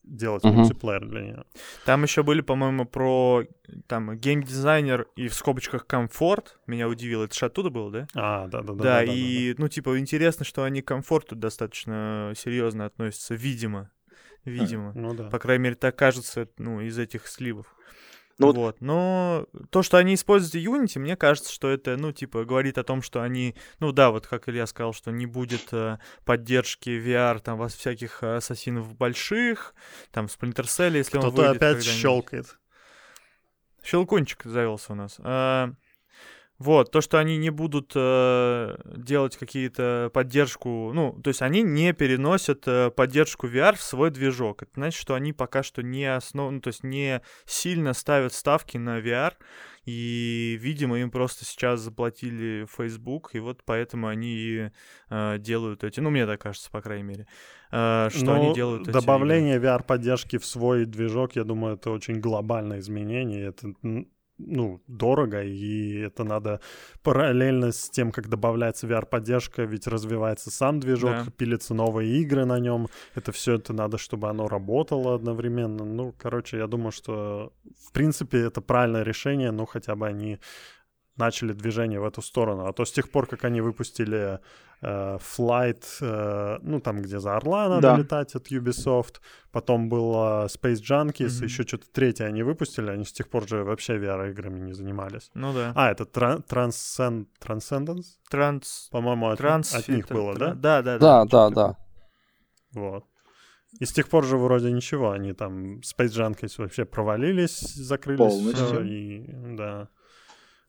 делать 0.04 0.44
uh-huh. 0.44 0.52
мультиплеер 0.52 1.06
для 1.08 1.22
нее. 1.22 1.44
Там 1.86 2.02
еще 2.02 2.24
были, 2.24 2.42
по-моему, 2.42 2.86
про 2.86 3.44
там 3.86 4.18
геймдизайнер 4.18 5.10
и 5.16 5.28
в 5.28 5.36
скобочках 5.36 5.86
комфорт. 5.86 6.60
Меня 6.66 6.90
удивило. 6.90 7.26
Это 7.26 7.36
же 7.36 7.46
оттуда 7.46 7.70
было, 7.70 7.92
да? 7.92 8.08
А, 8.16 8.48
да, 8.48 8.64
да, 8.64 8.74
да. 8.74 8.84
Да, 8.84 9.04
и, 9.04 9.54
ну, 9.60 9.68
типа, 9.68 10.00
интересно, 10.00 10.44
что 10.44 10.64
они 10.64 10.82
к 10.82 10.88
комфорту 10.88 11.36
достаточно 11.36 12.34
серьезно 12.36 12.86
относятся, 12.86 13.36
видимо. 13.36 13.92
Видимо. 14.44 14.92
Ну 14.96 15.14
да. 15.14 15.30
По 15.30 15.38
крайней 15.38 15.66
мере, 15.66 15.76
так 15.76 15.96
кажется, 15.96 16.50
ну, 16.58 16.82
из 16.82 16.98
этих 16.98 17.28
сливов. 17.28 17.68
Ну, 18.48 18.54
вот. 18.54 18.82
Но 18.82 19.46
то, 19.70 19.84
что 19.84 19.98
они 19.98 20.16
используют 20.16 20.66
Unity, 20.66 21.00
мне 21.00 21.16
кажется, 21.16 21.52
что 21.52 21.70
это, 21.70 21.98
ну, 21.98 22.12
типа, 22.12 22.46
говорит 22.46 22.78
о 22.78 22.84
том, 22.84 23.02
что 23.02 23.22
они, 23.22 23.56
ну 23.80 23.92
да, 23.92 24.12
вот 24.12 24.28
как 24.28 24.50
Илья 24.50 24.68
сказал, 24.68 24.94
что 24.94 25.12
не 25.12 25.26
будет 25.26 25.72
э, 25.72 25.98
поддержки 26.26 26.90
VR 26.90 27.40
там 27.40 27.58
во 27.58 27.68
всяких 27.68 28.24
ассасинов 28.24 28.96
больших, 28.96 29.74
там 30.12 30.26
Splinter 30.26 30.66
Cell, 30.66 30.98
если 30.98 31.18
Кто-то 31.18 31.28
он 31.28 31.34
выйдет 31.34 31.56
опять 31.58 31.84
щелкает. 31.84 32.58
Щелкунчик 33.84 34.44
завелся 34.44 34.94
у 34.94 34.96
нас. 34.96 35.18
Вот, 36.62 36.92
то, 36.92 37.02
что 37.02 37.18
они 37.18 37.38
не 37.38 37.50
будут 37.50 37.94
э, 37.96 38.78
делать 38.96 39.36
какие-то 39.36 40.12
поддержку, 40.14 40.92
ну, 40.94 41.20
то 41.24 41.30
есть 41.30 41.42
они 41.42 41.64
не 41.64 41.92
переносят 41.92 42.68
э, 42.68 42.92
поддержку 42.92 43.48
VR 43.48 43.76
в 43.76 43.82
свой 43.82 44.12
движок. 44.12 44.62
Это 44.62 44.72
значит, 44.76 45.02
что 45.02 45.16
они 45.16 45.34
пока 45.34 45.64
что 45.64 45.82
не 45.82 46.06
основ, 46.06 46.52
ну, 46.52 46.62
то 46.62 46.68
есть 46.68 46.84
не 46.84 47.24
сильно 47.48 47.94
ставят 47.94 48.34
ставки 48.34 48.78
на 48.78 49.00
VR, 49.00 49.34
и, 49.86 50.56
видимо, 50.62 51.00
им 51.00 51.10
просто 51.10 51.46
сейчас 51.46 51.80
заплатили 51.80 52.68
Facebook, 52.72 53.32
и 53.34 53.40
вот 53.40 53.64
поэтому 53.66 54.08
они 54.08 54.70
э, 55.10 55.38
делают 55.40 55.84
эти, 55.84 56.00
ну, 56.00 56.12
мне 56.12 56.28
так 56.28 56.42
кажется, 56.42 56.70
по 56.70 56.82
крайней 56.82 57.06
мере, 57.06 57.28
э, 57.72 58.10
что 58.12 58.26
ну, 58.26 58.34
они 58.34 58.54
делают 58.54 58.84
эти 58.84 58.92
добавление 58.92 59.60
VR-поддержки 59.60 60.38
в 60.38 60.46
свой 60.46 60.86
движок, 60.86 61.36
я 61.36 61.44
думаю, 61.44 61.74
это 61.78 61.90
очень 61.90 62.20
глобальное 62.20 62.78
изменение, 62.78 63.48
это 63.48 63.74
ну, 64.48 64.82
дорого, 64.88 65.44
и 65.44 66.00
это 66.00 66.24
надо 66.24 66.60
параллельно 67.04 67.72
с 67.72 67.90
тем, 67.90 68.12
как 68.12 68.30
добавляется 68.30 68.88
VR-поддержка, 68.88 69.64
ведь 69.64 69.88
развивается 69.88 70.52
сам 70.52 70.80
движок, 70.80 71.26
да. 71.26 71.32
пилятся 71.36 71.74
новые 71.74 72.22
игры 72.22 72.46
на 72.46 72.60
нем, 72.60 72.88
это 73.16 73.32
все 73.32 73.56
это 73.56 73.74
надо, 73.74 73.98
чтобы 73.98 74.30
оно 74.30 74.48
работало 74.48 75.16
одновременно. 75.16 75.86
Ну, 75.86 76.14
короче, 76.18 76.58
я 76.58 76.68
думаю, 76.68 76.92
что 76.92 77.54
в 77.88 77.92
принципе 77.92 78.40
это 78.40 78.62
правильное 78.62 79.04
решение, 79.04 79.52
но 79.52 79.66
хотя 79.66 79.96
бы 79.96 80.08
они 80.08 80.40
начали 81.18 81.54
движение 81.54 82.00
в 82.00 82.06
эту 82.06 82.22
сторону. 82.22 82.66
А 82.66 82.74
то 82.74 82.86
с 82.86 82.92
тех 82.92 83.10
пор, 83.10 83.28
как 83.28 83.44
они 83.46 83.62
выпустили 83.62 84.40
Flight, 84.84 85.84
э, 86.02 86.58
ну 86.64 86.80
там, 86.80 87.02
где 87.02 87.20
за 87.20 87.36
Орла 87.36 87.70
надо 87.70 87.82
да. 87.82 87.98
летать 87.98 88.34
от 88.36 88.52
Ubisoft, 88.52 89.22
потом 89.52 89.90
было 89.90 90.48
Space 90.48 90.82
Junkies, 90.82 91.28
mm-hmm. 91.28 91.44
еще 91.44 91.64
что-то 91.64 91.86
третье 91.92 92.26
они 92.26 92.42
выпустили, 92.42 92.90
они 92.90 93.06
с 93.06 93.14
тех 93.14 93.30
пор 93.30 93.48
же 93.48 93.64
вообще 93.64 93.98
VR-играми 93.98 94.60
не 94.60 94.74
занимались. 94.74 95.30
Ну 95.36 95.54
да. 95.54 95.74
А, 95.76 95.92
это 95.92 96.06
Transcend- 96.06 97.28
Transcendence? 97.40 98.18
Транс... 98.30 98.90
По-моему, 98.92 99.30
от, 99.30 99.38
Трансфит... 99.38 99.82
от 99.82 99.88
них 99.90 100.08
было, 100.08 100.34
да? 100.34 100.54
Да, 100.56 100.82
да, 100.82 100.98
да. 100.98 101.26
Да, 101.26 101.26
да, 101.26 101.50
да. 101.50 101.78
Вот. 102.74 103.06
И 103.80 103.86
с 103.86 103.94
тех 103.94 104.10
пор 104.10 104.26
же 104.26 104.38
вроде 104.38 104.72
ничего, 104.72 105.12
они 105.12 105.34
там 105.34 105.80
Space 105.80 106.10
Junkies 106.10 106.56
вообще 106.58 106.86
провалились, 106.86 107.60
закрылись. 107.60 108.20
Полностью. 108.20 108.66
Все, 108.66 108.82
и, 108.82 109.28
да. 109.56 109.90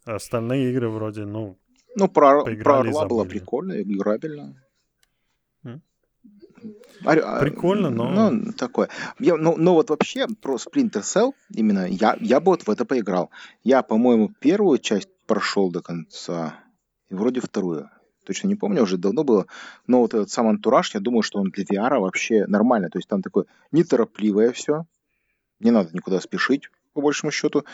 А 0.04 0.16
остальные 0.16 0.70
игры 0.70 0.88
вроде, 0.88 1.24
ну, 1.24 1.58
Ну, 1.94 2.08
про, 2.08 2.44
про 2.44 2.80
Орла 2.80 3.06
было 3.06 3.24
прикольно, 3.24 3.80
играбельно. 3.80 4.54
А, 7.04 7.40
Прикольно, 7.40 7.90
но... 7.90 8.30
Ну, 8.30 8.52
такое. 8.52 8.88
Я, 9.18 9.36
ну, 9.36 9.56
ну, 9.56 9.74
вот 9.74 9.90
вообще 9.90 10.26
про 10.28 10.56
Splinter 10.56 11.02
Cell 11.02 11.32
именно 11.50 11.86
я, 11.86 12.16
я 12.20 12.38
бы 12.38 12.52
вот 12.52 12.62
в 12.62 12.70
это 12.70 12.84
поиграл. 12.84 13.30
Я, 13.64 13.82
по-моему, 13.82 14.30
первую 14.38 14.78
часть 14.78 15.08
прошел 15.26 15.70
до 15.70 15.82
конца. 15.82 16.60
И 17.10 17.14
вроде 17.14 17.40
вторую. 17.40 17.90
Точно 18.24 18.46
не 18.46 18.54
помню, 18.54 18.82
уже 18.82 18.98
давно 18.98 19.24
было. 19.24 19.46
Но 19.86 20.00
вот 20.00 20.14
этот 20.14 20.30
сам 20.30 20.46
антураж, 20.46 20.94
я 20.94 21.00
думаю, 21.00 21.22
что 21.22 21.40
он 21.40 21.50
для 21.50 21.64
VR 21.64 21.98
вообще 21.98 22.46
нормально. 22.46 22.88
То 22.88 22.98
есть 22.98 23.08
там 23.08 23.20
такое 23.20 23.46
неторопливое 23.72 24.52
все 24.52 24.84
Не 25.58 25.72
надо 25.72 25.90
никуда 25.92 26.20
спешить, 26.20 26.70
по 26.92 27.00
большему 27.00 27.32
счету. 27.32 27.64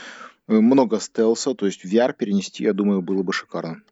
Э, 0.47 0.55
много 0.55 1.01
стелса, 1.01 1.55
то 1.55 1.67
есть 1.67 1.85
VR 1.85 2.15
перенести, 2.15 2.65
я 2.65 2.73
думаю, 2.73 3.03
было 3.03 3.23
бы 3.23 3.33
шикарно. 3.35 3.83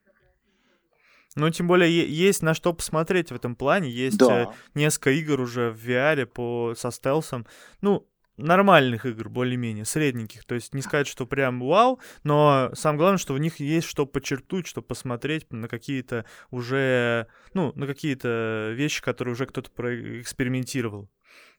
Ну, 1.36 1.50
тем 1.50 1.68
более, 1.68 2.08
есть 2.08 2.42
на 2.42 2.54
что 2.54 2.72
посмотреть 2.72 3.30
в 3.30 3.34
этом 3.34 3.54
плане. 3.54 3.90
Есть 3.90 4.18
да. 4.18 4.42
Э, 4.42 4.46
несколько 4.74 5.10
игр 5.10 5.40
уже 5.40 5.70
в 5.70 5.86
VR 5.86 6.24
по, 6.26 6.74
со 6.76 6.90
стелсом. 6.90 7.46
Ну, 7.82 8.08
нормальных 8.38 9.06
игр, 9.06 9.28
более-менее, 9.28 9.84
средненьких. 9.84 10.44
То 10.44 10.54
есть 10.54 10.74
не 10.74 10.82
сказать, 10.82 11.06
что 11.06 11.26
прям 11.26 11.60
вау, 11.60 12.00
но 12.24 12.70
самое 12.74 12.98
главное, 12.98 13.18
что 13.18 13.34
в 13.34 13.38
них 13.38 13.60
есть 13.60 13.86
что 13.86 14.06
подчеркнуть, 14.06 14.66
что 14.66 14.82
посмотреть 14.82 15.50
на 15.52 15.68
какие-то 15.68 16.24
уже, 16.50 17.26
ну, 17.54 17.72
на 17.74 17.86
какие-то 17.86 18.72
вещи, 18.74 19.02
которые 19.02 19.32
уже 19.32 19.46
кто-то 19.46 19.70
проэкспериментировал. 19.70 21.08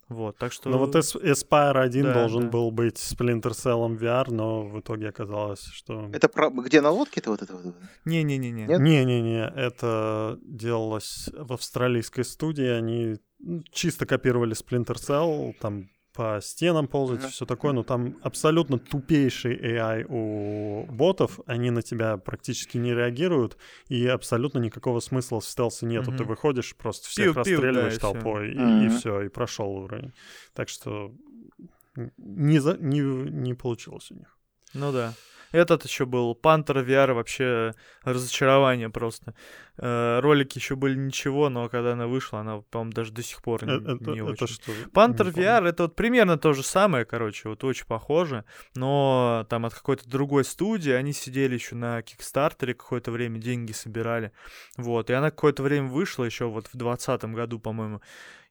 Вот, 0.10 0.38
так 0.38 0.54
что... 0.54 0.70
Ну 0.70 0.78
вот 0.78 0.96
Aspire 0.96 1.80
1 1.80 2.04
да, 2.04 2.14
должен 2.14 2.44
да. 2.44 2.50
был 2.50 2.72
быть 2.72 2.96
Splinter 2.96 3.52
Cell 3.52 3.98
VR, 3.98 4.32
но 4.32 4.64
в 4.64 4.80
итоге 4.80 5.10
оказалось, 5.10 5.64
что... 5.66 6.10
Это 6.14 6.30
про... 6.30 6.50
где 6.50 6.80
на 6.80 6.92
лодке-то 6.92 7.32
вот 7.32 7.42
это 7.42 7.56
вот? 7.56 7.76
Не-не-не-не. 8.06 8.68
Не-не-не, 8.68 9.52
это 9.56 10.40
делалось 10.42 11.30
в 11.34 11.52
австралийской 11.54 12.24
студии, 12.24 12.68
они 12.68 13.18
чисто 13.72 14.06
копировали 14.06 14.56
Splinter 14.56 14.96
Cell, 14.96 15.54
там 15.60 15.90
по 16.18 16.40
стенам 16.42 16.88
ползать, 16.88 17.22
mm-hmm. 17.22 17.30
все 17.30 17.46
такое, 17.46 17.74
но 17.74 17.84
там 17.84 18.18
абсолютно 18.24 18.80
тупейший 18.80 19.56
AI 19.56 20.04
у 20.10 20.92
ботов, 20.92 21.40
они 21.46 21.70
на 21.70 21.84
тебя 21.84 22.18
практически 22.18 22.80
не 22.80 22.92
реагируют, 22.92 23.56
и 23.88 24.08
абсолютно 24.08 24.58
никакого 24.58 25.00
смысла 25.00 25.40
в 25.40 25.46
стелсе 25.46 25.86
нету. 25.86 26.12
Mm-hmm. 26.12 26.18
Ты 26.18 26.24
выходишь, 26.24 26.76
просто 26.76 27.08
всех 27.08 27.26
пил, 27.26 27.34
расстреливаешь 27.36 28.00
пил, 28.00 28.14
да, 28.14 28.20
толпой, 28.20 28.52
и, 28.52 28.58
mm-hmm. 28.58 28.86
и 28.88 28.90
все, 28.98 29.22
и 29.22 29.30
прошел 29.30 29.70
уровень. 29.70 30.12
Так 30.56 30.70
что 30.70 31.14
не, 32.18 32.58
за, 32.58 32.78
не, 32.78 33.02
не 33.02 33.54
получилось 33.54 34.10
у 34.10 34.16
них. 34.16 34.36
Ну 34.74 34.92
да. 34.92 35.14
Этот 35.58 35.84
еще 35.86 36.06
был 36.06 36.36
Пантер 36.36 36.80
VR, 36.80 37.14
вообще 37.14 37.74
разочарование 38.04 38.90
просто. 38.90 39.34
Э, 39.80 40.20
ролики 40.22 40.58
еще 40.58 40.76
были 40.76 40.96
ничего, 40.96 41.50
но 41.50 41.70
когда 41.70 41.94
она 41.94 42.08
вышла, 42.08 42.40
она, 42.40 42.62
по-моему, 42.72 42.94
даже 42.94 43.12
до 43.12 43.22
сих 43.22 43.42
пор 43.42 43.64
не, 43.64 43.78
это, 43.78 44.12
не 44.12 44.20
это 44.20 44.44
очень. 44.44 44.48
Что? 44.48 44.72
Пантер 44.92 45.28
VR 45.28 45.68
это 45.68 45.84
вот 45.84 45.96
примерно 45.96 46.38
то 46.38 46.54
же 46.54 46.64
самое, 46.64 47.06
короче, 47.06 47.50
вот 47.50 47.64
очень 47.64 47.86
похоже, 47.86 48.44
но 48.76 49.46
там 49.50 49.66
от 49.66 49.74
какой-то 49.74 50.10
другой 50.10 50.46
студии, 50.46 50.92
они 50.92 51.14
сидели 51.14 51.56
еще 51.56 51.76
на 51.76 52.02
Кикстартере 52.02 52.74
какое-то 52.74 53.12
время, 53.12 53.40
деньги 53.40 53.72
собирали, 53.72 54.32
вот, 54.78 55.10
и 55.10 55.14
она 55.14 55.30
какое-то 55.30 55.62
время 55.62 55.88
вышла 55.88 56.24
еще 56.24 56.46
вот 56.46 56.68
в 56.68 56.78
двадцатом 56.78 57.34
году, 57.34 57.60
по-моему, 57.60 58.02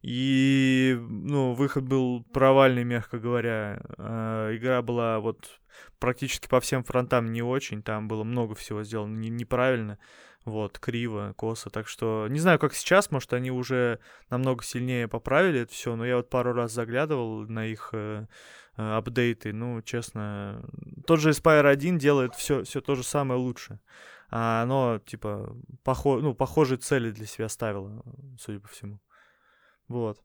и, 0.07 0.97
ну, 1.01 1.53
выход 1.55 1.83
был 1.83 2.23
провальный, 2.33 2.85
мягко 2.85 3.19
говоря. 3.19 3.83
Э, 3.99 4.53
игра 4.55 4.81
была 4.81 5.19
вот 5.19 5.61
практически 5.99 6.47
по 6.47 6.61
всем 6.61 6.85
фронтам 6.85 7.33
не 7.33 7.42
очень, 7.42 7.83
там 7.83 8.07
было 8.07 8.23
много 8.23 8.55
всего 8.55 8.85
сделано 8.85 9.16
не, 9.16 9.31
неправильно, 9.31 9.99
вот, 10.45 10.79
криво, 10.79 11.35
косо, 11.37 11.71
так 11.71 11.88
что 11.88 12.29
не 12.31 12.38
знаю, 12.38 12.61
как 12.61 12.75
сейчас, 12.75 13.11
может, 13.11 13.33
они 13.33 13.51
уже 13.51 13.99
намного 14.31 14.62
сильнее 14.62 15.09
поправили 15.09 15.62
это 15.62 15.73
все, 15.73 15.97
но 15.97 16.07
я 16.07 16.19
вот 16.19 16.31
пару 16.31 16.53
раз 16.53 16.71
заглядывал 16.71 17.40
на 17.49 17.66
их 17.66 17.90
э, 17.92 18.27
апдейты, 18.77 19.53
ну, 19.53 19.83
честно, 19.83 20.64
тот 21.05 21.19
же 21.19 21.31
Aspire 21.31 21.66
1 21.66 21.99
делает 21.99 22.37
все, 22.37 22.62
все 22.62 22.81
то 22.81 22.95
же 22.95 23.03
самое 23.03 23.40
лучше, 23.40 23.81
а 24.31 24.62
оно, 24.62 25.01
типа, 25.05 25.53
похо 25.83 26.21
ну, 26.21 26.33
похожие 26.33 26.79
цели 26.79 27.11
для 27.11 27.27
себя 27.27 27.49
ставило, 27.49 28.05
судя 28.38 28.61
по 28.61 28.69
всему, 28.69 29.01
вот. 29.88 30.22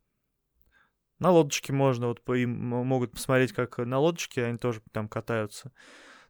На 1.19 1.29
лодочке 1.29 1.71
можно, 1.71 2.07
вот 2.07 2.21
по, 2.21 2.35
им 2.35 2.51
могут 2.51 3.11
посмотреть, 3.11 3.53
как 3.53 3.77
на 3.77 3.99
лодочке 3.99 4.43
они 4.45 4.57
тоже 4.57 4.81
там 4.91 5.07
катаются. 5.07 5.71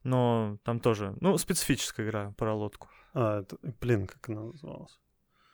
Но 0.03 0.57
там 0.63 0.79
тоже, 0.79 1.15
ну, 1.21 1.37
специфическая 1.37 2.05
игра 2.05 2.33
про 2.37 2.53
лодку. 2.53 2.89
А, 3.13 3.41
это, 3.41 3.57
блин, 3.79 4.07
как 4.07 4.27
она 4.29 4.43
называлась? 4.43 4.99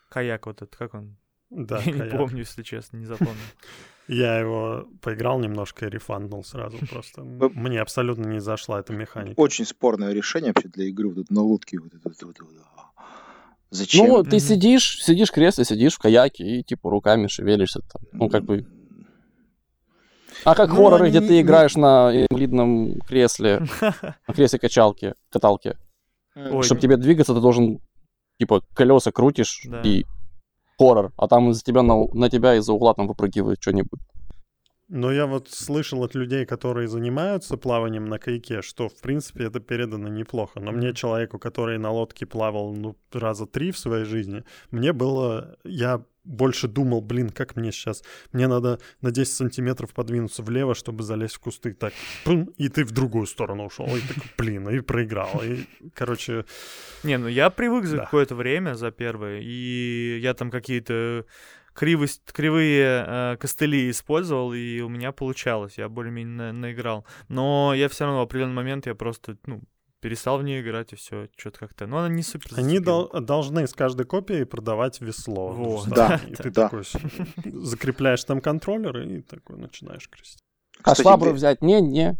Каяк 0.09 0.45
вот 0.47 0.61
этот, 0.61 0.75
как 0.75 0.93
он? 0.93 1.17
Да, 1.49 1.79
Я 1.79 1.93
каяк. 1.93 2.11
не 2.13 2.17
помню, 2.17 2.37
если 2.39 2.63
честно, 2.63 2.97
не 2.97 3.05
запомнил. 3.05 3.35
Я 4.07 4.39
его 4.39 4.87
поиграл 5.01 5.39
немножко 5.39 5.85
и 5.85 5.89
рефанднул 5.89 6.43
сразу 6.43 6.77
просто. 6.89 7.23
Мне 7.23 7.81
абсолютно 7.81 8.25
не 8.25 8.39
зашла 8.39 8.79
эта 8.79 8.93
механика. 8.93 9.39
Очень 9.39 9.65
спорное 9.65 10.13
решение 10.13 10.53
вообще 10.53 10.69
для 10.69 10.85
игры 10.85 11.09
вот 11.09 11.29
на 11.29 11.41
лодке. 11.41 11.77
Вот 11.79 11.93
это, 11.93 12.09
вот, 12.09 12.39
вот, 12.39 12.39
Зачем? 13.69 14.07
Ну, 14.07 14.23
ты 14.23 14.39
сидишь, 14.39 15.03
сидишь 15.03 15.29
в 15.29 15.33
кресле, 15.33 15.65
сидишь 15.65 15.95
в 15.95 15.99
каяке 15.99 16.43
и 16.43 16.63
типа 16.63 16.89
руками 16.89 17.27
шевелишься 17.27 17.81
там. 17.81 18.01
Ну, 18.13 18.29
как 18.29 18.43
бы 18.43 18.65
а 20.43 20.55
как 20.55 20.69
ну, 20.69 20.75
хорроры, 20.75 21.09
где 21.09 21.19
ты 21.19 21.41
играешь 21.41 21.75
на 21.75 22.11
инвалидном 22.13 22.99
кресле, 23.01 23.67
на 23.81 24.33
кресле 24.33 24.59
качалки, 24.59 25.13
каталке. 25.29 25.77
Чтобы 26.61 26.79
тебе 26.79 26.97
двигаться, 26.97 27.33
ты 27.33 27.41
должен, 27.41 27.79
типа, 28.39 28.61
колеса 28.73 29.11
крутишь 29.11 29.65
и 29.83 30.05
хоррор, 30.77 31.11
а 31.17 31.27
там 31.27 31.49
из-за 31.49 31.63
тебя 31.63 31.81
на, 31.81 32.05
на 32.13 32.29
тебя 32.29 32.55
из-за 32.55 32.73
угла 32.73 32.93
там 32.93 33.07
выпрыгивает 33.07 33.57
что-нибудь. 33.59 33.99
Но 34.89 35.11
я 35.11 35.25
вот 35.25 35.49
слышал 35.49 36.03
от 36.03 36.15
людей, 36.15 36.45
которые 36.45 36.87
занимаются 36.87 37.57
плаванием 37.57 38.05
на 38.05 38.19
кайке, 38.19 38.61
что, 38.61 38.87
в 38.87 39.01
принципе, 39.01 39.43
это 39.43 39.59
передано 39.59 40.07
неплохо. 40.07 40.61
Но 40.61 40.71
мне, 40.71 40.93
человеку, 40.93 41.39
который 41.39 41.77
на 41.77 41.91
лодке 41.91 42.25
плавал, 42.25 42.73
ну, 42.73 42.95
раза 43.11 43.45
три 43.45 43.71
в 43.71 43.77
своей 43.77 44.05
жизни, 44.05 44.43
мне 44.71 44.93
было... 44.93 45.57
Я 45.65 46.05
больше 46.23 46.67
думал, 46.67 47.01
блин, 47.01 47.29
как 47.29 47.55
мне 47.55 47.71
сейчас... 47.71 48.03
Мне 48.31 48.47
надо 48.47 48.79
на 49.01 49.11
10 49.11 49.33
сантиметров 49.33 49.93
подвинуться 49.93 50.43
влево, 50.43 50.75
чтобы 50.75 51.03
залезть 51.03 51.35
в 51.35 51.39
кусты. 51.39 51.73
Так, 51.73 51.93
пум, 52.23 52.49
и 52.57 52.69
ты 52.69 52.83
в 52.85 52.91
другую 52.91 53.27
сторону 53.27 53.65
ушел. 53.65 53.87
И 53.87 54.01
такой, 54.01 54.31
блин, 54.37 54.69
и 54.69 54.79
проиграл. 54.81 55.41
И, 55.43 55.65
короче... 55.93 56.45
Не, 57.03 57.17
ну 57.17 57.27
я 57.27 57.49
привык 57.49 57.85
за 57.85 57.97
да. 57.97 58.03
какое-то 58.05 58.35
время, 58.35 58.75
за 58.75 58.91
первое, 58.91 59.39
и 59.41 60.19
я 60.21 60.33
там 60.33 60.51
какие-то 60.51 61.25
кривость, 61.77 62.23
кривые 62.33 63.05
э, 63.07 63.37
костыли 63.37 63.91
использовал, 63.91 64.51
и 64.53 64.81
у 64.81 64.89
меня 64.89 65.11
получалось, 65.11 65.77
я 65.77 65.87
более-менее 65.89 66.51
на, 66.51 66.51
наиграл. 66.51 67.05
Но 67.29 67.73
я 67.75 67.87
все 67.87 68.05
равно 68.05 68.21
в 68.21 68.23
определенный 68.23 68.55
момент 68.55 68.87
я 68.87 68.95
просто, 68.95 69.37
ну, 69.45 69.61
перестал 69.99 70.39
в 70.39 70.43
нее 70.43 70.61
играть, 70.61 70.93
и 70.93 70.95
все, 70.95 71.29
что-то 71.37 71.59
как-то. 71.59 71.85
Но 71.85 71.99
она 71.99 72.09
не 72.09 72.23
супер. 72.23 72.51
Они 72.57 72.79
дол- 72.79 73.11
должны 73.21 73.67
с 73.67 73.73
каждой 73.73 74.07
копией 74.07 74.47
продавать 74.47 74.99
весло. 75.01 75.49
Вот. 75.49 75.87
Да, 75.89 76.19
и 76.27 76.33
ты 76.33 76.49
да. 76.49 76.63
такой 76.63 76.83
закрепляешь 77.45 78.23
там 78.23 78.41
контроллер 78.41 78.97
и 78.99 79.21
такой 79.21 79.57
начинаешь 79.57 80.09
крестить. 80.09 80.41
А 80.81 80.95
швабру 80.95 81.31
взять? 81.31 81.61
Не, 81.61 81.79
не. 81.79 82.17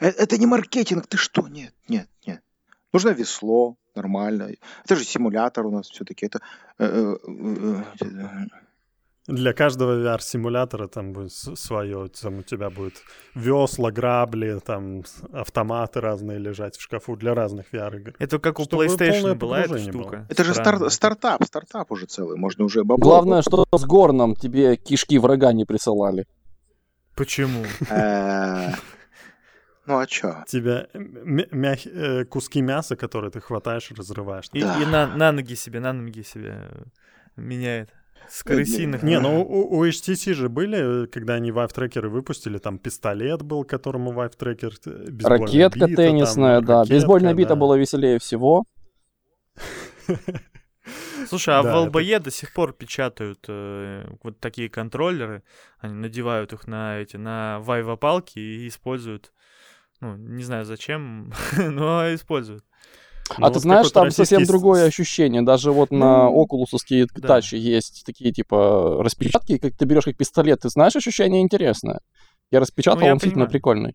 Э, 0.00 0.06
это 0.08 0.38
не 0.38 0.46
маркетинг, 0.46 1.06
ты 1.06 1.18
что? 1.18 1.48
Нет, 1.48 1.74
нет, 1.86 2.08
нет. 2.26 2.42
Нужно 2.92 3.10
весло, 3.10 3.76
нормально. 3.94 4.50
Это 4.84 4.96
же 4.96 5.04
симулятор 5.04 5.66
у 5.66 5.70
нас 5.70 5.88
все-таки. 5.88 6.26
Это 6.26 6.40
э, 6.78 7.16
э, 7.26 8.06
для 9.28 9.52
каждого 9.52 9.92
VR-симулятора 9.92 10.88
там 10.88 11.12
будет 11.12 11.32
свое, 11.32 12.08
там 12.08 12.38
у 12.38 12.42
тебя 12.42 12.70
будет 12.70 12.94
весла, 13.36 13.92
грабли, 13.92 14.58
там 14.58 15.04
автоматы 15.32 16.00
разные 16.00 16.38
лежать 16.38 16.76
в 16.76 16.82
шкафу 16.82 17.16
для 17.16 17.32
разных 17.32 17.72
VR-игр. 17.72 18.14
Это 18.18 18.40
как 18.40 18.58
у 18.58 18.64
Чтобы 18.64 18.86
PlayStation 18.86 19.34
была 19.36 19.60
эта 19.60 19.78
штука. 19.78 20.16
Было. 20.16 20.26
Это 20.28 20.42
же 20.42 20.54
стар- 20.54 20.90
стартап, 20.90 21.44
стартап 21.44 21.92
уже 21.92 22.06
целый, 22.06 22.36
можно 22.36 22.64
уже 22.64 22.82
бабло. 22.82 23.04
Главное, 23.04 23.42
что 23.42 23.64
с 23.72 23.84
Горном 23.84 24.34
тебе 24.34 24.76
кишки 24.76 25.18
врага 25.18 25.52
не 25.52 25.64
присылали. 25.64 26.26
Почему? 27.14 27.64
Э, 29.86 29.90
ну 29.90 29.98
а 29.98 30.06
чё? 30.06 30.44
Тебя 30.46 30.86
мях... 30.94 31.86
Э, 31.86 32.24
куски 32.24 32.62
мяса, 32.62 32.96
которые 32.96 33.30
ты 33.30 33.40
хватаешь 33.40 33.90
и 33.90 33.94
разрываешь. 33.94 34.48
И, 34.52 34.60
и 34.60 34.86
на, 34.86 35.06
на 35.06 35.32
ноги 35.32 35.54
себе, 35.56 35.80
на 35.80 35.92
ноги 35.92 36.22
себе 36.22 36.70
меняет. 37.36 37.90
С 38.28 38.44
крысиных. 38.44 39.02
Не, 39.02 39.18
ну 39.18 39.42
у, 39.42 39.78
у 39.78 39.84
HTC 39.84 40.34
же 40.34 40.48
были, 40.48 41.06
когда 41.06 41.34
они 41.34 41.50
Vive 41.50 41.72
трекеры 41.74 42.08
выпустили, 42.08 42.58
там 42.58 42.78
пистолет 42.78 43.42
был, 43.42 43.64
которому 43.64 44.12
Vive 44.12 44.36
трекер 44.36 44.72
э, 44.86 45.08
Ракетка 45.22 45.86
бита, 45.86 45.96
теннисная, 45.96 46.58
там, 46.58 46.64
да. 46.66 46.78
Ракетка, 46.78 46.94
Бейсбольная 46.94 47.34
бита 47.34 47.50
да. 47.50 47.56
была 47.56 47.76
веселее 47.76 48.18
всего. 48.18 48.64
Слушай, 51.28 51.58
а 51.58 51.62
да, 51.62 51.80
в 51.80 51.88
LBE 51.88 52.16
это... 52.16 52.24
до 52.24 52.30
сих 52.30 52.52
пор 52.52 52.72
печатают 52.72 53.44
э, 53.48 54.06
вот 54.22 54.38
такие 54.40 54.68
контроллеры, 54.68 55.42
они 55.78 55.94
надевают 55.94 56.52
их 56.52 56.66
на 56.66 56.98
эти 56.98 57.16
на 57.16 57.60
Vive 57.66 57.96
палки 57.96 58.38
и 58.38 58.68
используют, 58.68 59.32
ну 60.02 60.16
не 60.16 60.42
знаю 60.42 60.64
зачем, 60.64 61.32
но 61.56 62.14
используют. 62.14 62.64
А 63.30 63.40
ну, 63.40 63.46
ты 63.46 63.52
вот 63.54 63.62
знаешь, 63.62 63.90
там 63.90 64.10
совсем 64.10 64.44
другое 64.44 64.84
ощущение. 64.84 65.42
Даже 65.42 65.72
вот 65.72 65.90
ну, 65.90 65.98
на 65.98 66.28
Oculus 66.28 66.76
да. 67.16 67.38
Touch 67.38 67.56
есть 67.56 68.04
такие 68.04 68.32
типа 68.32 69.02
распечатки, 69.02 69.58
как 69.58 69.76
ты 69.76 69.84
берешь 69.84 70.04
как 70.04 70.16
пистолет. 70.16 70.60
Ты 70.60 70.68
знаешь, 70.68 70.96
ощущение 70.96 71.40
интересное. 71.40 72.00
Я 72.50 72.60
распечатал, 72.60 73.00
ну, 73.00 73.06
я 73.06 73.12
он 73.12 73.18
действительно 73.18 73.46
прикольный. 73.46 73.94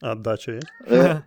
Отдача 0.00 0.52
есть? 0.52 0.68
Э, 0.88 1.20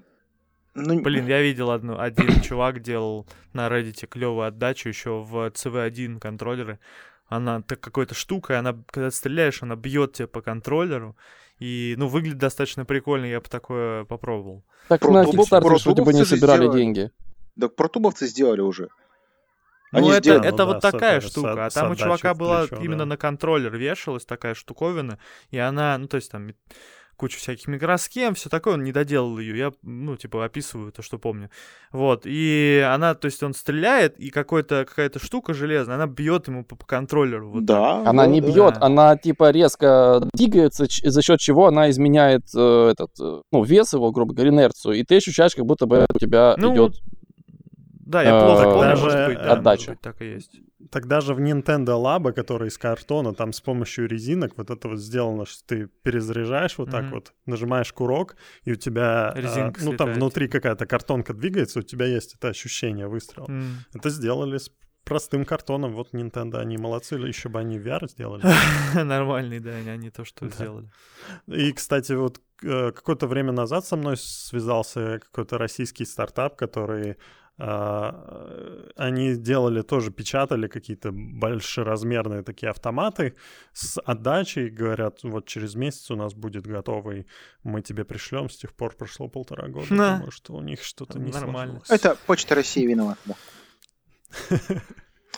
ну... 0.76 1.02
Блин, 1.02 1.28
я 1.28 1.42
видел 1.42 1.72
одну, 1.72 2.00
один 2.00 2.42
чувак 2.44 2.82
делал 2.82 3.28
на 3.54 3.68
Reddit 3.68 4.08
клевую 4.08 4.48
отдачу 4.48 4.90
еще 4.90 5.22
в 5.22 5.48
CV1 5.48 6.20
контроллеры. 6.20 6.80
она 7.28 7.62
так 7.62 7.80
какой-то 7.80 8.16
штукой, 8.16 8.58
она, 8.58 8.76
когда 8.88 9.12
стреляешь, 9.12 9.64
она 9.64 9.76
бьет 9.76 10.14
тебя 10.14 10.28
по 10.28 10.42
контроллеру. 10.42 11.16
И, 11.60 11.96
ну, 11.98 12.08
выглядит 12.08 12.38
достаточно 12.38 12.86
прикольно, 12.86 13.26
я 13.26 13.40
бы 13.42 13.48
такое 13.50 14.06
попробовал. 14.06 14.64
Так 14.88 15.02
Про 15.02 15.12
на 15.12 15.24
Kickstarter 15.24 15.62
вроде 15.84 16.02
бы 16.04 16.14
не 16.14 16.24
собирали 16.26 16.62
сделали. 16.62 16.78
деньги. 16.78 17.12
Так 17.60 17.76
про 17.76 17.88
тубовцы 17.90 18.28
сделали 18.28 18.62
уже. 18.62 18.88
Ну, 19.92 20.00
Они 20.00 20.10
это, 20.12 20.20
сделали- 20.20 20.48
это 20.48 20.58
Ну 20.66 20.66
вот 20.74 20.82
да, 20.82 20.92
такая 20.92 21.18
этой- 21.18 21.28
с- 21.28 21.32
штука. 21.32 21.66
А 21.66 21.70
с 21.70 21.74
там 21.74 21.92
у 21.92 21.96
чувака 21.96 22.34
была 22.36 22.68
плечо, 22.68 22.84
именно 22.84 23.00
да. 23.00 23.06
на 23.06 23.18
контроллер 23.18 23.76
вешалась 23.76 24.24
такая 24.26 24.54
штуковина, 24.54 25.18
и 25.50 25.58
она, 25.58 25.98
ну, 25.98 26.08
то 26.08 26.16
есть 26.18 26.32
там 26.32 26.52
куча 27.20 27.38
всяких 27.38 27.68
микросхем, 27.68 28.34
все 28.34 28.50
такое, 28.50 28.76
он 28.76 28.84
не 28.84 28.94
доделал 28.94 29.38
ее. 29.40 29.58
Я, 29.58 29.72
ну, 29.84 30.16
типа, 30.16 30.46
описываю 30.46 30.92
то, 30.94 31.02
что 31.02 31.20
помню. 31.20 31.50
Вот. 31.92 32.22
И 32.24 32.82
она, 32.90 33.14
то 33.14 33.26
есть 33.26 33.44
он 33.44 33.54
стреляет, 33.54 34.18
и 34.18 34.30
какой-то, 34.30 34.86
какая-то 34.88 35.20
штука 35.20 35.54
железная, 35.54 35.96
она 35.96 36.08
бьет 36.08 36.48
ему 36.48 36.64
по, 36.64 36.78
по 36.78 36.86
контроллеру. 36.86 37.52
Вот 37.52 37.66
так. 37.66 38.04
да. 38.04 38.10
Она 38.10 38.26
да, 38.26 38.32
не 38.32 38.40
да. 38.40 38.48
бьет, 38.48 38.74
Да. 38.76 38.86
она 38.86 39.18
типа 39.18 39.52
резко 39.52 40.22
двигается, 40.34 40.86
за 40.88 41.22
счет 41.22 41.40
чего 41.40 41.68
она 41.68 41.90
изменяет 41.90 42.44
э, 42.56 42.92
этот, 42.94 43.12
э, 43.20 43.42
ну, 43.52 43.64
вес 43.64 43.94
его, 43.94 44.12
грубо 44.12 44.34
говоря, 44.34 44.52
инерцию. 44.52 44.96
И 44.96 45.04
ты 45.04 45.18
ощущаешь, 45.18 45.56
как 45.56 45.66
будто 45.66 45.86
бы 45.88 46.06
у 46.14 46.20
тебя 46.20 46.56
Ну, 46.58 46.74
идет. 46.74 46.96
Да, 48.10 48.24
я 48.24 48.44
плохо 48.44 48.64
э, 48.64 48.74
помню, 48.74 48.90
даже, 48.90 49.04
может 49.04 49.26
быть, 49.28 49.38
да, 49.38 49.54
отдача. 49.54 49.82
может 49.82 49.90
быть, 49.90 50.02
так 50.02 50.22
и 50.22 50.26
есть. 50.26 50.60
Тогда 50.90 51.22
же 51.22 51.36
в 51.36 51.40
Nintendo 51.40 51.90
Labo, 51.90 52.32
который 52.32 52.70
из 52.70 52.78
картона, 52.80 53.36
там 53.36 53.54
с 53.54 53.62
помощью 53.62 54.08
резинок 54.08 54.54
вот 54.58 54.72
это 54.72 54.88
вот 54.88 54.98
сделано, 54.98 55.46
что 55.46 55.64
ты 55.68 55.90
перезаряжаешь 56.02 56.76
вот 56.80 56.90
так 56.90 57.04
Мгм. 57.04 57.12
вот, 57.14 57.34
нажимаешь 57.46 57.94
курок, 57.94 58.36
и 58.64 58.72
у 58.72 58.76
тебя, 58.76 59.30
а, 59.30 59.40
Резинка 59.40 59.86
ну 59.86 59.96
там 59.96 60.14
внутри 60.14 60.48
какая-то 60.48 60.88
картонка 60.88 61.36
двигается, 61.36 61.80
у 61.80 61.82
тебя 61.84 62.08
есть 62.08 62.34
это 62.34 62.48
ощущение 62.48 63.08
выстрела. 63.08 63.46
М. 63.48 63.86
Это 63.94 64.10
сделали 64.10 64.58
с 64.58 64.72
простым 65.04 65.46
картоном, 65.46 65.94
вот 65.94 66.14
Nintendo, 66.14 66.58
они 66.58 66.78
молодцы, 66.78 67.16
еще 67.16 67.50
бы 67.50 67.60
они 67.60 67.78
VR 67.78 68.10
сделали. 68.10 68.44
Нормальный, 69.04 69.60
да, 69.60 69.72
а 69.72 69.98
не 69.98 70.10
то, 70.10 70.26
что 70.26 70.50
сделали. 70.50 70.90
И, 71.46 71.72
кстати, 71.74 72.14
вот 72.14 72.42
э, 72.64 72.92
какое-то 72.92 73.28
время 73.28 73.52
назад 73.52 73.86
со 73.86 73.96
мной 73.96 74.18
связался 74.18 75.20
какой-то 75.20 75.60
российский 75.60 76.06
стартап, 76.06 76.56
который 76.56 77.12
а, 77.12 77.16
они 77.60 79.36
делали 79.36 79.82
тоже, 79.82 80.12
печатали 80.12 80.68
какие-то 80.68 81.12
большеразмерные 81.12 82.42
такие 82.44 82.70
автоматы 82.70 83.36
с 83.74 84.00
отдачей, 84.02 84.70
говорят, 84.70 85.20
вот 85.24 85.46
через 85.46 85.76
месяц 85.76 86.10
у 86.12 86.16
нас 86.16 86.34
будет 86.34 86.66
готовый, 86.66 87.28
мы 87.64 87.82
тебе 87.82 88.06
пришлем, 88.06 88.50
с 88.50 88.56
тех 88.58 88.74
пор 88.74 88.96
прошло 88.96 89.28
полтора 89.28 89.68
года, 89.68 89.94
На. 89.94 90.16
думаю, 90.18 90.32
что 90.32 90.54
у 90.54 90.62
них 90.62 90.82
что-то 90.82 91.20
не 91.20 91.32
Нормально. 91.32 91.82
сложилось. 91.86 91.90
Это 91.90 92.18
Почта 92.26 92.56
России 92.56 92.86
виновата. 92.86 93.20
да. 93.26 93.36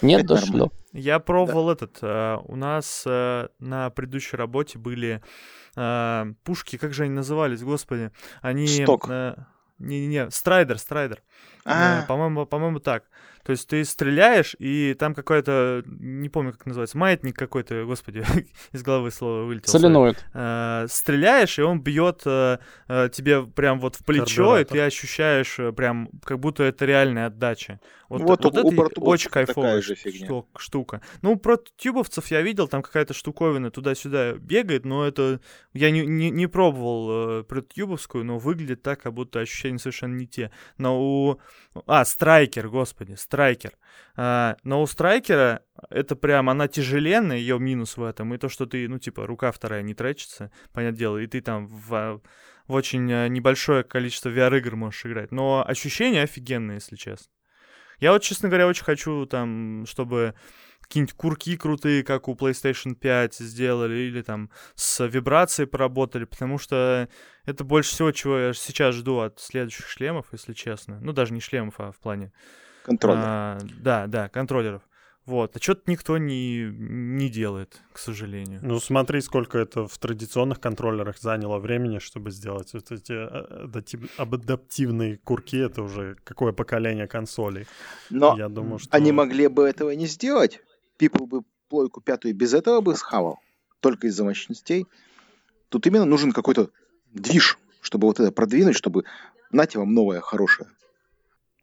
Нет, 0.02 0.26
дошло. 0.26 0.72
Я 0.94 1.20
пробовал 1.20 1.70
этот. 1.70 2.00
э, 2.02 2.38
у 2.46 2.56
нас 2.56 3.04
э, 3.06 3.48
на 3.60 3.90
предыдущей 3.92 4.36
работе 4.36 4.80
были 4.80 5.22
э, 5.76 6.26
пушки, 6.44 6.78
как 6.78 6.94
же 6.94 7.04
они 7.04 7.14
назывались, 7.14 7.62
господи? 7.64 8.12
Они... 8.42 8.68
Сток. 8.68 9.08
э, 9.10 9.36
Не-не-не, 9.82 10.30
Striker, 10.32 10.78
Striker. 10.78 11.22
А, 11.66 12.02
Э, 12.04 12.08
По-моему, 12.08 12.46
по-моему, 12.46 12.80
так. 12.80 13.04
То 13.44 13.52
есть 13.52 13.68
ты 13.68 13.84
стреляешь, 13.86 14.56
и 14.60 14.94
там 14.94 15.14
какой-то, 15.16 15.84
не 15.86 16.30
помню, 16.30 16.54
как 16.54 16.66
называется, 16.66 16.98
маятник 16.98 17.36
какой-то, 17.36 17.86
господи, 17.86 18.24
из 18.72 18.84
головы 18.84 19.12
слово 19.12 19.44
вылетело. 19.44 19.72
Соленоид. 19.72 20.24
Э, 20.34 20.86
стреляешь, 20.90 21.58
и 21.60 21.62
он 21.62 21.82
бьет 21.82 22.22
э, 22.26 22.58
э, 22.88 23.10
тебе 23.12 23.44
прям 23.44 23.80
вот 23.80 23.96
в 23.96 24.06
плечо, 24.06 24.58
и 24.60 24.64
ты 24.64 24.80
ощущаешь 24.82 25.60
э, 25.60 25.72
прям, 25.72 26.10
как 26.24 26.40
будто 26.40 26.64
это 26.64 26.86
реальная 26.86 27.28
отдача. 27.28 27.80
Вот, 28.10 28.22
Вот 28.22 28.44
вот, 28.44 28.56
у- 28.56 28.58
у 28.58 28.68
это 28.68 28.76
протубовцев 28.76 29.04
очень 29.08 29.30
такая 29.30 29.46
кайфовая 29.46 29.82
же 29.82 29.96
фигня. 29.96 30.26
шту- 30.26 30.48
штука. 30.58 31.02
Ну, 31.22 31.38
про 31.38 31.58
тюбовцев 31.78 32.28
я 32.28 32.42
видел, 32.42 32.68
там 32.68 32.82
какая-то 32.82 33.14
штуковина 33.14 33.72
туда-сюда 33.72 34.34
бегает, 34.34 34.84
но 34.86 35.08
это... 35.08 35.40
Я 35.74 35.92
не, 35.92 36.06
не, 36.06 36.30
не 36.30 36.48
пробовал 36.48 37.40
э, 37.40 37.44
про 37.44 37.62
тюбовскую, 37.62 38.26
но 38.26 38.38
выглядит 38.38 38.82
так, 38.84 39.02
как 39.02 39.14
будто 39.14 39.40
ощущения 39.40 39.80
совершенно 39.80 40.16
не 40.18 40.28
те. 40.28 40.52
Но 40.78 41.00
у... 41.02 41.40
А, 41.88 42.04
страйкер, 42.04 42.68
господи, 42.68 43.14
страйкер. 43.32 43.72
А, 44.18 44.58
но 44.66 44.82
у 44.82 44.88
страйкера 44.88 45.62
это 45.90 46.18
прям, 46.18 46.50
она 46.50 46.68
тяжеленная, 46.68 47.38
ее 47.38 47.60
минус 47.60 47.96
в 47.96 48.04
этом, 48.04 48.34
и 48.34 48.38
то, 48.38 48.50
что 48.50 48.66
ты, 48.66 48.90
ну, 48.90 49.00
типа, 49.00 49.26
рука 49.26 49.54
вторая 49.54 49.84
не 49.84 49.94
тречится, 49.94 50.52
понятное 50.74 51.00
дело, 51.00 51.18
и 51.18 51.28
ты 51.28 51.40
там 51.40 51.68
в, 51.68 52.22
в 52.68 52.74
очень 52.74 53.10
э, 53.10 53.30
небольшое 53.30 53.86
количество 53.86 54.28
VR-игр 54.28 54.76
можешь 54.76 55.06
играть. 55.06 55.32
Но 55.32 55.66
ощущения 55.66 56.24
офигенные, 56.24 56.76
если 56.76 56.98
честно. 56.98 57.32
Я 58.00 58.12
вот, 58.12 58.22
честно 58.22 58.50
говоря, 58.50 58.68
очень 58.68 58.84
хочу 58.84 59.26
там, 59.28 59.86
чтобы 59.86 60.34
какие-нибудь 60.82 61.14
курки 61.16 61.56
крутые, 61.56 62.04
как 62.04 62.28
у 62.28 62.36
PlayStation 62.36 62.96
5 62.96 63.36
сделали, 63.36 63.96
или 63.96 64.22
там 64.24 64.50
с 64.76 65.08
вибрацией 65.08 65.68
поработали, 65.68 66.26
потому 66.26 66.58
что 66.58 67.08
это 67.46 67.64
больше 67.64 67.92
всего, 67.92 68.12
чего 68.12 68.38
я 68.38 68.54
сейчас 68.54 68.96
жду 68.96 69.20
от 69.20 69.40
следующих 69.40 69.88
шлемов, 69.88 70.28
если 70.34 70.52
честно. 70.52 71.00
Ну, 71.00 71.14
даже 71.14 71.34
не 71.34 71.40
шлемов, 71.40 71.76
а 71.78 71.94
в 71.94 72.00
плане... 72.00 72.34
контроллер. 72.84 73.22
а, 73.24 73.60
да, 73.80 74.08
да, 74.08 74.30
контроллеров. 74.30 74.82
Вот. 75.26 75.56
А 75.56 75.60
что-то 75.60 75.84
никто 75.86 76.18
не, 76.18 76.64
не 76.64 77.30
делает, 77.30 77.80
к 77.94 78.00
сожалению. 78.00 78.60
Ну, 78.64 78.80
смотри, 78.80 79.22
сколько 79.22 79.60
это 79.60 79.88
в 79.88 79.98
традиционных 80.00 80.60
контроллерах 80.60 81.20
заняло 81.20 81.60
времени, 81.60 82.00
чтобы 82.00 82.32
сделать 82.32 82.74
вот 82.74 82.92
эти 82.92 83.14
э, 83.14 83.66
адапти- 83.66 84.10
адаптивные 84.18 85.18
курки. 85.18 85.58
Это 85.58 85.84
уже 85.84 86.18
какое 86.24 86.54
поколение 86.54 87.08
консолей. 87.08 87.68
Но 88.10 88.36
Я 88.38 88.50
думаю, 88.50 88.80
что... 88.80 88.96
они 88.96 89.12
могли 89.12 89.48
бы 89.48 89.64
этого 89.64 89.92
не 89.92 90.08
сделать. 90.08 90.60
People 91.00 91.28
бы 91.28 91.44
плойку 91.70 92.02
пятую 92.02 92.36
без 92.36 92.54
этого 92.54 92.82
бы 92.82 92.96
схавал. 92.96 93.40
Только 93.80 94.08
из-за 94.08 94.24
мощностей. 94.24 94.88
Тут 95.70 95.86
именно 95.86 96.06
нужен 96.06 96.32
какой-то 96.32 96.72
движ, 97.14 97.60
чтобы 97.82 98.08
вот 98.08 98.20
это 98.20 98.32
продвинуть, 98.32 98.76
чтобы 98.76 99.06
нате 99.52 99.78
вам 99.78 99.94
новое, 99.94 100.20
хорошее. 100.20 100.68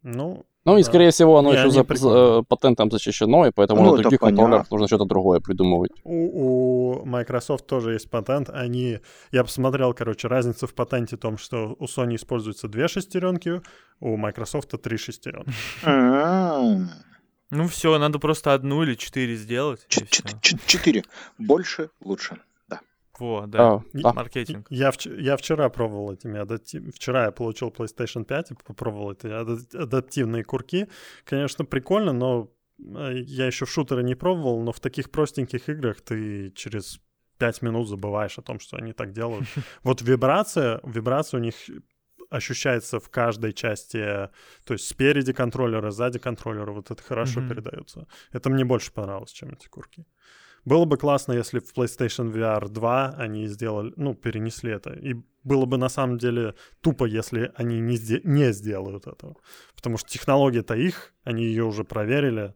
Ну, 0.03 0.45
Ну 0.65 0.77
и, 0.77 0.83
Да. 0.83 0.87
скорее 0.89 1.09
всего, 1.11 1.37
оно 1.37 1.51
Не, 1.51 1.57
еще 1.57 1.71
за, 1.71 1.83
за- 1.95 2.43
патентом 2.43 2.91
защищено, 2.91 3.47
и 3.47 3.51
поэтому 3.51 3.81
Ну, 3.81 3.91
на 3.95 4.01
других 4.01 4.19
понятно. 4.19 4.43
контроллерах 4.43 4.71
нужно 4.71 4.87
что-то 4.87 5.05
другое 5.05 5.39
придумывать. 5.39 5.91
у, 6.03 7.01
у 7.01 7.05
Microsoft 7.05 7.65
тоже 7.65 7.93
есть 7.93 8.09
патент. 8.09 8.49
Они, 8.49 8.99
я 9.31 9.43
посмотрел, 9.43 9.93
короче, 9.93 10.27
разницу 10.27 10.67
в 10.67 10.73
патенте 10.73 11.15
в 11.15 11.19
том, 11.19 11.37
что 11.37 11.75
у 11.79 11.85
Sony 11.85 12.15
используются 12.15 12.67
две 12.67 12.87
шестеренки, 12.87 13.61
у 13.99 14.15
Microsoft 14.17 14.69
три 14.81 14.97
шестеренки. 14.97 15.51
М. 15.83 16.89
Ну 17.51 17.67
все, 17.67 17.97
надо 17.97 18.19
просто 18.19 18.53
одну 18.53 18.83
или 18.83 18.93
четыре 18.95 19.35
сделать. 19.35 19.85
и 19.89 20.05
Четыре. 20.67 21.03
Больше, 21.39 21.89
лучше. 22.03 22.37
Во, 23.19 23.45
да. 23.47 23.73
А, 23.73 23.83
да. 23.93 24.13
Маркетинг. 24.13 24.67
Я, 24.69 24.91
я 25.17 25.35
вчера 25.37 25.69
пробовал 25.69 26.13
этими 26.13 26.39
адапти- 26.39 26.91
Вчера 26.91 27.25
я 27.25 27.31
получил 27.31 27.69
PlayStation 27.69 28.23
5 28.23 28.51
и 28.51 28.55
попробовал 28.65 29.11
эти 29.11 29.27
ада- 29.27 29.77
адаптивные 29.83 30.43
курки. 30.43 30.87
Конечно, 31.25 31.65
прикольно, 31.65 32.13
но 32.13 32.51
э, 32.79 33.13
я 33.25 33.45
еще 33.47 33.65
в 33.65 33.69
шутеры 33.71 34.03
не 34.03 34.15
пробовал, 34.15 34.61
но 34.63 34.71
в 34.71 34.79
таких 34.79 35.11
простеньких 35.11 35.69
играх 35.69 36.01
ты 36.01 36.51
через 36.51 36.99
5 37.37 37.61
минут 37.61 37.87
забываешь 37.87 38.37
о 38.37 38.41
том, 38.41 38.59
что 38.59 38.77
они 38.77 38.93
так 38.93 39.11
делают. 39.11 39.45
Вот 39.83 40.01
вибрация, 40.01 40.79
вибрация 40.83 41.39
у 41.39 41.43
них 41.43 41.55
ощущается 42.29 42.99
в 42.99 43.09
каждой 43.09 43.53
части, 43.53 43.97
то 44.63 44.73
есть 44.73 44.87
спереди 44.87 45.33
контроллера, 45.33 45.89
сзади 45.89 46.19
контроллера, 46.19 46.71
вот 46.71 46.91
это 46.91 47.01
хорошо 47.01 47.39
Мгм. 47.39 47.49
передается. 47.49 48.07
Это 48.31 48.49
мне 48.51 48.65
больше 48.65 48.91
понравилось, 48.93 49.31
чем 49.31 49.49
эти 49.53 49.67
курки. 49.67 50.05
Было 50.65 50.85
бы 50.85 50.97
классно, 50.97 51.33
если 51.33 51.59
в 51.59 51.73
PlayStation 51.73 52.31
VR 52.31 52.67
2 52.67 53.15
они 53.17 53.47
сделали, 53.47 53.93
ну, 53.95 54.13
перенесли 54.13 54.71
это. 54.71 54.91
И 54.93 55.15
было 55.43 55.65
бы 55.65 55.77
на 55.77 55.89
самом 55.89 56.17
деле 56.17 56.55
тупо, 56.81 57.05
если 57.05 57.51
они 57.55 57.79
не, 57.79 57.95
сде- 57.95 58.21
не 58.23 58.51
сделают 58.53 59.07
этого. 59.07 59.35
Потому 59.75 59.97
что 59.97 60.09
технология-то 60.09 60.75
их, 60.75 61.13
они 61.23 61.43
ее 61.43 61.63
уже 61.63 61.83
проверили. 61.83 62.53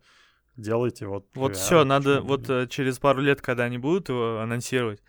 Делайте 0.58 1.08
вот. 1.08 1.26
Вот 1.34 1.54
VR, 1.54 1.56
все, 1.56 1.84
надо 1.84 2.22
вот 2.22 2.50
э, 2.50 2.68
через 2.70 3.00
пару 3.00 3.22
лет, 3.22 3.42
когда 3.42 3.64
они 3.64 3.78
будут 3.80 4.10
его 4.10 4.40
анонсировать, 4.40 5.02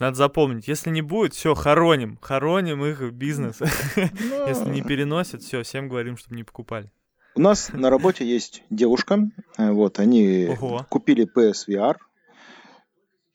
надо 0.00 0.16
запомнить. 0.16 0.66
Если 0.66 0.90
не 0.90 1.02
будет, 1.02 1.34
все, 1.34 1.54
хороним, 1.54 2.18
хороним 2.20 2.84
их 2.84 3.12
бизнес. 3.12 3.60
Если 3.96 4.68
не 4.70 4.82
переносят, 4.82 5.42
все, 5.42 5.62
всем 5.62 5.88
говорим, 5.88 6.16
чтобы 6.16 6.36
не 6.36 6.42
покупали. 6.44 6.90
У 7.36 7.40
нас 7.40 7.70
на 7.72 7.90
работе 7.90 8.26
есть 8.26 8.64
девушка. 8.70 9.30
э, 9.58 9.70
Вот, 9.70 9.98
они 10.00 10.48
Ого. 10.60 10.84
купили 10.88 11.26
PSVR. 11.32 11.96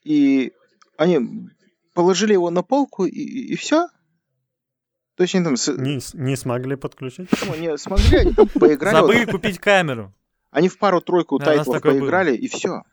И 0.06 0.54
они 0.98 1.50
положили 1.94 2.32
его 2.34 2.50
на 2.50 2.62
полку, 2.64 3.06
и, 3.06 3.56
все. 3.56 3.88
То 5.16 5.24
есть 5.24 5.36
они 5.36 5.44
там 5.44 5.58
с- 5.58 5.76
Не, 5.76 6.00
не 6.14 6.36
смогли 6.38 6.76
подключить? 6.78 7.30
ну, 7.46 7.56
не 7.56 7.78
смогли, 7.78 8.18
они 8.20 8.34
там 8.34 8.48
поиграли. 8.48 8.96
вот 9.02 9.08
Забыли 9.12 9.26
купить 9.32 9.60
камеру. 9.60 10.14
Они 10.52 10.70
в 10.70 10.78
пару-тройку 10.78 11.38
Да, 11.40 11.46
тайтлов 11.46 11.76
такое 11.78 11.94
было. 11.94 12.02
поиграли, 12.02 12.36
и 12.36 12.48
все. 12.48 12.84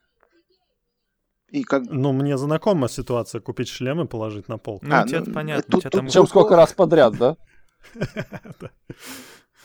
И 1.51 1.65
как... 1.65 1.83
Ну, 1.85 2.13
мне 2.13 2.39
знакома 2.39 2.89
ситуация 2.89 3.41
купить 3.41 3.69
шлем 3.69 4.01
и 4.01 4.07
положить 4.07 4.49
на 4.49 4.57
полку. 4.59 4.87
Ну, 4.87 4.95
А, 4.97 5.03
у 5.05 5.07
тебя 5.07 5.19
ну, 5.19 5.25
это 5.25 5.33
понятно. 5.33 5.63
тут- 5.71 5.83
тут 5.83 5.93
там 5.93 6.07
Причем 6.07 6.27
сколько 6.27 6.57
раз 6.57 6.73
подряд, 6.73 7.15
да? 7.19 7.37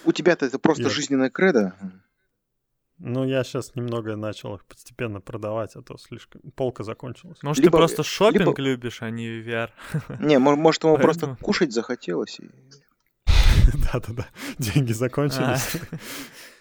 У 0.05 0.11
тебя-то 0.11 0.45
это 0.45 0.59
просто 0.59 0.89
жизненная 0.89 1.29
кредо. 1.29 1.73
Ну, 2.99 3.25
я 3.25 3.43
сейчас 3.43 3.75
немного 3.75 4.15
начал 4.15 4.55
их 4.55 4.65
постепенно 4.65 5.21
продавать, 5.21 5.75
а 5.75 5.81
то 5.81 5.97
слишком... 5.97 6.41
Полка 6.55 6.83
закончилась. 6.83 7.37
Может, 7.43 7.63
либо, 7.63 7.73
ты 7.73 7.77
просто 7.77 8.03
шопинг 8.03 8.57
либо... 8.57 8.61
любишь, 8.61 9.01
а 9.01 9.11
не 9.11 9.27
VR? 9.41 9.69
Не, 10.19 10.39
может, 10.39 10.83
ему 10.83 10.97
просто 10.97 11.37
кушать 11.41 11.73
захотелось. 11.73 12.39
Да-да-да, 13.91 14.27
деньги 14.57 14.93
закончились. 14.93 15.73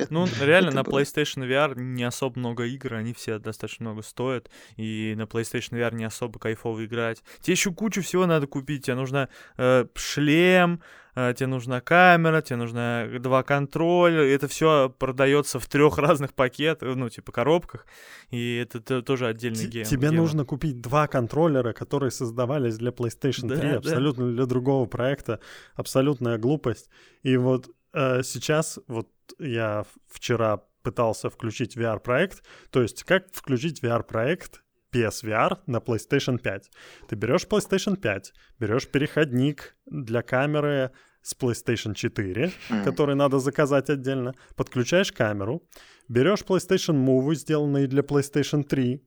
Ну, 0.10 0.26
реально, 0.40 0.70
на 0.70 0.80
PlayStation 0.80 1.48
VR 1.48 1.78
не 1.78 2.04
особо 2.04 2.38
много 2.38 2.64
игр, 2.64 2.94
они 2.94 3.12
все 3.12 3.38
достаточно 3.38 3.86
много 3.90 4.02
стоят, 4.02 4.50
и 4.76 5.14
на 5.16 5.22
PlayStation 5.22 5.72
VR 5.72 5.94
не 5.94 6.04
особо 6.04 6.38
кайфово 6.38 6.84
играть. 6.84 7.22
Тебе 7.40 7.52
еще 7.52 7.72
кучу 7.72 8.02
всего 8.02 8.26
надо 8.26 8.46
купить, 8.46 8.86
тебе 8.86 8.96
нужно 8.96 9.28
э, 9.56 9.86
шлем, 9.94 10.82
э, 11.14 11.34
тебе 11.36 11.46
нужна 11.46 11.80
камера, 11.80 12.40
тебе 12.40 12.56
нужно 12.56 13.08
два 13.20 13.42
контроля, 13.42 14.22
это 14.22 14.48
все 14.48 14.94
продается 14.98 15.58
в 15.58 15.66
трех 15.66 15.98
разных 15.98 16.34
пакетах, 16.34 16.96
ну, 16.96 17.08
типа 17.08 17.32
коробках, 17.32 17.86
и 18.30 18.56
это 18.56 19.02
тоже 19.02 19.26
отдельный 19.26 19.66
game. 19.66 19.84
Тебе 19.84 20.08
game. 20.08 20.16
нужно 20.16 20.44
купить 20.44 20.80
два 20.80 21.06
контроллера, 21.06 21.72
которые 21.72 22.10
создавались 22.10 22.78
для 22.78 22.90
PlayStation 22.90 23.48
3, 23.48 23.56
да, 23.56 23.76
абсолютно 23.76 24.26
да. 24.26 24.32
для 24.32 24.46
другого 24.46 24.86
проекта, 24.86 25.40
абсолютная 25.74 26.38
глупость. 26.38 26.88
И 27.22 27.36
вот 27.36 27.70
э, 27.92 28.22
сейчас 28.22 28.78
вот 28.86 29.08
я 29.38 29.84
вчера 30.08 30.62
пытался 30.82 31.30
включить 31.30 31.76
VR-проект. 31.76 32.42
То 32.70 32.82
есть, 32.82 33.04
как 33.04 33.32
включить 33.32 33.82
VR-проект 33.82 34.62
PSVR 34.92 35.58
на 35.66 35.78
PlayStation 35.78 36.38
5? 36.38 36.70
Ты 37.08 37.16
берешь 37.16 37.46
PlayStation 37.46 37.96
5, 37.96 38.32
берешь 38.58 38.88
переходник 38.88 39.76
для 39.86 40.22
камеры 40.22 40.90
с 41.22 41.36
PlayStation 41.36 41.94
4, 41.94 42.52
mm. 42.70 42.84
который 42.84 43.14
надо 43.14 43.38
заказать 43.38 43.90
отдельно, 43.90 44.34
подключаешь 44.56 45.12
камеру, 45.12 45.62
берешь 46.08 46.40
PlayStation 46.40 46.96
Move, 46.96 47.34
сделанный 47.34 47.86
для 47.86 48.02
PlayStation 48.02 48.64
3, 48.64 49.02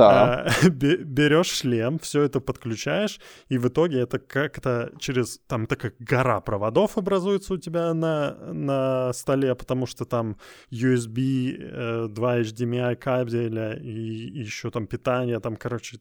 да. 0.00 0.46
А, 0.62 0.68
берешь 0.68 1.60
шлем, 1.60 1.98
все 1.98 2.22
это 2.22 2.40
подключаешь, 2.40 3.20
и 3.48 3.58
в 3.58 3.68
итоге 3.68 4.00
это 4.00 4.18
как-то 4.18 4.92
через, 4.98 5.38
там, 5.46 5.66
так 5.66 5.80
как 5.80 5.94
гора 5.98 6.40
проводов 6.40 6.98
образуется 6.98 7.54
у 7.54 7.58
тебя 7.58 7.94
на, 7.94 8.34
на 8.52 9.12
столе, 9.12 9.54
потому 9.54 9.86
что 9.86 10.04
там 10.04 10.36
USB, 10.70 12.08
2 12.08 12.40
HDMI 12.40 12.96
кабеля 12.96 13.74
и, 13.74 13.90
еще 13.90 14.70
там 14.70 14.86
питание, 14.86 15.40
там, 15.40 15.56
короче, 15.56 15.98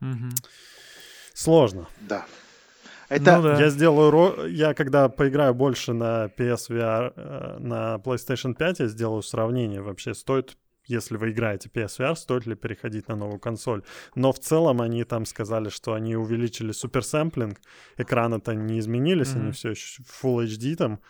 угу. 0.00 0.28
сложно. 1.34 1.86
Да. 2.00 2.26
Это 3.12 3.36
ну, 3.36 3.42
да. 3.42 3.60
я 3.60 3.68
сделаю, 3.68 4.48
я 4.48 4.72
когда 4.72 5.08
поиграю 5.10 5.54
больше 5.54 5.92
на 5.92 6.30
PSVR, 6.38 7.12
э, 7.14 7.58
на 7.58 7.96
PlayStation 7.96 8.54
5, 8.54 8.80
я 8.80 8.86
сделаю 8.88 9.22
сравнение 9.22 9.82
вообще, 9.82 10.14
стоит 10.14 10.56
если 10.92 11.16
вы 11.16 11.30
играете 11.30 11.68
PSVR, 11.68 12.14
стоит 12.14 12.46
ли 12.46 12.54
переходить 12.54 13.08
на 13.08 13.16
новую 13.16 13.40
консоль. 13.40 13.82
Но 14.14 14.32
в 14.32 14.38
целом 14.38 14.80
они 14.80 15.04
там 15.04 15.26
сказали, 15.26 15.68
что 15.68 15.94
они 15.94 16.16
увеличили 16.16 16.72
суперсэмплинг, 16.72 17.60
экраны-то 17.96 18.54
не 18.54 18.78
изменились, 18.78 19.28
mm-hmm. 19.28 19.40
они 19.40 19.52
все 19.52 19.70
еще 19.70 20.02
Full 20.22 20.46
HD 20.46 20.76
там. 20.76 21.00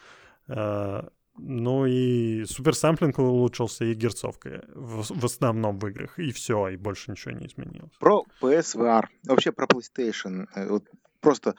Э, 0.48 1.02
ну 1.38 1.86
и 1.86 2.44
суперсэмплинг 2.44 3.18
улучшился, 3.18 3.84
и 3.84 3.94
герцовка 3.94 4.64
в, 4.74 5.20
в 5.20 5.24
основном 5.24 5.78
в 5.78 5.86
играх, 5.88 6.18
и 6.18 6.30
все, 6.32 6.68
и 6.68 6.76
больше 6.76 7.10
ничего 7.10 7.32
не 7.32 7.46
изменилось. 7.46 7.92
Про 7.98 8.24
PSVR, 8.40 9.04
вообще 9.24 9.52
про 9.52 9.66
PlayStation, 9.66 10.46
э, 10.54 10.68
вот 10.68 10.84
просто 11.20 11.54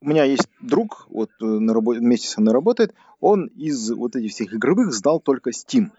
у 0.00 0.08
меня 0.08 0.24
есть 0.24 0.48
друг, 0.60 1.06
вот 1.10 1.30
э, 1.40 1.44
на 1.44 1.74
работе, 1.74 2.00
вместе 2.00 2.28
со 2.28 2.40
мной 2.40 2.54
работает, 2.54 2.94
он 3.20 3.46
из 3.46 3.90
вот 3.90 4.16
этих 4.16 4.30
всех 4.30 4.54
игровых 4.54 4.92
сдал 4.92 5.20
только 5.20 5.50
Steam 5.50 5.90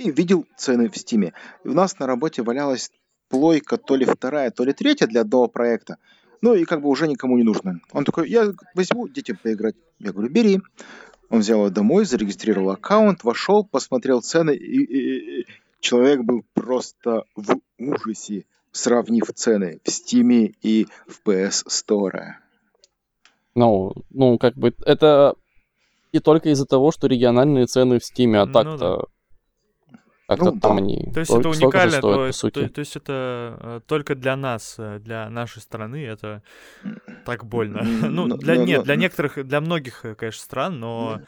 и 0.00 0.10
видел 0.10 0.46
цены 0.56 0.88
в 0.88 0.96
Стиме. 0.96 1.34
И 1.64 1.68
у 1.68 1.74
нас 1.74 1.98
на 1.98 2.06
работе 2.06 2.42
валялась 2.42 2.90
плойка 3.28 3.76
то 3.76 3.96
ли 3.96 4.06
вторая, 4.06 4.50
то 4.50 4.64
ли 4.64 4.72
третья 4.72 5.06
для 5.06 5.20
одного 5.20 5.46
проекта. 5.46 5.98
Ну 6.40 6.54
и 6.54 6.64
как 6.64 6.80
бы 6.80 6.88
уже 6.88 7.06
никому 7.06 7.36
не 7.36 7.42
нужно. 7.42 7.80
Он 7.92 8.04
такой, 8.04 8.30
я 8.30 8.52
возьму 8.74 9.08
детям 9.08 9.38
поиграть. 9.42 9.76
Я 9.98 10.12
говорю, 10.12 10.30
бери. 10.30 10.60
Он 11.28 11.40
взял 11.40 11.64
ее 11.64 11.70
домой, 11.70 12.06
зарегистрировал 12.06 12.70
аккаунт, 12.70 13.22
вошел, 13.22 13.64
посмотрел 13.64 14.20
цены, 14.20 14.52
и, 14.52 14.82
и, 14.82 15.40
и 15.42 15.46
человек 15.78 16.22
был 16.22 16.44
просто 16.54 17.24
в 17.36 17.60
ужасе, 17.78 18.46
сравнив 18.72 19.30
цены 19.32 19.80
в 19.84 19.90
Стиме 19.90 20.54
и 20.62 20.88
в 21.06 21.20
PS 21.24 21.66
Store. 21.68 22.32
Ну, 23.54 23.92
ну, 24.10 24.38
как 24.38 24.54
бы 24.54 24.74
это 24.84 25.36
и 26.10 26.18
только 26.18 26.48
из-за 26.48 26.66
того, 26.66 26.90
что 26.90 27.06
региональные 27.06 27.66
цены 27.66 28.00
в 28.00 28.04
Стиме, 28.04 28.40
а 28.40 28.46
ну, 28.46 28.52
так-то 28.52 28.96
да. 28.96 29.19
Как-то 30.30 30.52
ну, 30.52 30.60
там 30.60 30.76
да. 30.76 30.82
они 30.82 31.10
То 31.12 31.18
есть 31.18 31.32
это 31.32 31.48
уникально, 31.48 31.90
стоят, 31.90 32.02
то, 32.02 32.26
по 32.26 32.32
сути. 32.32 32.54
То, 32.54 32.68
то 32.68 32.78
есть 32.78 32.94
это 32.94 33.58
э, 33.60 33.80
только 33.84 34.14
для 34.14 34.36
нас, 34.36 34.76
э, 34.78 35.00
для 35.00 35.28
нашей 35.28 35.60
страны 35.60 36.06
это 36.06 36.44
так 37.24 37.44
больно. 37.44 37.82
ну, 37.82 38.28
для, 38.36 38.56
нет, 38.56 38.84
для 38.84 38.94
некоторых, 38.94 39.44
для 39.44 39.60
многих, 39.60 40.04
э, 40.04 40.14
конечно, 40.14 40.40
стран, 40.40 40.78
но 40.78 41.20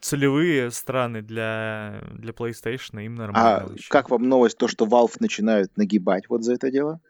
целевые 0.00 0.72
страны 0.72 1.22
для, 1.22 2.00
для 2.12 2.32
PlayStation 2.32 3.04
им 3.04 3.14
нормально. 3.14 3.68
А 3.68 3.68
как 3.88 4.10
вам 4.10 4.28
новость, 4.28 4.58
то, 4.58 4.66
что 4.66 4.84
Valve 4.84 5.14
начинают 5.20 5.76
нагибать 5.76 6.28
вот 6.28 6.42
за 6.42 6.54
это 6.54 6.72
дело? 6.72 7.00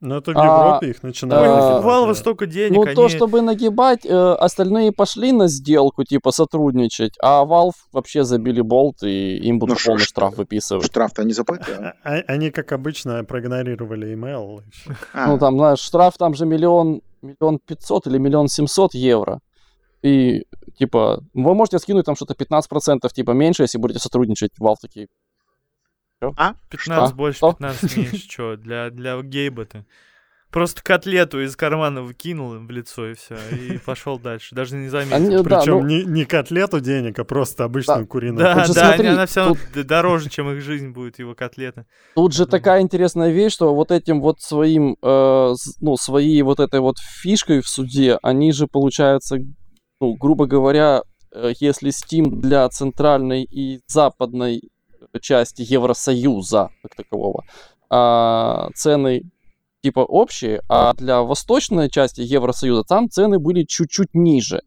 Ну, 0.00 0.16
это 0.16 0.32
в 0.32 0.34
Европе 0.34 0.86
а, 0.86 0.90
их 0.90 1.02
начинают. 1.02 1.46
А, 1.48 1.80
Valve 1.82 2.14
столько 2.14 2.46
денег. 2.46 2.76
Ну, 2.76 2.82
они... 2.82 2.94
то, 2.94 3.08
чтобы 3.08 3.40
нагибать, 3.40 4.04
э, 4.04 4.14
остальные 4.34 4.92
пошли 4.92 5.32
на 5.32 5.48
сделку, 5.48 6.04
типа, 6.04 6.32
сотрудничать, 6.32 7.14
а 7.22 7.44
Valve 7.44 7.72
вообще 7.92 8.24
забили 8.24 8.60
болт, 8.60 9.02
и 9.02 9.36
им 9.38 9.58
будут 9.58 9.78
ну, 9.78 9.84
полный 9.86 10.02
ш- 10.02 10.08
штраф 10.08 10.36
выписывать. 10.36 10.84
Штраф-то 10.84 11.22
они 11.22 11.32
заплатили. 11.32 11.94
А, 12.04 12.10
они, 12.26 12.50
как 12.50 12.72
обычно, 12.72 13.24
проигнорировали 13.24 14.14
email. 14.14 14.62
А. 15.14 15.28
Ну, 15.28 15.38
там, 15.38 15.56
знаешь, 15.56 15.78
штраф 15.78 16.18
там 16.18 16.34
же 16.34 16.44
миллион, 16.44 17.00
миллион 17.22 17.58
пятьсот 17.58 18.06
или 18.06 18.18
миллион 18.18 18.48
семьсот 18.48 18.92
евро. 18.92 19.40
И, 20.02 20.44
типа, 20.78 21.24
вы 21.32 21.54
можете 21.54 21.78
скинуть 21.78 22.04
там 22.04 22.16
что-то 22.16 22.34
15%, 22.34 23.08
типа, 23.14 23.30
меньше, 23.30 23.62
если 23.62 23.78
будете 23.78 23.98
сотрудничать. 23.98 24.50
Valve 24.60 24.76
такие, 24.82 25.08
а? 26.36 26.54
15 26.70 27.08
что? 27.08 27.16
больше, 27.16 27.40
15 27.40 27.96
меньше. 27.96 28.16
Что? 28.16 28.56
Для, 28.56 28.90
для 28.90 29.20
гейба-то. 29.20 29.84
Просто 30.56 30.80
котлету 30.82 31.42
из 31.42 31.54
кармана 31.54 32.02
выкинул 32.02 32.54
в 32.54 32.70
лицо 32.70 33.10
и 33.10 33.14
все, 33.14 33.36
и 33.52 33.76
пошел 33.84 34.18
дальше. 34.18 34.54
Даже 34.54 34.76
не 34.76 34.88
заметил. 34.88 35.16
Они, 35.16 35.44
Причем 35.44 35.48
да, 35.48 35.64
ну... 35.66 35.82
не, 35.82 36.04
не 36.04 36.24
котлету 36.24 36.80
денег, 36.80 37.18
а 37.18 37.24
просто 37.24 37.64
обычную 37.64 38.00
да. 38.00 38.06
куриную. 38.06 38.38
Да, 38.38 38.54
да, 38.54 38.72
смотри, 38.72 39.08
она 39.08 39.26
все 39.26 39.40
равно 39.40 39.56
тут... 39.74 39.86
дороже, 39.86 40.30
чем 40.30 40.50
их 40.52 40.62
жизнь 40.62 40.90
будет, 40.90 41.18
его 41.18 41.34
котлета. 41.34 41.84
Тут 42.14 42.32
же 42.32 42.46
такая 42.46 42.80
интересная 42.80 43.32
вещь, 43.32 43.52
что 43.52 43.74
вот 43.74 43.90
этим 43.90 44.22
вот 44.22 44.40
своим, 44.40 44.96
э, 45.02 45.54
ну, 45.80 45.96
своей 45.96 46.40
вот 46.40 46.60
этой 46.60 46.80
вот 46.80 46.96
фишкой 47.00 47.60
в 47.60 47.68
суде, 47.68 48.18
они 48.22 48.52
же, 48.52 48.66
получается, 48.66 49.36
ну, 50.00 50.14
грубо 50.14 50.46
говоря, 50.46 51.02
э, 51.34 51.52
если 51.60 51.90
Steam 51.90 52.30
для 52.30 52.66
центральной 52.70 53.42
и 53.42 53.80
западной 53.88 54.62
части 55.20 55.62
Евросоюза 55.62 56.70
как 56.82 56.94
такового, 56.96 57.44
а, 57.90 58.70
цены 58.74 59.22
типа 59.82 60.00
общие, 60.00 60.62
а 60.68 60.94
для 60.94 61.22
восточной 61.22 61.88
части 61.90 62.20
Евросоюза 62.20 62.82
там 62.82 63.08
цены 63.08 63.38
были 63.38 63.62
чуть-чуть 63.62 64.14
ниже. 64.14 64.62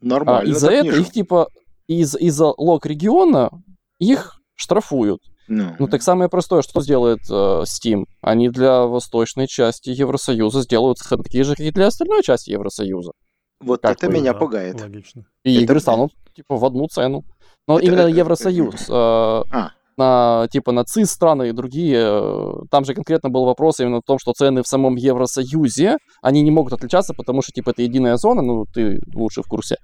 Нормально. 0.00 0.40
А 0.40 0.44
из-за 0.44 0.70
этого 0.70 0.96
ниже. 0.96 1.00
их 1.02 1.12
типа 1.12 1.48
из- 1.86 2.16
из-за 2.16 2.46
лог 2.46 2.84
региона 2.86 3.50
их 3.98 4.40
штрафуют. 4.54 5.22
No. 5.48 5.56
Ну. 5.56 5.76
ну 5.80 5.88
так 5.88 6.02
самое 6.02 6.30
простое, 6.30 6.62
что 6.62 6.80
сделает 6.80 7.20
э, 7.30 7.62
Steam? 7.64 8.04
Они 8.22 8.48
для 8.48 8.82
восточной 8.82 9.46
части 9.46 9.90
Евросоюза 9.90 10.62
сделают 10.62 10.98
цены 10.98 11.22
такие 11.22 11.44
же, 11.44 11.54
как 11.54 11.60
и 11.60 11.70
для 11.70 11.86
остальной 11.86 12.22
части 12.22 12.50
Евросоюза. 12.50 13.12
Вот 13.60 13.82
как 13.82 13.92
это 13.92 14.08
меня 14.08 14.32
да, 14.32 14.38
пугает. 14.38 14.80
Логично. 14.80 15.26
И 15.42 15.54
это... 15.54 15.64
игры 15.64 15.80
станут 15.80 16.12
типа 16.34 16.56
в 16.56 16.64
одну 16.64 16.86
цену. 16.88 17.24
Но 17.66 17.78
это, 17.78 17.86
именно 17.86 18.00
это, 18.00 18.08
Евросоюз. 18.08 18.84
Это... 18.84 19.44
А. 19.52 19.70
На, 19.96 20.48
типа, 20.50 20.72
на 20.72 20.84
ЦИС 20.84 21.12
страны 21.12 21.50
и 21.50 21.52
другие, 21.52 21.98
э, 22.00 22.52
там 22.68 22.84
же 22.84 22.94
конкретно 22.94 23.30
был 23.30 23.44
вопрос 23.44 23.78
именно 23.78 23.98
в 23.98 24.04
том, 24.04 24.18
что 24.18 24.32
цены 24.32 24.64
в 24.64 24.66
самом 24.66 24.96
Евросоюзе, 24.96 25.98
они 26.20 26.42
не 26.42 26.50
могут 26.50 26.72
отличаться, 26.72 27.14
потому 27.14 27.42
что, 27.42 27.52
типа, 27.52 27.70
это 27.70 27.82
единая 27.82 28.16
зона, 28.16 28.42
ну, 28.42 28.64
ты 28.64 29.00
лучше 29.14 29.42
в 29.42 29.46
курсе. 29.46 29.76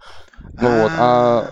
Ну, 0.60 0.82
вот, 0.82 0.90
а, 0.98 1.50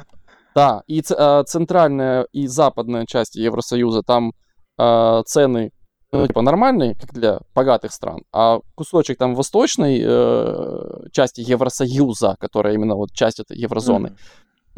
да, 0.56 0.82
и 0.88 1.04
а, 1.16 1.44
центральная 1.44 2.26
и 2.32 2.48
западная 2.48 3.06
часть 3.06 3.36
Евросоюза, 3.36 4.02
там 4.02 4.32
а, 4.76 5.22
цены 5.22 5.70
ну, 6.10 6.26
типа, 6.26 6.42
нормальные, 6.42 6.94
как 6.94 7.12
для 7.12 7.40
богатых 7.54 7.92
стран, 7.92 8.22
а 8.32 8.60
кусочек 8.74 9.18
там 9.18 9.34
восточной 9.34 10.00
э, 10.02 11.08
части 11.12 11.42
Евросоюза, 11.42 12.36
которая 12.40 12.74
именно 12.74 12.94
вот 12.94 13.12
часть 13.12 13.40
этой 13.40 13.58
еврозоны, 13.58 14.08
mm. 14.08 14.16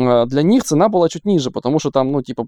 Э, 0.00 0.26
для 0.26 0.42
них 0.42 0.64
цена 0.64 0.88
была 0.88 1.08
чуть 1.08 1.24
ниже, 1.24 1.50
потому 1.50 1.78
что 1.78 1.90
там, 1.90 2.12
ну, 2.12 2.22
типа, 2.22 2.46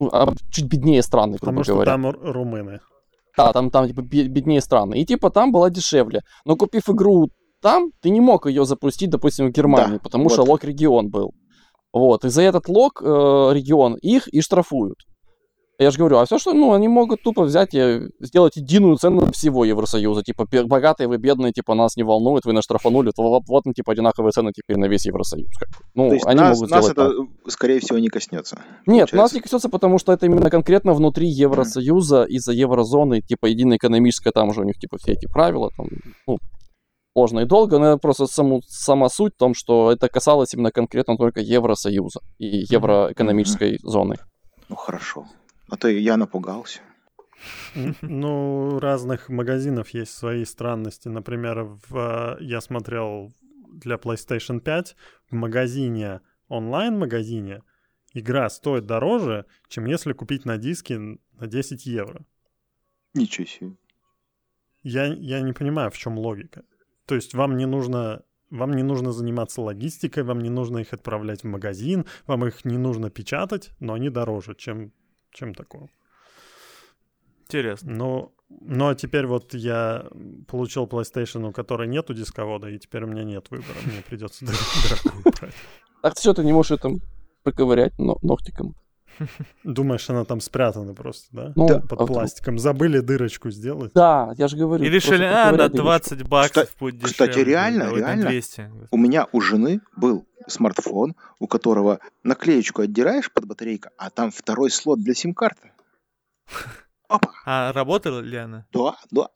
ну, 0.00 0.10
а, 0.12 0.32
чуть 0.50 0.66
беднее 0.66 1.02
страны, 1.02 1.38
грубо 1.40 1.60
потому 1.60 1.64
говоря. 1.64 1.92
Потому 1.92 2.12
что 2.12 2.20
там 2.20 2.32
румыны. 2.32 2.80
Да, 3.36 3.52
там, 3.52 3.70
там 3.70 3.88
типа, 3.88 4.02
беднее 4.02 4.60
страны. 4.60 4.94
И 5.00 5.04
типа 5.04 5.30
там 5.30 5.52
была 5.52 5.70
дешевле. 5.70 6.20
Но 6.44 6.56
купив 6.56 6.88
игру 6.88 7.28
там, 7.64 7.92
ты 8.02 8.10
не 8.10 8.20
мог 8.20 8.46
ее 8.46 8.66
запустить, 8.66 9.08
допустим, 9.08 9.46
в 9.46 9.50
Германии, 9.50 9.94
да, 9.94 10.00
потому 10.00 10.24
вот. 10.24 10.32
что 10.34 10.42
лог-регион 10.42 11.08
был. 11.08 11.32
Вот, 11.94 12.24
и 12.26 12.28
за 12.28 12.42
этот 12.42 12.68
лог 12.68 13.00
э, 13.00 13.06
регион 13.06 13.94
их 13.94 14.28
и 14.28 14.42
штрафуют. 14.42 14.98
Я 15.78 15.90
же 15.90 15.98
говорю, 15.98 16.18
а 16.18 16.24
все, 16.24 16.38
что, 16.38 16.52
ну, 16.52 16.72
они 16.72 16.86
могут 16.86 17.22
тупо 17.22 17.42
взять 17.42 17.74
и 17.74 18.02
сделать 18.20 18.56
единую 18.56 18.96
цену 18.96 19.32
всего 19.32 19.64
Евросоюза. 19.64 20.22
Типа, 20.22 20.46
богатые 20.64 21.08
вы, 21.08 21.16
бедные, 21.16 21.52
типа, 21.52 21.74
нас 21.74 21.96
не 21.96 22.04
волнует, 22.04 22.44
вы 22.44 22.52
нас 22.52 22.64
штрафанули, 22.64 23.10
то 23.10 23.22
вот, 23.22 23.42
вот 23.48 23.64
типа, 23.74 23.92
одинаковые 23.92 24.30
цены 24.30 24.52
теперь 24.54 24.76
на 24.76 24.86
весь 24.86 25.04
Евросоюз. 25.06 25.48
Как 25.58 25.68
бы. 25.70 25.76
Ну, 25.94 26.08
то 26.08 26.14
есть 26.14 26.26
они 26.26 26.40
нас, 26.40 26.56
могут 26.56 26.70
нас 26.70 26.88
это, 26.88 27.08
так. 27.08 27.52
скорее 27.52 27.80
всего, 27.80 27.98
не 27.98 28.08
коснется. 28.08 28.56
Нет, 28.86 29.10
получается. 29.10 29.16
нас 29.16 29.32
не 29.32 29.40
коснется, 29.40 29.68
потому 29.68 29.98
что 29.98 30.12
это 30.12 30.26
именно 30.26 30.48
конкретно 30.48 30.94
внутри 30.94 31.28
Евросоюза, 31.28 32.24
mm. 32.24 32.28
из-за 32.28 32.52
еврозоны, 32.52 33.20
типа, 33.20 33.46
единая 33.46 33.78
экономическая, 33.78 34.30
там 34.30 34.50
уже 34.50 34.60
у 34.60 34.64
них, 34.64 34.78
типа, 34.78 34.98
все 34.98 35.12
эти 35.12 35.26
правила, 35.26 35.70
там, 35.76 35.88
ну, 36.28 36.38
сложно 37.14 37.40
и 37.40 37.46
долго, 37.46 37.78
но 37.78 37.98
просто 37.98 38.26
саму, 38.26 38.60
сама 38.66 39.08
суть 39.08 39.34
в 39.34 39.38
том, 39.38 39.54
что 39.54 39.90
это 39.90 40.08
касалось 40.08 40.54
именно 40.54 40.70
конкретно 40.70 41.16
только 41.16 41.40
Евросоюза 41.40 42.20
и 42.38 42.64
евроэкономической 42.70 43.74
mm-hmm. 43.74 43.88
зоны. 43.88 44.16
Ну, 44.68 44.76
хорошо. 44.76 45.26
А 45.68 45.76
то 45.76 45.88
я 45.88 46.16
напугался. 46.16 46.80
Ну, 48.02 48.78
разных 48.78 49.28
магазинов 49.28 49.90
есть 49.90 50.12
свои 50.12 50.44
странности. 50.44 51.08
Например, 51.08 51.78
в, 51.88 52.38
я 52.40 52.60
смотрел 52.60 53.32
для 53.72 53.96
PlayStation 53.96 54.60
5 54.60 54.96
в 55.30 55.34
магазине, 55.34 56.20
онлайн-магазине, 56.48 57.62
игра 58.12 58.48
стоит 58.48 58.86
дороже, 58.86 59.46
чем 59.68 59.86
если 59.86 60.12
купить 60.12 60.44
на 60.44 60.56
диске 60.56 60.98
на 60.98 61.46
10 61.46 61.86
евро. 61.86 62.24
Ничего 63.14 63.46
себе. 63.46 63.76
Я, 64.82 65.06
я 65.06 65.40
не 65.40 65.52
понимаю, 65.52 65.90
в 65.90 65.96
чем 65.96 66.18
логика. 66.18 66.64
То 67.06 67.14
есть 67.14 67.34
вам 67.34 67.56
не 67.56 67.66
нужно 67.66 68.22
вам 68.50 68.72
не 68.72 68.84
нужно 68.84 69.10
заниматься 69.10 69.60
логистикой, 69.62 70.22
вам 70.22 70.40
не 70.40 70.50
нужно 70.50 70.78
их 70.78 70.92
отправлять 70.92 71.42
в 71.42 71.46
магазин, 71.46 72.06
вам 72.26 72.46
их 72.46 72.64
не 72.64 72.78
нужно 72.78 73.10
печатать, 73.10 73.70
но 73.80 73.94
они 73.94 74.10
дороже, 74.10 74.54
чем 74.54 74.92
чем 75.34 75.54
такое. 75.54 75.88
Интересно. 77.42 77.92
Ну, 77.92 78.34
ну 78.48 78.88
а 78.88 78.94
теперь 78.94 79.26
вот 79.26 79.52
я 79.52 80.06
получил 80.48 80.86
PlayStation, 80.86 81.46
у 81.46 81.52
которой 81.52 81.88
нету 81.88 82.14
дисковода, 82.14 82.70
и 82.70 82.78
теперь 82.78 83.04
у 83.04 83.06
меня 83.06 83.24
нет 83.24 83.50
выбора. 83.50 83.76
Мне 83.84 84.02
придется 84.08 84.46
дорогую 85.04 85.22
брать. 85.24 85.54
Так 86.00 86.16
все, 86.16 86.32
ты 86.32 86.42
не 86.44 86.52
можешь 86.52 86.72
это 86.72 86.90
проковырять 87.42 87.98
ногтиком. 87.98 88.74
Думаешь, 89.64 90.08
она 90.10 90.24
там 90.24 90.40
спрятана 90.40 90.94
просто, 90.94 91.26
да? 91.32 91.52
Ну, 91.56 91.68
да. 91.68 91.80
Под 91.80 92.00
а 92.00 92.06
пластиком. 92.06 92.58
Забыли 92.58 93.00
дырочку 93.00 93.50
сделать? 93.50 93.92
Да, 93.94 94.34
я 94.36 94.48
же 94.48 94.56
говорю. 94.56 94.84
И 94.84 94.88
решили, 94.88 95.24
а, 95.24 95.52
на 95.52 95.68
20 95.68 96.22
баксов 96.28 96.64
Кста- 96.64 96.78
будет 96.78 96.96
дешевле. 96.96 97.12
Кстати, 97.12 97.38
реально, 97.40 97.94
реально. 97.94 98.28
200. 98.28 98.70
У 98.90 98.96
меня 98.96 99.26
у 99.32 99.40
жены 99.40 99.80
был 99.96 100.26
смартфон, 100.46 101.14
у 101.38 101.46
которого 101.46 102.00
наклеечку 102.22 102.82
отдираешь 102.82 103.32
под 103.32 103.46
батарейка, 103.46 103.90
а 103.96 104.10
там 104.10 104.30
второй 104.30 104.70
слот 104.70 105.00
для 105.00 105.14
сим-карты. 105.14 105.72
А 107.46 107.72
работала 107.72 108.20
ли 108.20 108.36
она? 108.38 108.66
Да, 108.72 108.96
да. 109.10 109.28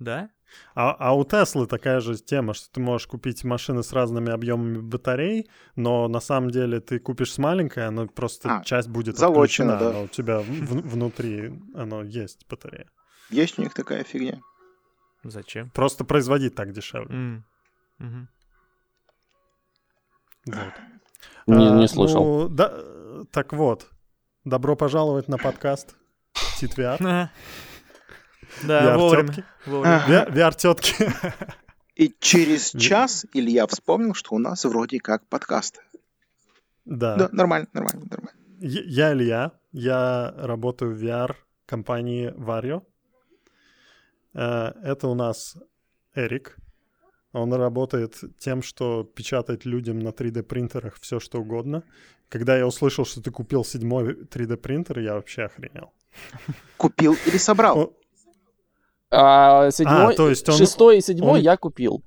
Да? 0.00 0.30
А, 0.74 0.96
а 0.98 1.14
у 1.14 1.24
Теслы 1.24 1.66
такая 1.66 2.00
же 2.00 2.16
тема, 2.16 2.54
что 2.54 2.72
ты 2.72 2.80
можешь 2.80 3.06
купить 3.06 3.44
машины 3.44 3.82
с 3.82 3.92
разными 3.92 4.32
объемами 4.32 4.78
батарей, 4.78 5.48
но 5.76 6.08
на 6.08 6.20
самом 6.20 6.50
деле 6.50 6.80
ты 6.80 6.98
купишь 6.98 7.32
с 7.32 7.38
маленькой, 7.38 7.86
оно 7.86 8.08
просто 8.08 8.58
а, 8.58 8.64
часть 8.64 8.88
будет 8.88 9.16
залочена, 9.16 9.78
да. 9.78 9.90
а 9.90 10.00
у 10.02 10.08
тебя 10.08 10.40
в, 10.40 10.44
внутри 10.48 11.52
оно 11.74 12.02
есть 12.02 12.46
батарея. 12.48 12.88
Есть 13.28 13.58
у 13.58 13.62
них 13.62 13.74
такая 13.74 14.02
фигня. 14.02 14.40
Зачем? 15.22 15.70
Просто 15.70 16.04
производить 16.04 16.54
так 16.54 16.72
дешевле. 16.72 17.14
Mm. 17.14 17.42
Угу. 18.00 18.26
Вот. 20.46 20.74
Не, 21.46 21.68
а, 21.68 21.70
не 21.76 21.86
слышал. 21.86 22.24
Ну, 22.24 22.48
да, 22.48 22.72
так 23.30 23.52
вот, 23.52 23.86
добро 24.44 24.74
пожаловать 24.74 25.28
на 25.28 25.36
подкаст 25.36 25.94
Титвиар. 26.58 27.30
Да, 28.62 28.96
вовремя. 28.96 29.44
VR-тетки. 29.66 30.94
И 31.96 32.14
через 32.18 32.70
час 32.70 33.26
Илья 33.34 33.66
вспомнил, 33.66 34.14
что 34.14 34.34
у 34.34 34.38
нас 34.38 34.64
вроде 34.64 35.00
как 35.00 35.26
подкаст. 35.28 35.82
Да. 36.84 37.16
Да, 37.16 37.28
нормально, 37.32 37.68
нормально, 37.72 38.06
нормально. 38.10 38.40
Я 38.58 39.12
Илья, 39.12 39.52
я 39.72 40.34
работаю 40.36 40.94
в 40.94 41.02
VR-компании 41.02 42.32
Vario. 42.36 42.82
Э, 44.34 44.72
это 44.82 45.08
у 45.08 45.14
нас 45.14 45.56
Эрик, 46.14 46.56
он 47.32 47.52
работает 47.52 48.18
тем, 48.38 48.62
что 48.62 49.04
печатает 49.04 49.64
людям 49.64 50.00
на 50.00 50.08
3D 50.08 50.42
принтерах 50.42 50.98
все 51.00 51.20
что 51.20 51.40
угодно. 51.40 51.84
Когда 52.28 52.56
я 52.56 52.66
услышал, 52.66 53.04
что 53.04 53.22
ты 53.22 53.30
купил 53.30 53.64
седьмой 53.64 54.14
3D 54.14 54.56
принтер, 54.56 54.98
я 54.98 55.14
вообще 55.14 55.44
охренел. 55.44 55.92
Купил 56.76 57.16
или 57.26 57.36
собрал? 57.36 57.96
А, 59.10 59.70
седьмой, 59.70 60.14
а, 60.14 60.16
то 60.16 60.28
есть 60.28 60.48
он, 60.48 60.56
шестой 60.56 60.98
и 60.98 61.00
седьмой 61.00 61.40
он... 61.40 61.44
я 61.44 61.56
купил. 61.56 62.02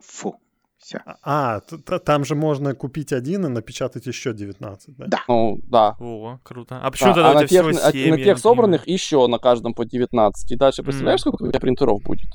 Фу. 0.00 0.36
Все. 0.78 1.02
А, 1.22 1.60
там 1.60 2.24
же 2.24 2.34
можно 2.34 2.74
купить 2.74 3.12
один 3.12 3.44
и 3.46 3.48
напечатать 3.48 4.06
еще 4.06 4.32
19, 4.32 4.96
да? 4.96 5.06
Да. 5.06 5.20
Ну, 5.28 5.58
да. 5.68 5.96
О, 6.00 6.38
круто. 6.42 6.80
А 6.82 6.90
почему 6.90 7.10
да, 7.10 7.22
тогда 7.22 7.40
а 7.40 7.42
у 7.42 7.46
тебя 7.46 7.62
на 7.62 7.72
всего 7.72 7.90
7? 7.90 8.10
На 8.10 8.24
тех 8.24 8.38
собранных 8.38 8.88
еще 8.88 9.26
на 9.26 9.38
каждом 9.38 9.74
по 9.74 9.84
19. 9.84 10.50
И 10.50 10.56
дальше 10.56 10.82
представляешь, 10.82 11.20
mm. 11.20 11.22
сколько 11.22 11.44
у 11.44 11.48
тебя 11.48 11.60
принтеров 11.60 12.02
будет? 12.02 12.30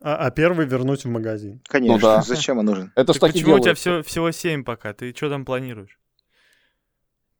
А, 0.00 0.16
а 0.16 0.30
первый 0.30 0.66
вернуть 0.66 1.04
в 1.04 1.08
магазин. 1.08 1.60
Конечно. 1.68 1.96
Ну, 1.96 2.00
да. 2.00 2.22
Зачем 2.22 2.58
он 2.58 2.64
нужен? 2.64 2.92
Это 2.96 3.12
так 3.12 3.20
почему 3.20 3.56
у 3.56 3.58
тебя 3.60 3.74
всего, 3.74 4.02
всего 4.02 4.30
7 4.30 4.64
пока? 4.64 4.92
Ты 4.94 5.14
что 5.14 5.28
там 5.28 5.44
планируешь? 5.44 5.98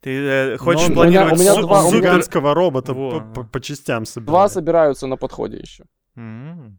Ты 0.02 0.10
э, 0.10 0.56
хочешь 0.58 0.88
Но 0.88 0.94
планировать 0.94 1.38
у 1.38 1.40
меня, 1.40 1.54
у 1.54 1.58
меня 1.58 1.66
два, 1.66 1.90
гигантского 1.90 2.54
робота 2.54 2.92
Во. 2.92 3.20
по, 3.20 3.44
по, 3.44 3.60
частям 3.60 4.04
собирать? 4.04 4.26
Два 4.26 4.48
собираются 4.48 5.06
на 5.06 5.16
подходе 5.16 5.58
еще. 5.58 5.84
Mm-hmm. 6.16 6.72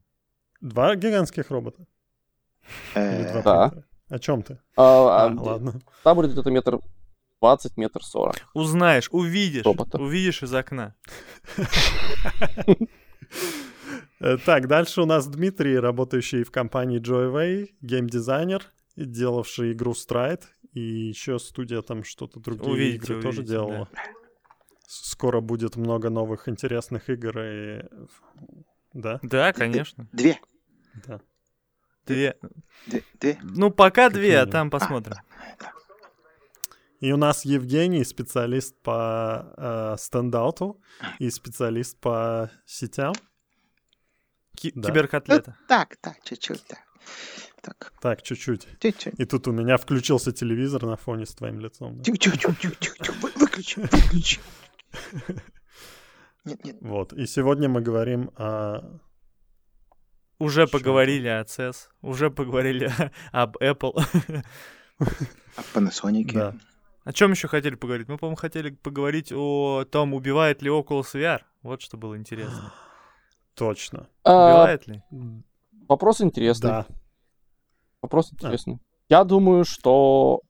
Два 0.59 0.95
гигантских 0.97 1.49
робота? 1.49 1.86
Э, 2.95 3.41
да. 3.41 3.71
О 4.09 4.19
чем 4.19 4.43
ты? 4.43 4.59
А, 4.76 5.26
а, 5.26 5.34
ладно. 5.34 5.80
Там 6.03 6.17
будет 6.17 6.38
это 6.38 6.51
метр 6.51 6.80
20, 7.39 7.78
метр 7.78 8.03
40. 8.03 8.36
Узнаешь, 8.53 9.07
увидишь. 9.11 9.63
Робота. 9.63 9.99
Увидишь 9.99 10.43
из 10.43 10.53
окна. 10.53 10.95
Э, 14.19 14.38
так, 14.45 14.67
дальше 14.67 15.01
у 15.01 15.05
нас 15.05 15.28
Дмитрий, 15.28 15.78
работающий 15.78 16.43
в 16.43 16.51
компании 16.51 17.01
Joyway, 17.01 17.69
геймдизайнер, 17.82 18.63
делавший 18.95 19.74
игру 19.74 19.91
Stride, 19.91 20.43
и 20.74 20.80
еще 20.80 21.39
студия 21.39 21.82
там 21.82 22.03
что-то 22.03 22.39
другие 22.39 22.71
увидите, 22.71 22.95
игры 22.97 23.15
увидите, 23.15 23.30
тоже 23.30 23.43
делала. 23.47 23.89
Да. 23.91 24.01
Скоро 24.88 25.39
будет 25.39 25.76
много 25.76 26.09
новых 26.09 26.49
интересных 26.49 27.09
игр 27.09 27.39
и... 27.39 27.84
Да? 28.93 29.19
Да, 29.24 29.53
конечно. 29.53 30.07
Две. 30.11 30.39
Да. 31.07 31.21
Две. 32.05 32.38
Две. 32.86 33.03
две. 33.19 33.39
Ну, 33.41 33.71
пока 33.71 34.09
как 34.09 34.13
две, 34.13 34.39
а 34.39 34.45
там 34.45 34.69
посмотрим. 34.69 35.15
А, 35.15 35.71
и 36.99 37.11
у 37.11 37.17
нас 37.17 37.43
Евгений, 37.43 38.03
специалист 38.05 38.78
по 38.82 39.53
э, 39.57 39.95
стендауту 39.97 40.82
и 41.19 41.30
специалист 41.30 41.99
по 41.99 42.49
сетям. 42.65 43.13
Ки- 44.55 44.71
да. 44.74 44.89
Киберкотлета. 44.89 45.57
Ну, 45.59 45.67
так, 45.67 45.97
так, 45.97 46.24
чуть-чуть, 46.24 46.63
так. 46.65 46.80
Так. 47.64 47.93
Так, 48.01 48.22
чуть-чуть. 48.22 48.68
Чуть-чуть. 48.82 49.18
И 49.18 49.26
тут 49.26 49.47
у 49.47 49.53
меня 49.53 49.78
включился 49.78 50.34
телевизор 50.34 50.84
на 50.84 50.97
фоне 50.97 51.26
с 51.26 51.34
твоим 51.34 51.61
лицом. 51.61 51.97
Да? 51.97 52.03
Тихо-тихо-тихо-тихо. 52.03 53.14
Выключи, 53.39 53.80
выключи. 53.80 54.39
Нет, 56.45 56.66
нет. 56.66 56.76
Вот. 56.82 57.14
И 57.14 57.26
сегодня 57.26 57.70
мы 57.70 57.80
говорим 57.80 58.32
о... 58.36 58.99
Уже 60.39 60.68
Что 60.68 60.78
поговорили 60.78 61.30
о 61.30 61.43
CES, 61.43 61.88
уже 62.01 62.30
поговорили 62.30 62.91
об 63.32 63.55
Apple. 63.57 63.93
О 64.99 65.61
Panasonic. 65.74 66.34
Да. 66.34 66.55
О 67.05 67.14
чем 67.14 67.32
еще 67.32 67.47
хотели 67.47 67.76
поговорить? 67.76 68.09
Мы, 68.09 68.18
по-моему, 68.18 68.36
хотели 68.36 68.72
поговорить 68.72 69.32
о 69.32 69.86
том, 69.86 70.14
убивает 70.14 70.61
ли 70.61 70.70
Oculus 70.70 71.14
VR. 71.14 71.39
Вот 71.61 71.82
что 71.82 71.95
было 71.95 72.18
интересно. 72.18 72.74
Точно. 73.55 74.09
Убивает 74.26 74.86
ли? 74.88 75.01
Вопрос 75.88 76.20
интересный. 76.20 76.70
Да. 76.70 76.88
Вопрос 78.04 78.34
интересный. 78.34 78.76
А. 78.76 78.78
Я 79.10 79.24
думаю, 79.24 79.64
что 79.64 80.41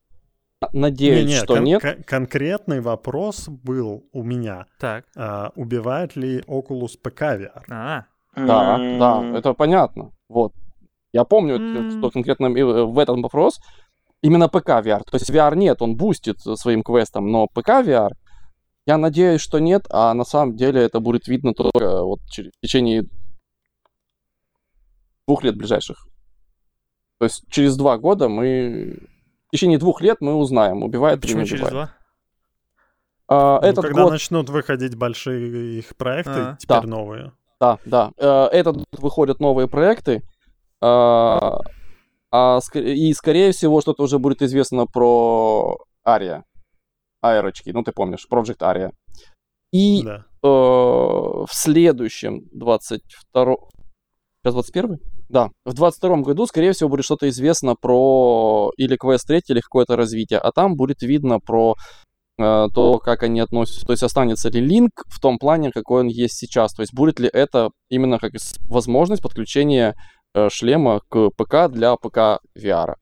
надеюсь, 0.73 1.25
не, 1.25 1.33
не, 1.33 1.37
что 1.37 1.55
кон- 1.55 1.63
нет. 1.63 1.81
Кон- 1.81 2.03
конкретный 2.03 2.81
вопрос 2.81 3.47
был 3.47 4.03
у 4.11 4.23
меня. 4.23 4.65
Так. 4.79 5.05
А, 5.15 5.51
убивает 5.55 6.15
ли 6.15 6.39
Oculus 6.39 6.99
PK 7.01 7.39
VR? 7.41 7.63
А. 7.69 8.05
Да, 8.35 8.77
да, 8.77 9.37
это 9.37 9.53
понятно. 9.53 10.11
Вот. 10.27 10.53
Я 11.13 11.23
помню, 11.25 11.59
mm. 11.59 11.99
что 11.99 12.09
конкретно 12.09 12.47
э, 12.47 12.83
в 12.85 12.97
этом 12.97 13.21
вопрос 13.21 13.59
именно 14.23 14.49
ПК 14.49 14.69
VR. 14.69 15.03
То 15.03 15.17
есть 15.17 15.29
VR 15.29 15.55
нет, 15.55 15.83
он 15.83 15.95
бустит 15.95 16.39
своим 16.41 16.81
квестом, 16.81 17.31
но 17.31 17.45
ПК 17.45 17.69
VR 17.69 18.13
я 18.87 18.97
надеюсь, 18.97 19.41
что 19.41 19.59
нет, 19.59 19.85
а 19.91 20.13
на 20.15 20.25
самом 20.25 20.55
деле 20.55 20.81
это 20.81 20.99
будет 20.99 21.27
видно 21.27 21.53
только 21.53 22.03
вот 22.03 22.19
в 22.21 22.61
течение 22.61 23.03
двух 25.27 25.43
лет 25.43 25.55
ближайших. 25.55 26.07
То 27.19 27.25
есть 27.25 27.43
через 27.49 27.77
два 27.77 27.97
года 27.97 28.27
мы 28.29 28.97
течение 29.51 29.77
двух 29.77 30.01
лет 30.01 30.17
мы 30.19 30.35
узнаем, 30.35 30.83
убивает 30.83 31.21
Почему 31.21 31.37
или 31.41 31.43
не 31.43 31.47
через 31.49 31.67
убивает. 31.67 31.89
два? 31.89 31.97
А, 33.27 33.59
Ну, 33.61 33.67
этот 33.67 33.85
когда 33.85 34.03
год, 34.03 34.11
начнут 34.11 34.49
выходить 34.49 34.95
большие 34.95 35.79
их 35.79 35.95
проекты, 35.95 36.31
А. 36.31 36.57
теперь 36.59 36.81
Да. 36.81 36.87
новые. 36.87 37.31
да, 37.59 37.77
да, 37.85 38.11
э, 38.17 38.27
этот 38.51 38.77
год 38.77 38.99
выходят 38.99 39.39
новые 39.39 39.67
проекты, 39.69 40.21
а, 40.81 41.59
а 42.31 42.59
и, 42.73 43.13
скорее 43.13 43.51
всего, 43.53 43.79
что-то 43.79 44.03
уже 44.03 44.19
будет 44.19 44.41
известно 44.41 44.85
про 44.85 45.77
Ария, 46.05 46.43
Аэрочки, 47.21 47.69
ну, 47.69 47.83
ты 47.83 47.93
помнишь, 47.93 48.27
Project 48.29 48.57
Aria. 48.59 48.91
И 49.71 50.03
Да. 50.03 50.25
э, 50.43 50.47
в 50.47 51.47
следующем 51.51 52.41
22... 52.51 53.55
Сейчас 54.43 54.53
21 54.55 54.99
Да. 55.29 55.49
В 55.65 55.73
22 55.73 56.17
году, 56.17 56.45
скорее 56.45 56.73
всего, 56.73 56.89
будет 56.89 57.05
что-то 57.05 57.27
известно 57.29 57.75
про 57.75 58.71
или 58.77 58.95
квест 58.95 59.27
3, 59.27 59.41
или 59.47 59.59
какое-то 59.61 59.95
развитие. 59.95 60.39
А 60.39 60.51
там 60.51 60.75
будет 60.75 61.01
видно 61.01 61.39
про 61.39 61.75
э, 62.37 62.67
то, 62.73 62.99
как 62.99 63.23
они 63.23 63.39
относятся. 63.39 63.85
То 63.85 63.93
есть 63.93 64.03
останется 64.03 64.49
ли 64.49 64.59
линк 64.61 65.03
в 65.07 65.19
том 65.19 65.37
плане, 65.39 65.71
какой 65.71 66.01
он 66.01 66.07
есть 66.07 66.35
сейчас. 66.37 66.73
То 66.73 66.81
есть 66.81 66.93
будет 66.93 67.19
ли 67.19 67.29
это 67.31 67.69
именно 67.89 68.19
как 68.19 68.33
возможность 68.69 69.21
подключения 69.23 69.95
э, 70.35 70.49
шлема 70.51 71.01
к 71.09 71.29
ПК 71.37 71.67
для 71.71 71.95
ПК 71.95 72.39
VR. 72.57 72.95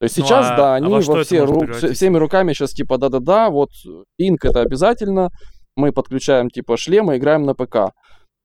То 0.00 0.04
есть 0.04 0.16
Ну, 0.16 0.24
сейчас, 0.24 0.46
а- 0.50 0.56
да, 0.56 0.72
а 0.74 0.76
они 0.76 0.92
во 0.92 1.02
что 1.02 1.12
во 1.12 1.18
это 1.18 1.26
все 1.26 1.44
ру- 1.44 1.92
всеми 1.92 2.18
руками 2.18 2.52
сейчас 2.52 2.72
типа 2.72 2.98
да-да-да, 2.98 3.50
вот 3.50 3.70
линк 4.16 4.44
это 4.44 4.60
обязательно, 4.60 5.30
мы 5.76 5.90
подключаем 5.92 6.50
типа 6.50 6.76
шлем 6.76 7.10
и 7.10 7.16
играем 7.16 7.42
на 7.42 7.54
ПК. 7.54 7.92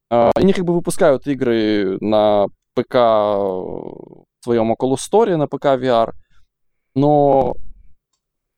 А, 0.10 0.32
Они 0.36 0.54
как 0.54 0.66
бы 0.66 0.74
выпускают 0.74 1.28
игры 1.28 1.98
на 2.02 2.46
ПК 2.74 2.96
в 2.96 4.26
своем 4.44 4.74
Oculus 4.74 5.00
Store, 5.10 5.36
на 5.36 5.48
ПК 5.48 5.66
VR, 5.66 6.14
но 6.96 7.56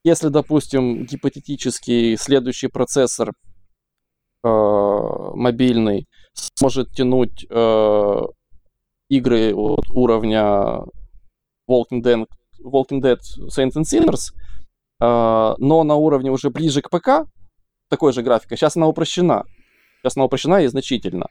если, 0.04 0.30
допустим, 0.30 1.06
гипотетически 1.06 2.16
следующий 2.16 2.68
процессор 2.68 3.32
э, 4.44 4.48
мобильный 4.48 6.08
сможет 6.34 6.92
тянуть 6.92 7.46
э, 7.50 8.22
игры 9.10 9.54
от 9.56 9.90
уровня 9.90 10.82
Walking 11.68 12.04
Dead, 12.04 12.26
Walking 12.64 13.02
Dead 13.02 13.20
Saints 13.48 13.74
and 13.76 13.84
Sinners, 13.84 14.34
э, 15.02 15.56
но 15.58 15.84
на 15.84 15.96
уровне 15.96 16.30
уже 16.30 16.50
ближе 16.50 16.82
к 16.82 16.90
ПК, 16.90 17.28
такой 17.90 18.14
же 18.14 18.22
графикой, 18.22 18.58
сейчас 18.58 18.76
она 18.78 18.88
упрощена. 18.88 19.46
Сейчас 20.02 20.18
она 20.18 20.26
упрощена 20.26 20.62
и 20.62 20.68
значительно. 20.68 21.28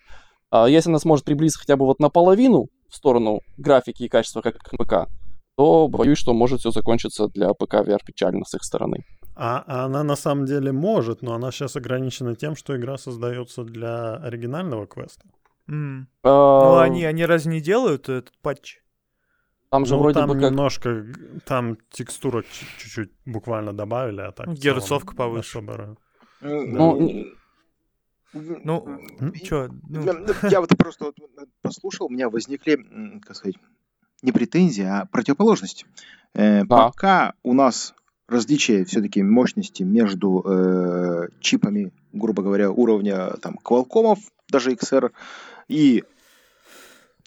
А 0.57 0.69
если 0.69 0.89
она 0.89 1.01
сможет 1.01 1.25
приблизиться 1.25 1.59
хотя 1.59 1.77
бы 1.77 1.85
вот 1.85 1.99
наполовину 1.99 2.69
в 2.89 2.95
сторону 2.95 3.41
графики 3.57 4.05
и 4.05 4.09
качества, 4.09 4.41
как 4.41 4.55
ПК, 4.79 5.11
то 5.57 5.89
боюсь, 5.89 6.17
что 6.17 6.33
может 6.33 6.61
все 6.61 6.71
закончиться 6.71 7.27
для 7.27 7.53
ПК 7.55 7.75
VR 7.75 7.99
печально 8.07 8.45
с 8.45 8.55
их 8.55 8.63
стороны. 8.63 8.99
А, 9.35 9.65
а 9.67 9.85
она 9.87 10.05
на 10.05 10.15
самом 10.15 10.45
деле 10.47 10.71
может, 10.71 11.23
но 11.23 11.35
она 11.35 11.51
сейчас 11.51 11.75
ограничена 11.75 12.37
тем, 12.37 12.55
что 12.55 12.77
игра 12.77 12.99
создается 12.99 13.65
для 13.65 14.15
оригинального 14.15 14.87
квеста. 14.87 15.25
М. 15.69 16.07
А, 16.23 16.61
Ну, 16.61 16.79
они, 16.79 17.05
они 17.05 17.27
разве 17.27 17.51
не 17.55 17.61
делают 17.61 18.09
этот 18.09 18.33
патч? 18.41 18.77
Там 19.73 19.87
же 19.87 19.95
ну, 19.95 20.03
вроде 20.03 20.21
там 20.21 20.29
бы 20.29 20.35
как... 20.35 20.51
немножко, 20.53 21.05
там 21.47 21.79
текстурок 21.91 22.47
чуть- 22.47 22.69
чуть-чуть 22.79 23.11
буквально 23.27 23.73
добавили, 23.73 24.21
а 24.21 24.31
так... 24.31 24.53
Герцовка 24.53 25.17
повыше. 25.17 25.59
особо- 25.59 25.97
Ну, 26.43 27.01
не- 27.01 27.27
Ну, 28.35 28.85
М? 29.21 29.33
чё, 29.43 29.69
ну, 29.89 30.05
Я- 30.05 30.51
Я 30.51 30.61
вот 30.61 30.77
просто 30.77 31.05
вот 31.07 31.17
послушал, 31.63 32.07
у 32.07 32.11
меня 32.11 32.29
возникли, 32.29 32.85
как 33.25 33.37
сказать, 33.37 33.57
не 34.23 34.33
претензии, 34.33 34.85
а 34.85 35.07
противоположность. 35.07 35.87
Э, 36.35 36.65
Да. 36.65 36.87
Пока 36.89 37.35
у 37.45 37.53
нас 37.55 37.95
различие 38.27 38.85
все-таки 38.85 39.23
мощности 39.23 39.83
между 39.85 40.43
э, 40.45 41.29
чипами, 41.41 41.93
грубо 42.13 42.43
говоря, 42.43 42.71
уровня 42.71 43.31
там 43.41 43.59
Qualcomm, 43.63 44.17
даже 44.51 44.73
XR, 44.73 45.13
и 45.69 46.03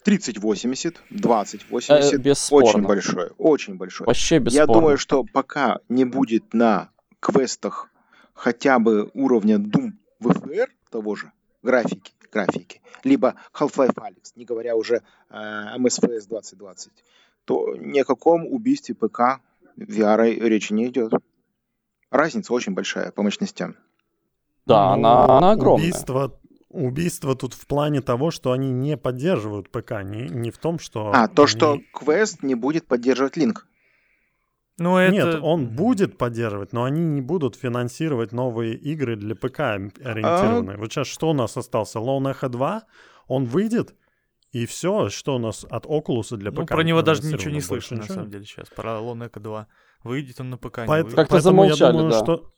3080, 0.04 1.00
2080, 1.10 2.14
Э, 2.14 2.18
бесспорно. 2.18 2.68
очень 2.68 2.82
большое, 2.82 3.30
очень 3.38 3.76
большое. 3.76 4.06
Вообще 4.06 4.36
Я 4.36 4.40
бесспорно. 4.40 4.72
думаю, 4.74 4.98
что 4.98 5.24
пока 5.24 5.78
не 5.88 6.04
будет 6.04 6.54
на 6.54 6.90
квестах 7.20 7.88
хотя 8.34 8.78
бы 8.78 9.10
уровня 9.14 9.56
Doom 9.56 9.92
VFR 10.22 10.66
того 10.90 11.14
же, 11.16 11.32
графики, 11.62 12.12
графики, 12.32 12.80
либо 13.04 13.34
Half-Life 13.54 13.94
Alyx, 13.94 14.32
не 14.36 14.44
говоря 14.44 14.76
уже 14.76 15.02
э, 15.30 15.34
MSFS 15.78 16.28
2020, 16.28 16.92
то 17.44 17.76
ни 17.76 18.00
о 18.00 18.04
каком 18.04 18.46
убийстве 18.46 18.94
ПК 18.94 19.40
VR 19.78 20.24
речи 20.28 20.72
не 20.72 20.88
идет. 20.88 21.12
Разница 22.10 22.52
очень 22.52 22.74
большая 22.74 23.12
по 23.12 23.22
мощностям. 23.22 23.76
Да, 24.66 24.88
Ну, 24.96 25.08
она, 25.08 25.24
она 25.38 25.50
огромная. 25.52 25.84
Убийство, 25.88 26.40
убийство 26.68 27.36
тут 27.36 27.54
в 27.54 27.66
плане 27.66 28.00
того, 28.00 28.30
что 28.30 28.52
они 28.52 28.70
не 28.72 28.96
поддерживают 28.96 29.70
ПК, 29.70 30.02
не, 30.02 30.28
не 30.28 30.50
в 30.50 30.58
том, 30.58 30.78
что... 30.78 31.12
А, 31.14 31.28
то, 31.28 31.42
они- 31.42 31.48
что 31.50 31.78
квест 31.94 32.42
не 32.42 32.54
будет 32.56 32.86
поддерживать 32.86 33.36
линк. 33.36 33.66
Ну 34.78 34.96
это... 34.98 35.12
Нет, 35.12 35.38
он 35.42 35.66
будет 35.66 36.18
поддерживать, 36.18 36.72
но 36.72 36.84
они 36.84 37.04
не 37.04 37.20
будут 37.20 37.56
финансировать 37.56 38.32
новые 38.32 38.74
игры 38.74 39.16
для 39.16 39.34
ПК 39.34 39.60
ориентированные. 39.60 40.76
А. 40.76 40.78
Вот 40.78 40.92
сейчас 40.92 41.06
что 41.08 41.30
у 41.30 41.32
нас 41.34 41.56
остался? 41.56 41.98
Lone 41.98 42.32
Echo 42.34 42.48
2, 42.48 42.82
он 43.26 43.44
выйдет, 43.44 43.94
и 44.52 44.64
все, 44.66 45.08
что 45.10 45.36
у 45.36 45.38
нас 45.38 45.66
от 45.68 45.84
Oculus 45.86 46.36
для 46.36 46.50
Ну, 46.50 46.62
ПК. 46.62 46.68
про 46.70 46.82
него 46.82 47.02
даже 47.02 47.22
ничего 47.22 47.50
не 47.50 47.60
слышно, 47.60 47.96
на 47.96 48.00
ничего 48.00 48.14
самом 48.14 48.26
нет. 48.28 48.32
деле, 48.32 48.44
сейчас. 48.46 48.68
Про 48.68 48.92
Lone 48.98 49.30
Echo 49.30 49.40
2. 49.40 49.66
Выйдет 50.04 50.40
он 50.40 50.50
на 50.50 50.56
ПК, 50.56 50.78
не 50.78 50.86
Поэт- 50.86 51.02
выйдет. 51.04 51.16
Как-то 51.16 51.32
поэтому 51.34 51.64
я 51.64 51.74
замолчали, 51.74 51.92
думаю, 51.92 52.10
да. 52.12 52.18
что... 52.18 52.52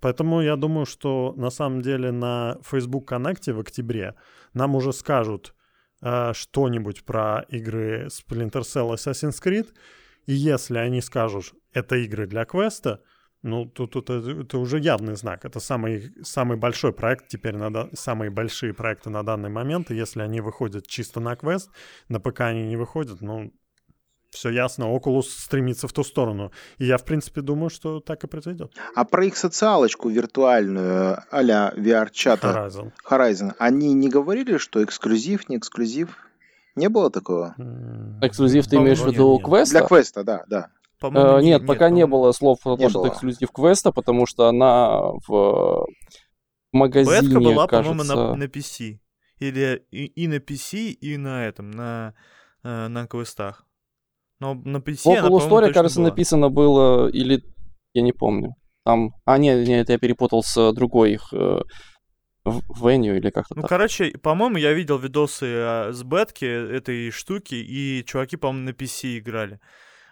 Поэтому 0.00 0.42
я 0.42 0.56
думаю, 0.56 0.84
что 0.84 1.32
на 1.36 1.48
самом 1.50 1.80
деле 1.80 2.10
на 2.12 2.58
Facebook 2.62 3.10
Connect 3.10 3.52
в 3.52 3.60
октябре 3.60 4.14
нам 4.52 4.74
уже 4.74 4.92
скажут 4.92 5.54
э, 6.02 6.32
что-нибудь 6.34 7.04
про 7.04 7.46
игры 7.48 8.08
Splinter 8.08 8.60
Cell 8.60 8.90
и 8.90 8.94
Assassin's 8.96 9.42
Creed. 9.42 9.68
И 10.26 10.34
если 10.34 10.78
они 10.78 11.00
скажут, 11.00 11.54
это 11.72 11.96
игры 11.96 12.26
для 12.26 12.44
квеста, 12.44 13.00
ну, 13.42 13.64
тут, 13.64 13.92
тут 13.92 14.10
это, 14.10 14.30
это 14.42 14.58
уже 14.58 14.78
явный 14.78 15.14
знак. 15.14 15.44
Это 15.44 15.60
самый, 15.60 16.12
самый 16.22 16.56
большой 16.56 16.92
проект 16.92 17.28
теперь, 17.28 17.54
на, 17.56 17.88
самые 17.94 18.30
большие 18.30 18.74
проекты 18.74 19.10
на 19.10 19.22
данный 19.22 19.50
момент. 19.50 19.90
И 19.90 19.94
если 19.94 20.22
они 20.22 20.40
выходят 20.40 20.86
чисто 20.86 21.20
на 21.20 21.36
квест, 21.36 21.70
на 22.08 22.18
ПК 22.18 22.40
они 22.40 22.66
не 22.66 22.76
выходят, 22.76 23.20
ну, 23.20 23.52
все 24.30 24.50
ясно, 24.50 24.84
Oculus 24.84 25.24
стремится 25.28 25.86
в 25.86 25.92
ту 25.92 26.02
сторону. 26.02 26.50
И 26.78 26.86
я, 26.86 26.98
в 26.98 27.04
принципе, 27.04 27.40
думаю, 27.40 27.70
что 27.70 28.00
так 28.00 28.24
и 28.24 28.26
произойдет. 28.26 28.72
А 28.94 29.04
про 29.04 29.24
их 29.24 29.36
социалочку 29.36 30.08
виртуальную 30.08 31.18
а-ля 31.30 31.72
VR-чата 31.76 32.48
Horizon. 32.48 32.92
Horizon, 33.08 33.52
они 33.58 33.94
не 33.94 34.08
говорили, 34.08 34.58
что 34.58 34.82
эксклюзив, 34.82 35.48
не 35.48 35.56
эксклюзив? 35.56 36.25
Не 36.76 36.88
было 36.88 37.10
такого? 37.10 37.54
Эксклюзив 38.20 38.66
ты 38.66 38.76
имеешь 38.76 39.00
в 39.00 39.06
виду 39.06 39.34
нет. 39.34 39.44
квеста? 39.44 39.78
Для 39.78 39.88
квеста, 39.88 40.24
да, 40.24 40.44
да. 40.46 40.68
Э, 41.02 41.40
нет, 41.42 41.66
пока 41.66 41.90
не 41.90 42.06
было 42.06 42.32
слов 42.32 42.60
про 42.62 42.76
то, 42.76 42.88
что 42.88 43.06
это 43.06 43.14
эксклюзив 43.14 43.50
квеста, 43.50 43.92
потому 43.92 44.26
что 44.26 44.46
она 44.46 45.00
в 45.26 45.86
магазине, 46.72 47.22
Бетка 47.22 47.40
была, 47.40 47.66
кажется... 47.66 47.98
по-моему, 47.98 48.32
на, 48.32 48.36
на 48.36 48.44
PC. 48.44 48.98
Или 49.38 49.84
и, 49.90 50.06
и 50.06 50.28
на 50.28 50.36
PC, 50.36 50.90
и 50.90 51.16
на 51.16 51.46
этом, 51.46 51.70
на, 51.70 52.14
э, 52.62 52.88
на 52.88 53.06
квестах. 53.06 53.66
Но 54.38 54.54
на 54.54 54.78
PC 54.78 55.02
В 55.04 55.18
она, 55.18 55.28
точно 55.28 55.72
кажется, 55.72 56.00
была. 56.00 56.10
написано 56.10 56.50
было, 56.50 57.08
или... 57.08 57.42
Я 57.94 58.02
не 58.02 58.12
помню. 58.12 58.54
Там... 58.84 59.14
А, 59.24 59.38
нет, 59.38 59.66
нет, 59.66 59.88
я 59.88 59.98
перепутал 59.98 60.42
с 60.42 60.72
другой 60.72 61.12
их... 61.12 61.32
в- 62.50 62.84
Venue 62.86 63.16
или 63.16 63.30
как-то 63.30 63.54
Ну, 63.54 63.62
так. 63.62 63.68
короче, 63.68 64.10
по-моему, 64.18 64.56
я 64.56 64.72
видел 64.72 64.98
видосы 64.98 65.44
а, 65.46 65.90
с 65.92 66.02
бетки 66.02 66.44
этой 66.44 67.10
штуки, 67.10 67.54
и 67.56 68.04
чуваки, 68.06 68.36
по-моему, 68.36 68.66
на 68.66 68.70
PC 68.72 69.18
играли. 69.18 69.60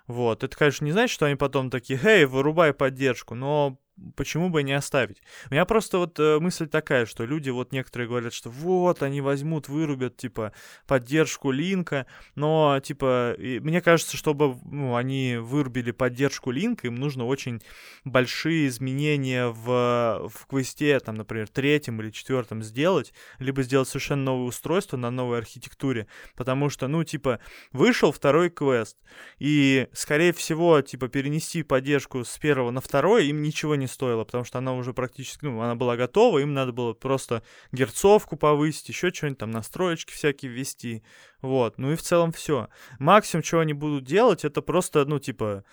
Вот. 0.07 0.45
Это, 0.45 0.57
конечно, 0.57 0.85
не 0.85 0.93
значит, 0.93 1.15
что 1.15 1.27
они 1.27 1.37
потом 1.37 1.71
такие, 1.71 1.99
эй, 2.03 2.25
вырубай 2.27 2.75
поддержку, 2.75 3.35
но 3.35 3.79
почему 4.17 4.49
бы 4.49 4.63
не 4.63 4.73
оставить? 4.73 5.23
У 5.51 5.55
меня 5.55 5.65
просто 5.65 5.99
вот 5.99 6.19
э, 6.19 6.39
мысль 6.41 6.67
такая, 6.67 7.07
что 7.07 7.25
люди 7.25 7.51
вот 7.51 7.73
некоторые 7.73 8.09
говорят, 8.09 8.33
что 8.33 8.51
вот, 8.51 9.03
они 9.03 9.21
возьмут, 9.21 9.69
вырубят, 9.69 10.17
типа, 10.17 10.53
поддержку 10.87 11.51
линка, 11.51 12.07
но, 12.35 12.81
типа, 12.83 13.35
и 13.39 13.61
мне 13.61 13.81
кажется, 13.81 14.17
чтобы 14.17 14.57
ну, 14.65 14.97
они 14.97 15.37
вырубили 15.41 15.91
поддержку 15.91 16.51
линка, 16.51 16.89
им 16.89 16.97
нужно 16.97 17.25
очень 17.25 17.63
большие 18.05 18.69
изменения 18.69 19.49
в, 19.49 20.29
в 20.29 20.47
квесте, 20.47 20.99
там, 21.01 21.15
например, 21.17 21.49
третьем 21.49 22.01
или 22.01 22.11
четвертом 22.11 22.63
сделать, 22.63 23.13
либо 23.39 23.63
сделать 23.63 23.89
совершенно 23.89 24.25
новое 24.25 24.49
устройство 24.49 24.97
на 24.97 25.11
новой 25.11 25.39
архитектуре, 25.39 26.07
потому 26.35 26.69
что, 26.69 26.89
ну, 26.89 27.05
типа, 27.05 27.41
вышел 27.73 28.13
второй 28.13 28.51
квест, 28.51 28.97
и, 29.39 29.89
скорее 29.93 30.33
всего, 30.33 30.81
типа, 30.83 31.09
перенести 31.09 31.63
поддержку 31.63 32.25
с 32.25 32.39
первого 32.39 32.71
на 32.71 32.81
второй 32.81 33.27
им 33.27 33.43
ничего 33.43 33.75
не 33.75 33.84
стоило, 33.87 34.25
потому 34.25 34.45
что 34.45 34.59
она 34.59 34.75
уже 34.75 34.93
практически, 34.93 35.45
ну, 35.45 35.61
она 35.61 35.75
была 35.75 35.97
готова, 35.97 36.39
им 36.39 36.55
надо 36.55 36.73
было 36.73 36.93
просто 36.93 37.43
герцовку 37.73 38.37
повысить, 38.37 38.89
еще 38.89 39.13
что-нибудь 39.13 39.39
там, 39.39 39.51
настроечки 39.51 40.13
всякие 40.13 40.51
ввести, 40.51 41.03
вот, 41.41 41.79
ну 41.79 41.93
и 41.93 41.97
в 41.97 42.03
целом 42.03 42.33
все. 42.33 42.69
Максимум, 42.99 43.43
чего 43.43 43.61
они 43.61 43.73
будут 43.73 44.05
делать, 44.05 44.45
это 44.45 44.63
просто, 44.63 45.05
ну, 45.05 45.19
типа, 45.19 45.65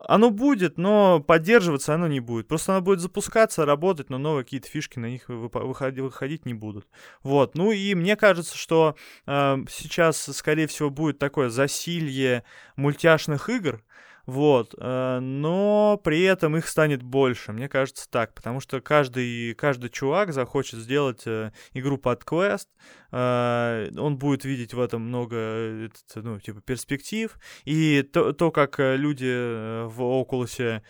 оно 0.00 0.30
будет, 0.30 0.78
но 0.78 1.20
поддерживаться 1.20 1.94
оно 1.94 2.06
не 2.06 2.20
будет. 2.20 2.48
Просто 2.48 2.72
оно 2.72 2.82
будет 2.82 3.00
запускаться, 3.00 3.64
работать, 3.64 4.10
но 4.10 4.18
новые 4.18 4.44
какие-то 4.44 4.68
фишки 4.68 4.98
на 4.98 5.06
них 5.06 5.28
выходить, 5.28 6.00
выходить 6.00 6.46
не 6.46 6.54
будут. 6.54 6.86
Вот. 7.22 7.54
Ну 7.54 7.72
и 7.72 7.94
мне 7.94 8.16
кажется, 8.16 8.56
что 8.56 8.96
э, 9.26 9.56
сейчас, 9.68 10.22
скорее 10.36 10.66
всего, 10.66 10.90
будет 10.90 11.18
такое 11.18 11.48
засилье 11.48 12.44
мультяшных 12.76 13.48
игр, 13.48 13.82
вот, 14.26 14.74
э, 14.76 15.18
но 15.20 16.00
при 16.02 16.22
этом 16.22 16.56
их 16.56 16.66
станет 16.66 17.02
больше, 17.02 17.52
мне 17.52 17.68
кажется 17.68 18.10
так, 18.10 18.34
потому 18.34 18.58
что 18.58 18.80
каждый, 18.80 19.54
каждый 19.54 19.88
чувак 19.88 20.32
захочет 20.32 20.80
сделать 20.80 21.22
э, 21.26 21.52
игру 21.74 21.96
под 21.96 22.24
квест, 22.24 22.68
э, 23.12 23.88
он 23.96 24.18
будет 24.18 24.44
видеть 24.44 24.74
в 24.74 24.80
этом 24.80 25.02
много, 25.02 25.90
ну, 26.16 26.40
типа, 26.40 26.60
перспектив, 26.60 27.38
и 27.64 28.02
то, 28.02 28.32
то 28.32 28.50
как 28.50 28.80
люди 28.80 29.86
в 29.86 30.02
Oculus 30.02 30.82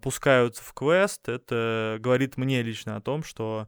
пускаются 0.00 0.62
в 0.62 0.72
квест, 0.72 1.28
это 1.28 1.98
говорит 2.00 2.36
мне 2.36 2.62
лично 2.62 2.96
о 2.96 3.00
том, 3.00 3.22
что 3.24 3.66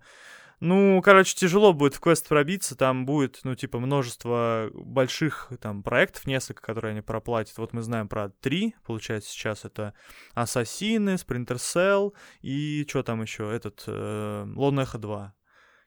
ну, 0.61 1.01
короче, 1.03 1.35
тяжело 1.35 1.73
будет 1.73 1.95
в 1.95 2.01
квест 2.01 2.29
пробиться, 2.29 2.77
там 2.77 3.07
будет, 3.07 3.41
ну, 3.45 3.55
типа, 3.55 3.79
множество 3.79 4.71
больших 4.75 5.51
там 5.61 5.83
проектов, 5.83 6.27
несколько, 6.27 6.61
которые 6.61 6.93
они 6.93 7.01
проплатят. 7.01 7.57
Вот 7.57 7.73
мы 7.73 7.81
знаем 7.81 8.09
про 8.09 8.29
три, 8.29 8.75
получается, 8.85 9.31
сейчас 9.31 9.65
это 9.65 9.95
Ассасины, 10.35 11.15
Splinter 11.15 11.57
Cell 11.57 12.13
и 12.43 12.85
что 12.87 13.03
там 13.03 13.23
еще, 13.23 13.51
этот, 13.51 13.85
э, 13.87 14.47
Лон 14.55 14.81
Эхо 14.81 14.99
2. 14.99 15.35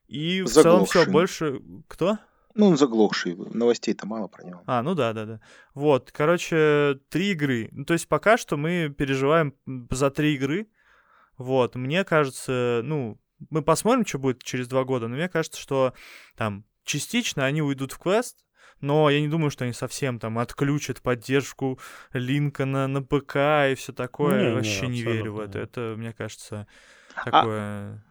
И 0.07 0.41
в 0.41 0.49
целом 0.49 0.86
все, 0.86 1.05
больше... 1.05 1.61
Кто? 1.88 2.17
Ну, 2.55 2.67
он 2.67 2.78
заглохший, 2.78 3.36
новостей-то 3.36 4.07
мало 4.07 4.28
про 4.28 4.43
него. 4.43 4.61
А, 4.65 4.82
ну 4.84 4.95
да, 4.95 5.13
да, 5.13 5.26
да. 5.26 5.41
Вот, 5.74 6.11
короче, 6.11 6.99
три 7.09 7.32
игры. 7.32 7.69
Ну, 7.71 7.86
то 7.86 7.93
есть 7.93 8.07
пока 8.07 8.38
что 8.38 8.57
мы 8.57 8.93
переживаем 8.95 9.55
за 9.89 10.11
три 10.11 10.36
игры. 10.36 10.67
Вот, 11.38 11.76
мне 11.76 12.03
кажется, 12.03 12.82
ну, 12.84 13.19
мы 13.49 13.61
посмотрим, 13.61 14.05
что 14.05 14.19
будет 14.19 14.43
через 14.43 14.67
два 14.67 14.84
года, 14.84 15.07
но 15.07 15.15
мне 15.15 15.29
кажется, 15.29 15.59
что 15.59 15.93
там 16.36 16.65
частично 16.84 17.45
они 17.45 17.61
уйдут 17.61 17.91
в 17.91 17.99
квест, 17.99 18.43
но 18.81 19.09
я 19.09 19.21
не 19.21 19.29
думаю, 19.29 19.49
что 19.49 19.63
они 19.63 19.73
совсем 19.73 20.19
там 20.19 20.38
отключат 20.39 21.01
поддержку 21.01 21.79
Линкона 22.11 22.88
на 22.88 23.01
ПК 23.01 23.36
и 23.71 23.75
все 23.75 23.93
такое. 23.93 24.49
Не, 24.49 24.55
Вообще 24.55 24.88
не, 24.88 24.95
не 24.95 25.01
верю 25.03 25.34
в 25.34 25.39
это. 25.39 25.59
Это, 25.59 25.95
мне 25.97 26.11
кажется, 26.13 26.67
а 27.15 27.23
такое 27.23 28.03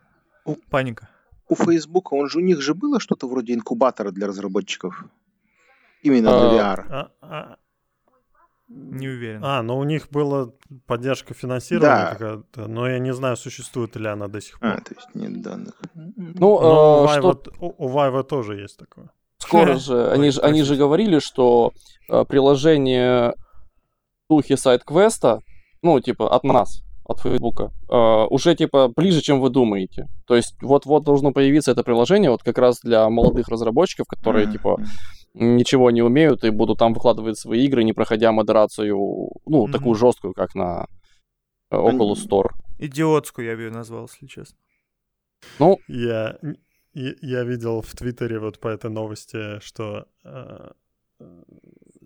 а 0.46 0.54
паника. 0.70 1.08
У 1.48 1.54
Фейсбука, 1.54 2.14
он 2.14 2.30
же 2.30 2.38
у 2.38 2.40
них 2.40 2.62
же 2.62 2.72
было 2.74 3.00
что-то 3.00 3.28
вроде 3.28 3.52
инкубатора 3.52 4.10
для 4.10 4.26
разработчиков. 4.26 5.04
Именно 6.00 6.30
для 6.30 6.58
VR. 6.58 6.86
А, 6.88 7.10
а, 7.20 7.56
не 8.74 9.08
уверен. 9.08 9.40
А, 9.44 9.62
но 9.62 9.78
у 9.78 9.84
них 9.84 10.08
была 10.10 10.50
поддержка 10.86 11.34
финансирования 11.34 12.04
да. 12.04 12.12
какая-то, 12.12 12.66
но 12.66 12.88
я 12.88 12.98
не 12.98 13.12
знаю, 13.12 13.36
существует 13.36 13.96
ли 13.96 14.08
она 14.08 14.28
до 14.28 14.40
сих 14.40 14.58
пор. 14.60 14.70
А, 14.70 14.76
то 14.76 14.94
есть 14.94 15.08
нет 15.14 15.42
данных. 15.42 15.74
Ну, 15.94 16.60
но 16.60 17.06
э, 17.08 17.18
что... 17.18 17.42
у, 17.60 17.88
Vive 17.88 18.22
тоже 18.24 18.60
есть 18.60 18.78
такое. 18.78 19.10
Скоро 19.38 19.76
же, 19.76 20.10
они 20.10 20.30
же, 20.30 20.40
они 20.40 20.62
же 20.62 20.76
говорили, 20.76 21.18
что 21.18 21.72
э, 22.08 22.24
приложение 22.24 23.34
в 24.28 24.34
духе 24.34 24.56
сайт-квеста, 24.56 25.40
ну, 25.82 26.00
типа, 26.00 26.34
от 26.34 26.44
нас, 26.44 26.82
от 27.04 27.20
Фейсбука, 27.20 27.72
э, 27.90 28.26
уже, 28.30 28.54
типа, 28.54 28.88
ближе, 28.88 29.20
чем 29.20 29.40
вы 29.40 29.50
думаете. 29.50 30.08
То 30.26 30.36
есть 30.36 30.54
вот-вот 30.62 31.04
должно 31.04 31.32
появиться 31.32 31.72
это 31.72 31.82
приложение 31.82 32.30
вот 32.30 32.42
как 32.42 32.56
раз 32.58 32.80
для 32.82 33.08
молодых 33.10 33.48
разработчиков, 33.48 34.06
которые, 34.06 34.46
mm-hmm. 34.46 34.52
типа, 34.52 34.78
ничего 35.34 35.90
не 35.90 36.02
умеют 36.02 36.44
и 36.44 36.50
будут 36.50 36.78
там 36.78 36.94
выкладывать 36.94 37.38
свои 37.38 37.64
игры, 37.64 37.84
не 37.84 37.92
проходя 37.92 38.32
модерацию, 38.32 38.96
ну, 39.46 39.66
mm-hmm. 39.66 39.72
такую 39.72 39.94
жесткую, 39.94 40.34
как 40.34 40.54
на 40.54 40.86
э, 41.70 41.76
Oculus 41.76 42.26
Store. 42.26 42.50
Идиотскую 42.78 43.46
я 43.46 43.56
бы 43.56 43.62
ее 43.62 43.70
назвал, 43.70 44.08
если 44.10 44.26
честно. 44.26 44.58
Ну, 45.58 45.78
я, 45.88 46.38
я, 46.92 47.44
видел 47.44 47.82
в 47.82 47.92
Твиттере 47.94 48.38
вот 48.38 48.60
по 48.60 48.68
этой 48.68 48.90
новости, 48.90 49.58
что 49.60 50.06
э, 50.24 50.70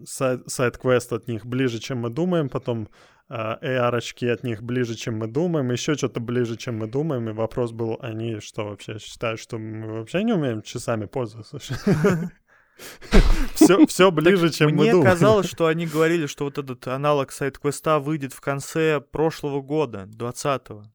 сайт, 0.05 0.49
сайт-квест 0.49 1.13
от 1.13 1.29
них 1.29 1.45
ближе, 1.45 1.79
чем 1.79 1.99
мы 1.99 2.11
думаем, 2.11 2.49
потом 2.49 2.89
э, 3.29 3.35
AR-очки 3.35 4.27
от 4.29 4.43
них 4.45 4.63
ближе, 4.63 4.95
чем 4.95 5.19
мы 5.19 5.27
думаем, 5.27 5.71
еще 5.71 5.95
что-то 5.95 6.21
ближе, 6.21 6.57
чем 6.57 6.79
мы 6.79 6.87
думаем, 6.87 7.29
и 7.29 7.33
вопрос 7.33 7.73
был, 7.73 7.99
они 8.01 8.41
что 8.41 8.65
вообще 8.65 8.99
считают, 8.99 9.41
что 9.41 9.59
мы 9.59 9.99
вообще 9.99 10.23
не 10.23 10.33
умеем 10.33 10.63
часами 10.63 11.07
пользоваться? 11.07 11.59
Все, 13.55 13.87
все 13.87 14.11
ближе, 14.11 14.51
чем 14.51 14.73
мы 14.73 14.91
думали. 14.91 14.95
Мне 14.95 15.05
казалось, 15.05 15.47
что 15.47 15.67
они 15.67 15.87
говорили, 15.87 16.27
что 16.27 16.45
вот 16.45 16.59
этот 16.59 16.87
аналог 16.89 17.33
сайт-квеста 17.33 17.99
выйдет 17.99 18.33
в 18.33 18.41
конце 18.41 19.01
прошлого 19.01 19.63
года, 19.63 20.09
20-го. 20.15 20.81
Мне 20.81 20.89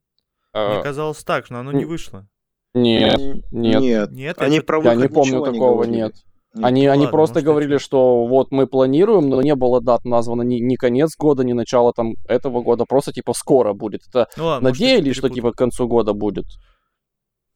а, 0.53 0.81
казалось 0.83 1.23
так, 1.23 1.49
но 1.49 1.59
оно 1.59 1.71
не 1.71 1.85
вышло. 1.85 2.27
Нет, 2.73 3.19
нет. 3.51 3.81
Нет, 3.81 4.11
нет 4.11 4.37
они 4.39 4.59
про 4.59 4.81
Я 4.83 4.95
не 4.95 5.07
помню 5.07 5.43
такого, 5.43 5.83
нет. 5.83 6.13
Они, 6.53 6.85
они 6.85 7.07
просто 7.07 7.41
говорили, 7.41 7.77
что 7.77 8.25
вот 8.25 8.51
мы 8.51 8.67
планируем, 8.67 9.29
но 9.29 9.41
не 9.41 9.55
было 9.55 9.79
дат 9.79 10.03
названо 10.03 10.41
ни, 10.41 10.55
ни 10.55 10.75
конец 10.75 11.15
года, 11.17 11.43
ни 11.43 11.53
начало 11.53 11.93
там 11.93 12.15
этого 12.27 12.61
года, 12.61 12.83
просто 12.85 13.13
типа 13.13 13.33
скоро 13.33 13.73
будет. 13.73 14.01
Это 14.09 14.27
ну, 14.35 14.45
ладно, 14.45 14.69
надеялись, 14.69 15.15
что 15.15 15.29
типа 15.29 15.53
к 15.53 15.55
концу 15.55 15.87
года 15.87 16.13
будет 16.13 16.45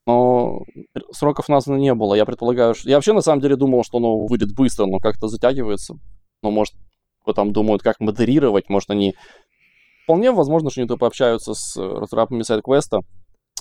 но 0.05 0.63
сроков 1.11 1.49
названо 1.49 1.77
не 1.77 1.93
было. 1.93 2.13
Я 2.13 2.25
предполагаю, 2.25 2.75
что... 2.75 2.87
Я 2.87 2.95
вообще 2.95 3.13
на 3.13 3.21
самом 3.21 3.41
деле 3.41 3.55
думал, 3.55 3.83
что 3.83 3.97
оно 3.97 4.25
выйдет 4.25 4.53
быстро, 4.53 4.85
но 4.85 4.99
как-то 4.99 5.27
затягивается. 5.27 5.95
Но, 6.43 6.51
может, 6.51 6.75
там 7.35 7.51
думают, 7.51 7.81
как 7.81 7.99
модерировать, 7.99 8.69
может, 8.69 8.91
они... 8.91 9.15
Вполне 10.03 10.31
возможно, 10.31 10.69
что 10.69 10.81
они 10.81 10.87
то 10.87 10.97
пообщаются 10.97 11.55
с 11.55 11.75
разработчиками 11.75 12.43
сайт-квеста 12.43 13.01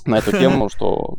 на 0.04 0.18
эту 0.18 0.32
тему, 0.32 0.68
что... 0.74 1.16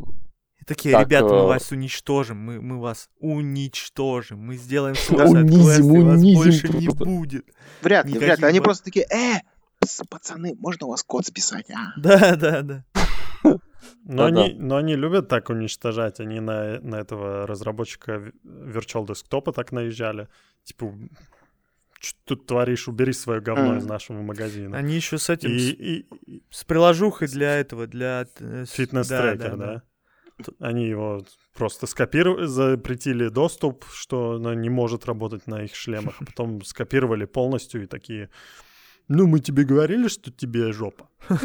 Такие, 0.68 0.94
так, 0.94 1.08
ребята, 1.08 1.26
мы 1.26 1.40
э, 1.42 1.46
вас 1.46 1.72
уничтожим, 1.72 2.38
мы, 2.40 2.60
мы 2.60 2.82
вас 2.82 3.08
уничтожим, 3.20 4.40
мы 4.40 4.56
сделаем 4.56 4.96
свой 4.96 5.26
унизим, 5.42 5.92
унизим, 5.92 6.08
вас 6.08 6.24
больше 6.24 6.70
не 6.70 6.88
будет. 6.88 7.46
Вряд 7.84 8.08
ли, 8.08 8.18
вряд 8.18 8.40
ли. 8.40 8.46
Они 8.46 8.60
просто 8.62 8.86
такие, 8.86 9.06
э, 9.12 9.42
пацаны, 10.10 10.56
можно 10.58 10.88
у 10.88 10.90
вас 10.90 11.04
код 11.04 11.28
списать, 11.28 11.70
а? 11.70 11.94
Да, 11.98 12.36
да, 12.36 12.62
да. 12.64 12.84
Но, 14.04 14.26
они, 14.26 14.54
но 14.54 14.78
они 14.78 14.96
любят 14.96 15.28
так 15.28 15.50
уничтожать. 15.50 16.20
Они 16.20 16.40
на, 16.40 16.80
на 16.82 16.96
этого 16.96 17.48
разработчика 17.48 18.32
Virtual 18.44 19.06
Desktop 19.06 19.52
так 19.54 19.72
наезжали. 19.72 20.28
Типа, 20.64 20.94
что 22.00 22.20
тут 22.26 22.46
творишь, 22.46 22.88
убери 22.88 23.14
свое 23.14 23.42
говно 23.42 23.76
mm. 23.76 23.78
из 23.80 23.86
нашего 23.86 24.22
магазина. 24.22 24.78
Они 24.78 24.96
еще 24.96 25.18
с 25.18 25.30
этим, 25.30 25.52
и, 25.52 25.60
с, 25.60 25.74
и, 25.74 26.06
с 26.50 26.64
приложухой 26.64 27.28
для 27.28 27.56
этого, 27.56 27.88
для... 27.88 28.28
Э, 28.40 28.66
фитнес-трекер, 28.68 29.56
да, 29.56 29.56
да, 29.56 29.66
да. 29.74 29.84
Они 30.60 30.88
его 30.88 31.26
просто 31.54 31.88
скопировали, 31.88 32.46
запретили 32.46 33.30
доступ, 33.30 33.86
что 33.92 34.34
оно 34.34 34.54
не 34.54 34.70
может 34.70 35.06
работать 35.06 35.48
на 35.48 35.64
их 35.64 35.76
шлемах. 35.76 36.16
А 36.20 36.26
потом 36.26 36.64
скопировали 36.64 37.26
полностью 37.26 37.84
и 37.84 37.88
такие, 37.88 38.30
ну, 39.08 39.28
мы 39.28 39.40
тебе 39.40 39.64
говорили, 39.64 40.08
что 40.08 40.32
тебе 40.32 40.72
жопа. 40.72 41.10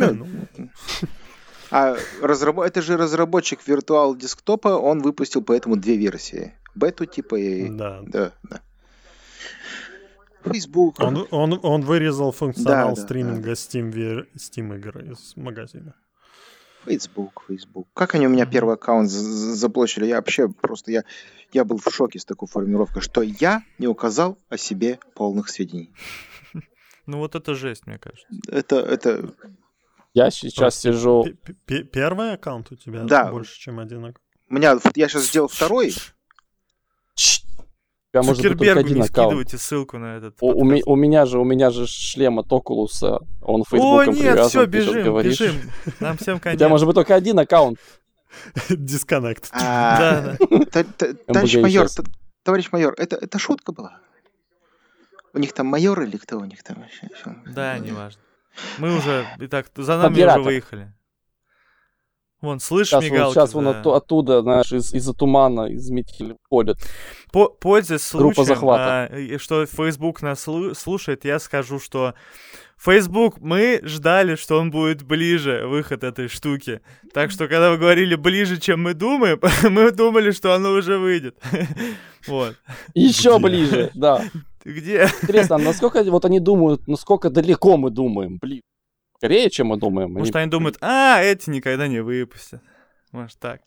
А 1.70 1.96
разраб... 2.20 2.58
это 2.60 2.82
же 2.82 2.96
разработчик 2.96 3.66
виртуал 3.66 4.16
десктопа, 4.16 4.68
он 4.68 5.00
выпустил 5.00 5.42
поэтому 5.42 5.76
две 5.76 5.96
версии. 5.96 6.54
Бету 6.74 7.06
типа 7.06 7.36
и... 7.36 7.68
Да. 7.68 8.00
Да, 8.02 8.32
да. 8.42 8.60
Facebook. 10.44 10.96
Он, 10.98 11.26
он, 11.30 11.60
он 11.62 11.82
вырезал 11.82 12.32
функционал 12.32 12.94
да, 12.94 13.02
стриминга 13.02 13.42
да, 13.42 13.48
да. 13.48 13.52
Steam, 13.52 14.26
Steam 14.36 14.76
игр 14.76 14.98
из 15.00 15.36
магазина. 15.36 15.94
Facebook, 16.86 17.44
Facebook. 17.46 17.88
Как 17.94 18.14
они 18.14 18.26
у 18.26 18.30
меня 18.30 18.46
первый 18.46 18.74
аккаунт 18.74 19.10
заблочили? 19.10 20.06
Я 20.06 20.16
вообще 20.16 20.48
просто, 20.48 20.90
я, 20.90 21.04
я 21.52 21.64
был 21.64 21.78
в 21.78 21.94
шоке 21.94 22.18
с 22.18 22.24
такой 22.24 22.48
формулировкой, 22.48 23.02
что 23.02 23.22
я 23.22 23.62
не 23.78 23.86
указал 23.86 24.38
о 24.48 24.56
себе 24.56 24.98
полных 25.14 25.48
сведений. 25.48 25.92
Ну 27.06 27.18
вот 27.18 27.34
это 27.34 27.54
жесть, 27.56 27.88
мне 27.88 27.98
кажется. 27.98 28.24
Это, 28.46 28.76
это 28.76 29.34
я 30.14 30.30
сейчас 30.30 30.54
Просто 30.54 30.92
сижу... 30.92 31.24
Первый 31.66 32.34
аккаунт 32.34 32.72
у 32.72 32.76
тебя 32.76 33.04
да. 33.04 33.30
больше, 33.30 33.58
чем 33.58 33.78
один 33.78 33.98
аккаунт? 33.98 34.18
У 34.48 34.54
меня, 34.54 34.76
я 34.96 35.08
сейчас 35.08 35.26
сделал 35.26 35.48
второй. 35.48 35.94
Я, 38.12 38.22
может 38.22 38.42
быть, 38.42 38.58
только 38.58 38.80
один 38.80 38.96
не 38.96 39.02
аккаунт. 39.02 39.28
скидывайте 39.28 39.58
ссылку 39.58 39.98
на 39.98 40.16
этот 40.16 40.36
у, 40.40 40.48
у, 40.48 40.64
у 40.64 40.96
меня 40.96 41.26
же 41.26 41.38
у 41.38 41.44
меня 41.44 41.70
же 41.70 41.86
шлем 41.86 42.40
от 42.40 42.52
Окулуса, 42.52 43.20
он 43.40 43.62
фейсбуком 43.62 44.08
О, 44.08 44.12
нет, 44.12 44.46
все, 44.46 44.66
бежим, 44.66 45.22
бежим. 45.22 45.54
Нам 46.00 46.16
всем 46.16 46.40
конец. 46.40 46.56
У 46.56 46.58
тебя 46.58 46.68
может 46.68 46.88
быть 46.88 46.96
только 46.96 47.14
один 47.14 47.38
аккаунт. 47.38 47.78
Дисконнект. 48.68 49.48
А, 49.52 50.34
товарищ 51.26 51.56
майор, 51.58 51.86
товарищ 52.42 52.72
майор, 52.72 52.94
это 52.98 53.14
это 53.14 53.38
шутка 53.38 53.70
была? 53.70 54.00
У 55.32 55.38
них 55.38 55.52
там 55.52 55.68
майор 55.68 56.02
или 56.02 56.16
кто 56.16 56.38
у 56.38 56.44
них 56.44 56.64
там 56.64 56.80
вообще? 56.80 57.08
Да, 57.46 57.78
неважно. 57.78 58.20
Мы 58.78 58.96
уже, 58.96 59.26
и 59.38 59.46
так, 59.46 59.66
за 59.74 59.96
нами 59.96 60.14
Оператор. 60.14 60.40
уже 60.40 60.50
выехали. 60.50 60.92
Вон, 62.40 62.58
слышь, 62.58 62.88
сейчас 62.88 63.04
мигалки. 63.04 63.24
Вон, 63.24 63.32
сейчас 63.34 63.52
да. 63.52 63.58
вон 63.58 63.68
от, 63.68 63.86
оттуда, 63.86 64.42
знаешь, 64.42 64.72
из, 64.72 64.94
из-за 64.94 65.12
тумана, 65.12 65.66
из 65.66 65.90
метели 65.90 66.36
ходят. 66.48 66.78
По, 67.32 67.48
пользуясь 67.48 68.02
случаем, 68.02 68.32
Группа 68.32 68.44
захвата. 68.44 69.10
А, 69.12 69.38
что 69.38 69.66
Facebook 69.66 70.22
нас 70.22 70.40
слушает, 70.40 71.24
я 71.26 71.38
скажу, 71.38 71.78
что 71.78 72.14
Facebook, 72.82 73.40
мы 73.40 73.80
ждали, 73.82 74.36
что 74.36 74.58
он 74.58 74.70
будет 74.70 75.02
ближе, 75.02 75.66
выход 75.66 76.02
этой 76.02 76.28
штуки. 76.28 76.80
Так 77.12 77.30
что, 77.30 77.46
когда 77.46 77.70
вы 77.70 77.76
говорили 77.76 78.14
ближе, 78.14 78.58
чем 78.58 78.82
мы 78.82 78.94
думаем, 78.94 79.38
мы 79.70 79.90
думали, 79.90 80.30
что 80.30 80.54
оно 80.54 80.72
уже 80.72 80.98
выйдет. 80.98 81.38
Вот. 82.26 82.54
Еще 82.92 83.38
ближе, 83.38 83.90
да. 83.94 84.22
Где? 84.64 85.08
Интересно, 85.22 85.56
а 85.56 85.58
насколько 85.58 86.02
вот 86.04 86.24
они 86.24 86.40
думают, 86.40 86.86
насколько 86.86 87.30
далеко 87.30 87.76
мы 87.76 87.90
думаем? 87.90 88.38
Блин, 88.40 88.62
скорее, 89.16 89.50
чем 89.50 89.68
мы 89.68 89.76
думаем. 89.76 90.12
Может, 90.12 90.36
они 90.36 90.50
думают, 90.50 90.78
а, 90.80 91.20
эти 91.22 91.50
никогда 91.50 91.88
не 91.88 92.00
выпустят. 92.00 92.62
Может, 93.12 93.38
так. 93.38 93.60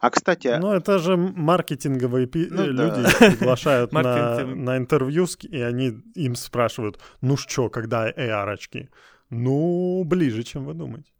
А, 0.00 0.10
кстати... 0.10 0.56
Ну, 0.58 0.72
это 0.72 0.98
же 0.98 1.16
маркетинговые 1.16 2.26
пи- 2.26 2.48
ну, 2.50 2.66
люди 2.66 3.02
да. 3.02 3.10
приглашают 3.30 3.92
на, 3.92 4.44
на 4.44 4.76
интервью, 4.76 5.26
и 5.42 5.60
они 5.60 6.02
им 6.14 6.34
спрашивают, 6.34 6.98
ну 7.20 7.36
что, 7.36 7.68
когда 7.68 8.10
AR-очки? 8.10 8.88
Ну, 9.30 10.02
ближе, 10.04 10.42
чем 10.42 10.64
вы 10.64 10.74
думаете. 10.74 11.10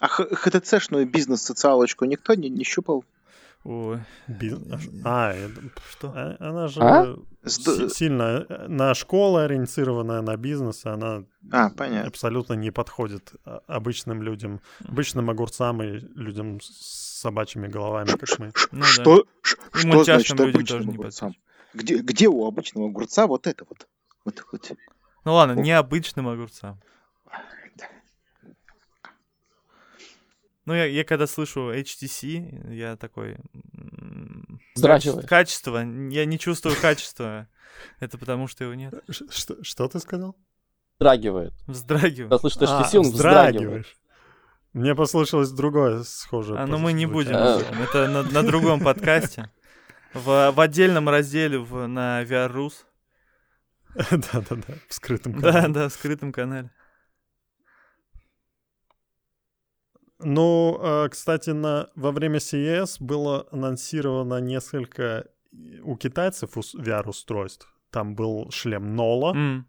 А 0.00 0.08
HTC-шную 0.08 1.04
бизнес-социалочку 1.04 2.04
никто 2.04 2.34
не, 2.34 2.50
не 2.50 2.64
щупал? 2.64 3.04
Ой. 3.64 4.00
Бизнес. 4.26 4.88
А, 5.04 5.34
что? 5.90 6.12
А, 6.14 6.36
она 6.40 6.66
же 6.66 6.80
а? 6.80 7.16
сильно 7.44 8.44
э, 8.48 8.66
на 8.66 8.92
школу 8.94 9.38
ориентированная, 9.38 10.20
на 10.20 10.36
бизнес, 10.36 10.84
она 10.84 11.24
а, 11.52 11.70
понятно. 11.70 12.08
абсолютно 12.08 12.54
не 12.54 12.72
подходит 12.72 13.32
а, 13.44 13.60
обычным 13.68 14.22
людям, 14.22 14.60
обычным 14.84 15.30
огурцам 15.30 15.80
и 15.82 16.00
людям 16.16 16.60
с 16.60 17.20
собачьими 17.20 17.68
головами, 17.68 18.08
как 18.08 18.38
мы. 18.40 18.52
Ну, 18.72 18.82
что, 18.82 19.24
да. 19.24 19.24
что 19.72 20.04
значит 20.04 20.40
обычным 20.40 20.90
огурцам? 20.90 21.34
Где, 21.72 21.98
где 21.98 22.28
у 22.28 22.44
обычного 22.46 22.88
огурца 22.88 23.26
вот 23.26 23.46
это 23.46 23.64
вот? 23.68 23.86
вот, 24.24 24.44
вот. 24.50 24.72
Ну 25.24 25.34
ладно, 25.34 25.60
необычным 25.60 26.28
огурцам. 26.28 26.80
Ну, 30.64 30.74
я, 30.74 30.84
я 30.84 31.04
когда 31.04 31.26
слышу 31.26 31.72
HTC, 31.72 32.72
я 32.74 32.96
такой... 32.96 33.36
Вздрагиваю. 34.74 35.26
Качество. 35.26 35.78
Я 35.78 36.24
не 36.24 36.38
чувствую 36.38 36.76
качества. 36.80 37.48
Это 38.00 38.16
потому, 38.18 38.46
что 38.46 38.64
его 38.64 38.74
нет. 38.74 38.94
Что, 39.08 39.62
что 39.62 39.88
ты 39.88 39.98
сказал? 39.98 40.36
Вздрагивает. 40.98 41.52
Вздрагивает. 41.66 42.30
Когда 42.30 42.38
слышишь 42.38 42.60
HTC, 42.60 42.96
а, 42.96 42.98
он 43.00 43.10
вздрагивает. 43.10 43.86
Мне 44.72 44.94
послышалось 44.94 45.50
другое 45.50 46.02
схожее. 46.04 46.58
А, 46.58 46.66
ну 46.66 46.78
мы 46.78 46.92
не 46.92 47.06
будем. 47.06 47.34
Это 47.34 48.08
на, 48.08 48.22
на 48.22 48.42
другом 48.42 48.80
подкасте. 48.80 49.50
В, 50.14 50.52
в 50.52 50.60
отдельном 50.60 51.08
разделе 51.08 51.58
в, 51.58 51.86
на 51.86 52.22
VR 52.22 52.70
Да-да-да, 53.94 54.74
в 54.88 54.94
скрытом 54.94 55.34
канале. 55.34 55.52
Да, 55.52 55.68
да, 55.68 55.88
в 55.88 55.92
скрытом 55.92 56.32
канале. 56.32 56.70
Ну, 60.24 60.78
а, 60.80 61.08
кстати, 61.08 61.50
на, 61.50 61.90
во 61.94 62.12
время 62.12 62.38
CES 62.38 62.96
было 63.00 63.46
анонсировано 63.50 64.40
несколько 64.40 65.26
у 65.82 65.96
китайцев 65.96 66.56
VR-устройств. 66.56 67.68
Там 67.90 68.14
был 68.14 68.50
шлем 68.50 68.96
Нола. 68.96 69.34
Mm. 69.34 69.62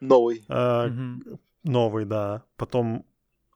Новый. 0.00 0.44
А, 0.48 0.88
mm-hmm. 0.88 1.38
Новый, 1.64 2.04
да. 2.06 2.44
Потом 2.56 3.04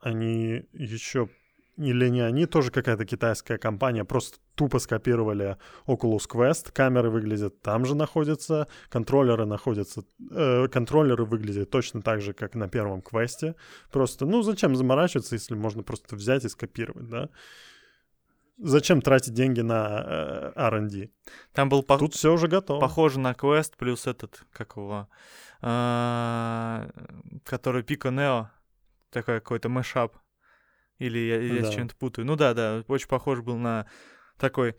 они 0.00 0.64
еще 0.72 1.28
или 1.76 2.08
не 2.08 2.20
они, 2.20 2.46
тоже 2.46 2.70
какая-то 2.70 3.04
китайская 3.04 3.58
компания, 3.58 4.04
просто 4.04 4.38
тупо 4.54 4.78
скопировали 4.78 5.56
Oculus 5.86 6.28
Quest, 6.30 6.72
камеры 6.72 7.10
выглядят 7.10 7.60
там 7.62 7.84
же 7.84 7.94
находятся, 7.94 8.68
контроллеры 8.88 9.44
находятся, 9.44 10.04
э, 10.30 10.68
контроллеры 10.68 11.24
выглядят 11.24 11.70
точно 11.70 12.02
так 12.02 12.20
же, 12.20 12.32
как 12.32 12.54
на 12.54 12.68
первом 12.68 13.02
квесте, 13.02 13.56
просто, 13.90 14.26
ну, 14.26 14.42
зачем 14.42 14.76
заморачиваться, 14.76 15.34
если 15.34 15.54
можно 15.54 15.82
просто 15.82 16.16
взять 16.16 16.44
и 16.44 16.48
скопировать, 16.48 17.08
да? 17.08 17.28
Зачем 18.56 19.02
тратить 19.02 19.34
деньги 19.34 19.62
на 19.62 20.04
э, 20.06 20.52
R&D? 20.54 21.10
Там 21.52 21.68
был 21.68 21.82
по... 21.82 21.98
Тут 21.98 22.14
все 22.14 22.32
уже 22.32 22.46
готово. 22.46 22.80
Похоже 22.80 23.18
на 23.18 23.34
квест 23.34 23.76
плюс 23.76 24.06
этот, 24.06 24.44
как 24.52 24.76
его, 24.76 25.08
э, 25.60 26.90
который 27.44 27.82
Pico 27.82 28.12
Neo, 28.12 28.46
такой 29.10 29.40
какой-то 29.40 29.68
мешап. 29.68 30.16
Или 30.98 31.18
я, 31.18 31.40
я 31.40 31.62
да. 31.62 31.70
с 31.70 31.74
чем-то 31.74 31.96
путаю. 31.96 32.26
Ну 32.26 32.36
да, 32.36 32.54
да, 32.54 32.84
очень 32.88 33.08
похож 33.08 33.40
был 33.40 33.56
на 33.56 33.86
такой 34.38 34.76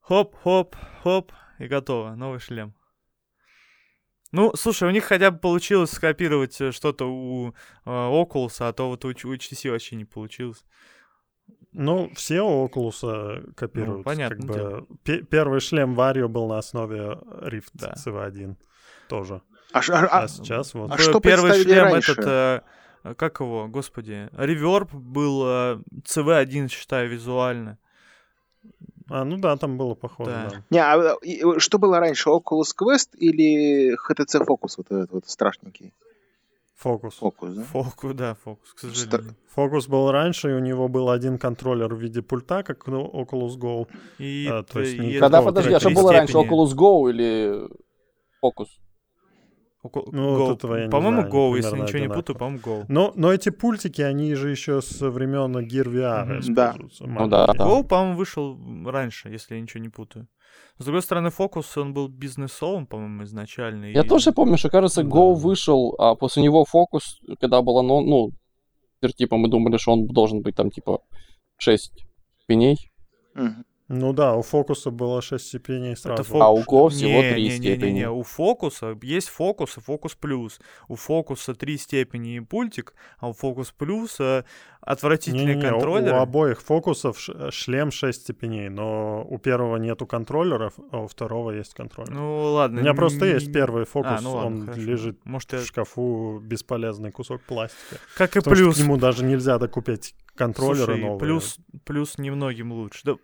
хоп-хоп-хоп, 0.00 1.32
и 1.58 1.66
готово, 1.66 2.14
новый 2.14 2.40
шлем. 2.40 2.74
Ну, 4.32 4.52
слушай, 4.56 4.88
у 4.88 4.90
них 4.90 5.04
хотя 5.04 5.30
бы 5.30 5.38
получилось 5.38 5.92
скопировать 5.92 6.60
э, 6.60 6.72
что-то 6.72 7.06
у 7.06 7.50
э, 7.50 7.54
Oculus, 7.84 8.56
а 8.58 8.72
то 8.72 8.88
вот 8.88 9.04
у, 9.04 9.08
у 9.08 9.12
HTC 9.12 9.70
вообще 9.70 9.94
не 9.94 10.04
получилось. 10.04 10.64
Ну, 11.70 12.10
все 12.16 12.40
у 12.40 12.66
Oculus 12.66 13.54
копируют. 13.54 13.98
Ну, 13.98 14.02
понятно. 14.02 14.46
Как 14.52 14.88
бы, 14.88 15.26
первый 15.30 15.60
шлем 15.60 15.94
Vario 15.94 16.26
был 16.26 16.48
на 16.48 16.58
основе 16.58 17.16
Rift 17.22 17.70
да. 17.74 17.94
CV1 17.94 18.56
тоже. 19.08 19.40
А, 19.72 19.78
а, 19.78 20.22
а 20.22 20.28
сейчас 20.28 20.74
вот. 20.74 20.90
А 20.90 20.98
что 20.98 21.20
первый 21.20 21.62
шлем 21.62 21.84
раньше? 21.84 22.12
этот 22.12 22.26
э, 22.26 22.28
Э, 22.28 22.60
как 23.16 23.40
его, 23.40 23.68
господи, 23.68 24.28
реверб 24.32 24.92
был 24.94 25.44
CV1, 25.44 26.64
э, 26.64 26.68
считаю, 26.68 27.10
визуально. 27.10 27.78
А, 29.10 29.24
ну 29.24 29.36
да, 29.36 29.56
там 29.56 29.76
было 29.76 29.94
похоже, 29.94 30.30
да. 30.30 30.48
да. 30.50 30.62
Не, 30.70 30.78
а 30.78 31.16
э, 31.22 31.58
что 31.58 31.78
было 31.78 32.00
раньше, 32.00 32.30
Oculus 32.30 32.72
Quest 32.80 33.10
или 33.18 33.94
HTC 33.94 34.46
Focus, 34.46 34.74
вот 34.78 34.86
этот 34.90 35.12
вот 35.12 35.28
страшненький? 35.28 35.92
Фокус. 36.76 37.16
Фокус, 37.16 37.54
да? 37.54 37.62
Фокус, 37.64 38.14
да, 38.14 38.34
фокус, 38.34 38.72
к 38.74 38.78
сожалению. 38.78 39.36
Фокус 39.54 39.86
был 39.86 40.10
раньше, 40.10 40.50
и 40.50 40.54
у 40.54 40.58
него 40.58 40.88
был 40.88 41.10
один 41.10 41.38
контроллер 41.38 41.94
в 41.94 41.98
виде 41.98 42.22
пульта, 42.22 42.62
как 42.62 42.86
ну, 42.86 43.06
Oculus 43.06 43.56
Go. 43.58 43.86
И, 44.18 44.48
а, 44.50 44.62
то 44.62 44.80
есть 44.80 44.98
не 44.98 45.18
Когда, 45.18 45.42
подожди, 45.42 45.72
а 45.72 45.80
что 45.80 45.90
было 45.90 46.12
раньше, 46.12 46.36
Oculus 46.38 46.74
Go 46.74 47.10
или 47.10 47.68
Focus? 48.42 48.68
Ну, 50.12 50.38
вот 50.38 50.56
этого 50.58 50.76
я 50.76 50.88
По-моему, 50.88 51.22
не 51.22 51.28
Go, 51.28 51.56
если 51.56 51.78
ничего 51.78 51.98
не 51.98 52.08
путаю, 52.08 52.38
по-моему, 52.38 52.58
Go. 52.58 52.84
Но, 52.88 53.12
но 53.14 53.32
эти 53.32 53.50
пультики, 53.50 54.02
они 54.02 54.34
же 54.34 54.50
еще 54.50 54.80
со 54.80 55.10
времен 55.10 55.56
Gear 55.58 55.84
VR 55.84 56.40
mm-hmm. 56.40 56.54
Да. 56.54 56.74
Ну, 57.00 57.28
да, 57.28 57.46
да. 57.46 57.64
Go, 57.64 57.84
по-моему, 57.84 58.16
вышел 58.16 58.58
раньше, 58.86 59.28
если 59.28 59.56
я 59.56 59.60
ничего 59.60 59.82
не 59.82 59.90
путаю. 59.90 60.26
С 60.78 60.84
другой 60.84 61.02
стороны, 61.02 61.28
Focus, 61.28 61.80
он 61.80 61.94
был 61.94 62.08
бизнесовым, 62.08 62.86
по-моему, 62.86 63.24
изначально. 63.24 63.86
Я 63.86 64.02
и... 64.02 64.08
тоже 64.08 64.32
помню, 64.32 64.56
что, 64.56 64.70
кажется, 64.70 65.02
Go 65.02 65.34
да. 65.34 65.40
вышел, 65.40 65.94
а 65.98 66.14
после 66.14 66.42
него 66.42 66.64
Focus, 66.64 67.36
когда 67.40 67.62
было, 67.62 67.82
ну, 67.82 68.00
ну, 68.00 68.30
типа, 69.16 69.36
мы 69.36 69.48
думали, 69.48 69.76
что 69.76 69.92
он 69.92 70.06
должен 70.06 70.42
быть 70.42 70.56
там, 70.56 70.70
типа, 70.70 71.00
6 71.58 71.92
пеней. 72.46 72.90
Mm-hmm. 73.36 73.64
Ну 73.88 74.14
да, 74.14 74.34
у 74.34 74.42
фокуса 74.42 74.90
было 74.90 75.20
6 75.20 75.46
степеней 75.46 75.94
сразу. 75.94 76.22
Это 76.22 76.30
фок... 76.30 76.42
А 76.42 76.50
у 76.50 76.62
Go 76.62 76.88
всего 76.88 77.22
не, 77.22 77.32
3 77.32 77.42
не, 77.42 77.50
степени. 77.50 77.86
Не, 77.86 77.92
не, 77.92 77.98
не, 78.00 78.10
у 78.10 78.22
фокуса 78.22 78.98
есть 79.02 79.28
фокус 79.28 79.76
и 79.76 79.80
фокус 79.80 80.14
плюс. 80.14 80.58
У 80.88 80.96
фокуса 80.96 81.54
3 81.54 81.76
степени 81.76 82.36
и 82.36 82.40
пультик, 82.40 82.94
а 83.18 83.28
у 83.28 83.34
фокус 83.34 83.72
плюса 83.72 84.46
отвратительный 84.80 85.54
не, 85.54 85.62
не, 85.62 85.70
контроллер. 85.70 86.14
У, 86.14 86.16
у 86.16 86.20
обоих 86.20 86.62
фокусов 86.62 87.18
шлем 87.50 87.90
6 87.90 88.22
степеней, 88.22 88.70
но 88.70 89.22
у 89.28 89.36
первого 89.36 89.76
нету 89.76 90.06
контроллеров, 90.06 90.72
а 90.90 91.00
у 91.00 91.06
второго 91.06 91.50
есть 91.50 91.74
контроллер. 91.74 92.14
Ну 92.14 92.52
ладно. 92.54 92.80
У 92.80 92.82
меня 92.82 92.94
просто 92.94 93.26
есть 93.26 93.52
первый 93.52 93.84
фокус, 93.84 94.12
а, 94.18 94.20
ну, 94.22 94.32
ладно, 94.32 94.60
он 94.60 94.66
хорошо. 94.66 94.80
лежит 94.80 95.26
Может, 95.26 95.52
в 95.52 95.66
шкафу 95.66 96.40
бесполезный 96.42 97.12
кусок 97.12 97.42
пластика. 97.42 97.96
Как 98.16 98.34
и 98.34 98.40
плюс. 98.40 98.76
к 98.76 98.78
нему 98.78 98.96
даже 98.96 99.26
нельзя 99.26 99.58
докупить 99.58 100.14
контроллеры 100.34 100.94
Слушай, 100.94 101.00
новые. 101.00 101.20
Плюс, 101.20 101.58
плюс 101.84 102.18
немногим 102.18 102.72
лучше. 102.72 103.00
Да, 103.04 103.16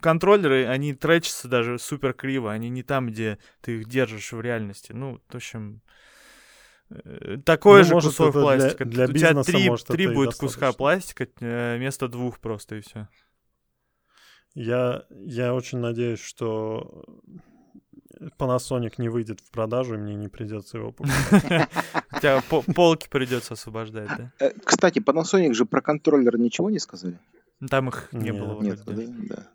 контроллеры, 0.00 0.66
они 0.66 0.94
тречатся 0.94 1.48
даже 1.48 1.78
супер 1.78 2.12
криво. 2.14 2.52
Они 2.52 2.68
не 2.68 2.82
там, 2.82 3.08
где 3.08 3.38
ты 3.60 3.78
их 3.78 3.88
держишь 3.88 4.32
в 4.32 4.40
реальности. 4.40 4.92
Ну, 4.92 5.20
в 5.28 5.34
общем... 5.34 5.82
Э, 6.90 7.38
такой 7.44 7.80
ну, 7.80 7.84
же 7.84 7.94
может, 7.94 8.10
кусок 8.10 8.32
пластика. 8.32 8.84
Для, 8.84 9.06
для 9.06 9.30
У 9.30 9.42
тебя 9.42 9.76
три, 9.86 9.96
три 9.96 10.14
будет 10.14 10.34
куска 10.34 10.72
пластика 10.72 11.28
э, 11.40 11.76
вместо 11.76 12.08
двух 12.08 12.38
просто, 12.40 12.76
и 12.76 12.80
все. 12.80 13.08
Я, 14.54 15.04
я 15.10 15.54
очень 15.54 15.78
надеюсь, 15.78 16.20
что 16.20 17.04
Panasonic 18.38 18.94
не 18.98 19.08
выйдет 19.08 19.40
в 19.40 19.50
продажу, 19.50 19.94
и 19.94 19.98
мне 19.98 20.14
не 20.14 20.28
придется 20.28 20.78
его 20.78 20.92
покупать. 20.92 21.68
Тебя 22.20 22.42
полки 22.74 23.08
придется 23.08 23.54
освобождать, 23.54 24.08
да? 24.16 24.32
Э, 24.38 24.50
кстати, 24.64 24.98
Panasonic 24.98 25.54
же 25.54 25.64
про 25.64 25.80
контроллер 25.80 26.38
ничего 26.38 26.70
не 26.70 26.78
сказали? 26.78 27.18
Там 27.68 27.88
их 27.88 28.08
не 28.12 28.32
было. 28.32 28.60
Нет, 28.60 28.80
да. 28.84 29.48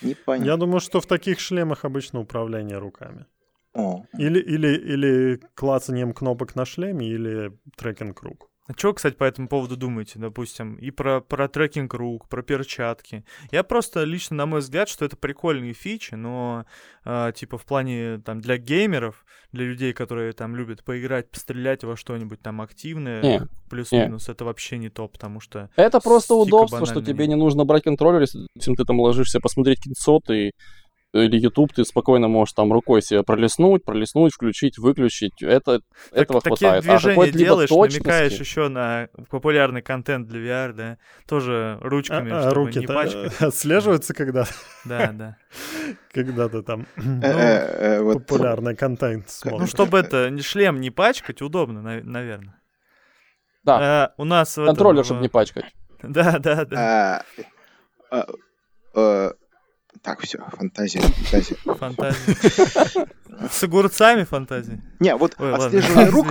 Непонятно. 0.00 0.50
Я 0.50 0.56
думаю, 0.56 0.80
что 0.80 1.00
в 1.00 1.06
таких 1.06 1.40
шлемах 1.40 1.84
обычно 1.84 2.20
управление 2.20 2.78
руками. 2.78 3.26
О. 3.74 4.04
Или, 4.18 4.38
или, 4.40 4.68
или 4.68 5.40
клацанием 5.54 6.12
кнопок 6.12 6.54
на 6.54 6.64
шлеме, 6.64 7.06
или 7.06 7.58
трекинг 7.76 8.22
рук. 8.22 8.50
А 8.68 8.74
что, 8.76 8.94
кстати, 8.94 9.14
по 9.14 9.24
этому 9.24 9.48
поводу 9.48 9.76
думаете, 9.76 10.20
допустим, 10.20 10.76
и 10.76 10.92
про, 10.92 11.20
про 11.20 11.48
трекинг 11.48 11.94
рук, 11.94 12.28
про 12.28 12.42
перчатки? 12.42 13.24
Я 13.50 13.64
просто 13.64 14.04
лично, 14.04 14.36
на 14.36 14.46
мой 14.46 14.60
взгляд, 14.60 14.88
что 14.88 15.04
это 15.04 15.16
прикольные 15.16 15.72
фичи, 15.72 16.14
но 16.14 16.64
э, 17.04 17.32
типа 17.34 17.58
в 17.58 17.64
плане 17.64 18.18
там 18.24 18.40
для 18.40 18.58
геймеров, 18.58 19.24
для 19.50 19.64
людей, 19.64 19.92
которые 19.92 20.32
там 20.32 20.54
любят 20.54 20.84
поиграть, 20.84 21.28
пострелять 21.28 21.82
во 21.82 21.96
что-нибудь 21.96 22.40
там 22.40 22.60
активное, 22.60 23.48
плюс-минус, 23.68 24.28
это 24.28 24.44
вообще 24.44 24.78
не 24.78 24.90
то, 24.90 25.08
потому 25.08 25.40
что... 25.40 25.68
Это 25.74 25.98
просто 26.00 26.34
удобство, 26.34 26.86
что 26.86 27.02
тебе 27.02 27.26
не 27.26 27.36
нужно 27.36 27.64
брать 27.64 27.82
контроллер, 27.82 28.20
если 28.20 28.46
ты 28.54 28.84
там 28.84 29.00
ложишься 29.00 29.40
посмотреть 29.40 29.82
кинцо, 29.82 30.20
ты 30.24 30.52
или 31.12 31.38
YouTube, 31.38 31.72
ты 31.74 31.84
спокойно 31.84 32.28
можешь 32.28 32.54
там 32.54 32.72
рукой 32.72 33.02
себе 33.02 33.22
пролистнуть, 33.22 33.84
пролистнуть, 33.84 34.32
включить, 34.32 34.78
выключить. 34.78 35.42
Это, 35.42 35.80
так, 35.80 35.82
этого 36.12 36.40
такие 36.40 36.70
хватает. 36.70 36.84
движения 36.84 37.22
а 37.22 37.30
делаешь, 37.30 37.68
точности... 37.68 37.98
намекаешь 37.98 38.40
еще 38.40 38.68
на 38.68 39.08
популярный 39.28 39.82
контент 39.82 40.26
для 40.28 40.40
VR, 40.40 40.72
да? 40.72 40.98
Тоже 41.28 41.78
ручками, 41.82 42.30
а, 42.32 42.48
а, 42.48 42.54
руки 42.54 42.78
не 42.78 42.86
пачкать. 42.86 43.34
отслеживаются 43.40 44.14
когда 44.14 44.46
Да, 44.84 45.12
да. 45.12 45.36
Когда 46.12 46.48
ты 46.48 46.62
там 46.62 46.86
э, 46.96 47.02
ну, 47.02 47.22
э, 47.22 48.00
э, 48.00 48.12
популярный 48.14 48.74
контент 48.74 49.28
смотришь. 49.28 49.60
Ну, 49.60 49.66
чтобы 49.66 49.98
это 49.98 50.36
шлем 50.42 50.80
не 50.80 50.90
пачкать, 50.90 51.42
удобно, 51.42 51.82
наверное. 51.82 52.60
Да. 53.64 54.14
У 54.16 54.24
нас... 54.24 54.54
Контроллер, 54.54 55.04
чтобы 55.04 55.20
не 55.20 55.28
пачкать. 55.28 55.64
Да, 56.02 56.40
да, 56.40 56.64
да. 56.64 57.22
А, 59.94 59.98
так, 60.00 60.20
все, 60.20 60.38
фантазия, 60.38 61.00
фантазия. 61.00 61.56
Фантазия. 61.64 63.06
С 63.50 63.62
огурцами 63.62 64.24
фантазия? 64.24 64.80
Не, 65.00 65.16
вот 65.16 65.34
Ой, 65.38 65.54
отслеживание 65.54 66.10
рук 66.10 66.26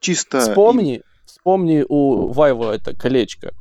чисто... 0.00 0.40
Вспомни, 0.40 1.02
вспомни 1.24 1.84
у 1.88 2.32
Вайва 2.32 2.72
это 2.72 2.94
колечко. 2.94 3.52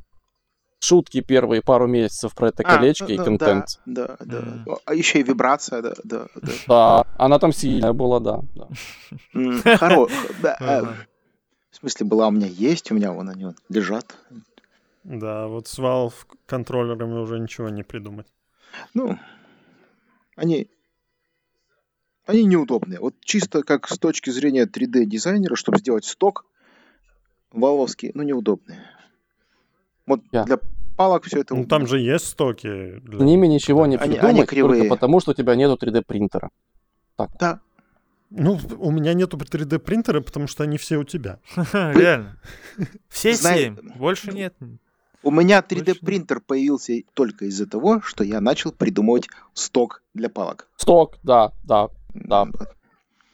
Шутки 0.83 1.21
первые 1.21 1.61
пару 1.61 1.87
месяцев 1.87 2.33
про 2.33 2.47
это 2.49 2.63
а, 2.63 2.75
колечко 2.77 3.05
и 3.05 3.17
контент. 3.17 3.79
Да, 3.85 4.17
да, 4.19 4.41
да. 4.65 4.75
А 4.85 4.95
еще 4.95 5.19
и 5.19 5.23
вибрация, 5.23 5.81
да, 5.83 5.93
да, 6.03 6.25
да. 6.35 6.51
Да, 6.67 7.05
она 7.17 7.37
там 7.37 7.53
сильная 7.53 7.93
была, 7.93 8.19
да. 8.19 8.41
да. 8.55 9.77
Хорош, 9.77 10.11
да. 10.41 10.57
А, 10.59 10.95
в 11.69 11.75
смысле, 11.77 12.05
была 12.07 12.27
у 12.27 12.31
меня 12.31 12.47
есть, 12.47 12.91
у 12.91 12.95
меня 12.95 13.11
вон 13.11 13.29
они 13.29 13.53
лежат. 13.69 14.15
Да, 15.03 15.47
вот 15.47 15.67
с 15.67 15.79
Valve 15.79 16.13
контроллерами 16.45 17.19
уже 17.19 17.39
ничего 17.39 17.69
не 17.69 17.83
придумать. 17.83 18.27
Ну, 18.93 19.17
они, 20.35 20.67
они 22.25 22.43
неудобные. 22.45 22.99
Вот 22.99 23.15
чисто 23.21 23.63
как 23.63 23.87
с 23.87 23.97
точки 23.97 24.29
зрения 24.29 24.65
3D-дизайнера, 24.65 25.55
чтобы 25.55 25.79
сделать 25.79 26.05
сток, 26.05 26.45
валовский, 27.51 28.11
ну, 28.13 28.23
неудобные. 28.23 28.81
Вот 30.05 30.21
yeah. 30.31 30.45
для 30.45 30.59
палок 30.97 31.25
все 31.25 31.41
это... 31.41 31.55
Ну, 31.55 31.65
там 31.65 31.87
же 31.87 31.99
есть 31.99 32.27
стоки. 32.27 32.99
Для... 32.99 33.19
С 33.19 33.21
ними 33.21 33.47
ничего 33.47 33.85
не 33.85 33.97
придумать, 33.97 34.23
они, 34.23 34.39
они 34.39 34.45
кривые. 34.45 34.81
только 34.81 34.95
потому, 34.95 35.19
что 35.19 35.31
у 35.31 35.33
тебя 35.33 35.55
нету 35.55 35.77
3D-принтера. 35.83 36.49
Так. 37.15 37.29
Да. 37.39 37.61
Ну, 38.29 38.57
у 38.79 38.91
меня 38.91 39.13
нету 39.13 39.37
3D 39.37 39.79
принтера, 39.79 40.21
потому 40.21 40.47
что 40.47 40.63
они 40.63 40.77
все 40.77 40.97
у 40.97 41.03
тебя. 41.03 41.39
Реально. 41.73 42.39
Все 43.09 43.35
семь. 43.35 43.75
Больше 43.95 44.31
нет. 44.31 44.55
У 45.23 45.29
меня 45.29 45.59
3D 45.59 46.03
принтер 46.03 46.41
появился 46.41 46.93
только 47.13 47.45
из-за 47.45 47.67
того, 47.67 48.01
что 48.01 48.23
я 48.23 48.41
начал 48.41 48.71
придумывать 48.71 49.27
сток 49.53 50.01
для 50.13 50.29
палок. 50.29 50.67
Сток, 50.77 51.17
да, 51.21 51.51
да, 51.63 51.89
да. 52.13 52.47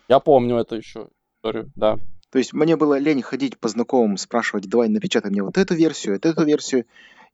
Я 0.09 0.19
помню 0.19 0.57
это 0.57 0.75
еще 0.75 1.07
историю, 1.37 1.71
да. 1.75 1.97
То 2.29 2.39
есть 2.39 2.53
мне 2.53 2.75
было 2.75 2.99
лень 2.99 3.21
ходить 3.21 3.57
по 3.57 3.69
знакомым, 3.69 4.17
спрашивать, 4.17 4.67
давай 4.67 4.89
напечатай 4.89 5.31
мне 5.31 5.43
вот 5.43 5.57
эту 5.57 5.75
версию, 5.75 6.15
вот 6.15 6.25
эту 6.25 6.43
версию. 6.43 6.85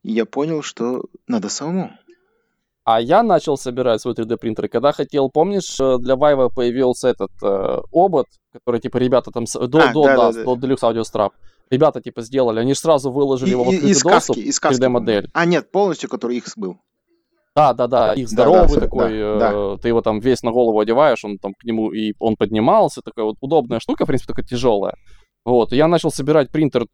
И 0.04 0.12
я 0.12 0.24
понял, 0.24 0.62
что 0.62 1.04
надо 1.26 1.48
самому. 1.48 1.90
А 2.84 3.00
я 3.00 3.22
начал 3.22 3.56
собирать 3.56 4.02
свой 4.02 4.14
3D 4.14 4.36
принтер, 4.36 4.68
когда 4.68 4.92
хотел, 4.92 5.30
помнишь, 5.30 5.80
э, 5.80 5.96
для 5.98 6.14
Vive 6.14 6.50
появился 6.54 7.08
этот 7.08 7.30
э, 7.42 7.80
обод, 7.90 8.26
который 8.52 8.78
типа 8.78 8.98
ребята 8.98 9.30
там 9.30 9.44
до, 9.46 9.58
а, 9.58 9.68
до, 9.92 10.04
да, 10.04 10.16
да, 10.16 10.32
да, 10.32 10.44
до 10.44 10.54
Deluxe 10.54 10.82
Audio 10.82 11.02
Strap 11.02 11.30
ребята 11.70 12.00
типа 12.00 12.22
сделали, 12.22 12.60
они 12.60 12.74
же 12.74 12.80
сразу 12.80 13.10
выложили 13.10 13.50
его 13.50 13.64
в 13.64 13.68
открытый 13.68 13.90
из 13.90 14.02
доступ, 14.02 14.36
из 14.36 14.60
3D-модель. 14.60 15.28
А, 15.32 15.44
нет, 15.44 15.70
полностью, 15.70 16.08
который 16.08 16.36
их 16.36 16.44
был. 16.56 16.78
Да, 17.54 17.72
да, 17.72 17.86
да, 17.86 18.14
их 18.14 18.28
здоровый 18.28 18.68
да, 18.68 18.74
да, 18.74 18.80
такой, 18.80 19.18
да, 19.18 19.38
да. 19.38 19.52
Э, 19.52 19.76
ты 19.80 19.88
его 19.88 20.02
там 20.02 20.18
весь 20.18 20.42
на 20.42 20.50
голову 20.50 20.80
одеваешь, 20.80 21.24
он 21.24 21.38
там 21.38 21.54
к 21.54 21.62
нему 21.62 21.92
и 21.92 22.12
он 22.18 22.34
поднимался, 22.34 23.00
такая 23.00 23.24
вот 23.24 23.36
удобная 23.40 23.78
штука, 23.78 24.04
в 24.04 24.08
принципе, 24.08 24.34
только 24.34 24.42
тяжелая. 24.42 24.96
Вот, 25.44 25.72
и 25.72 25.76
я 25.76 25.86
начал 25.86 26.10
собирать 26.10 26.50
принтер, 26.50 26.86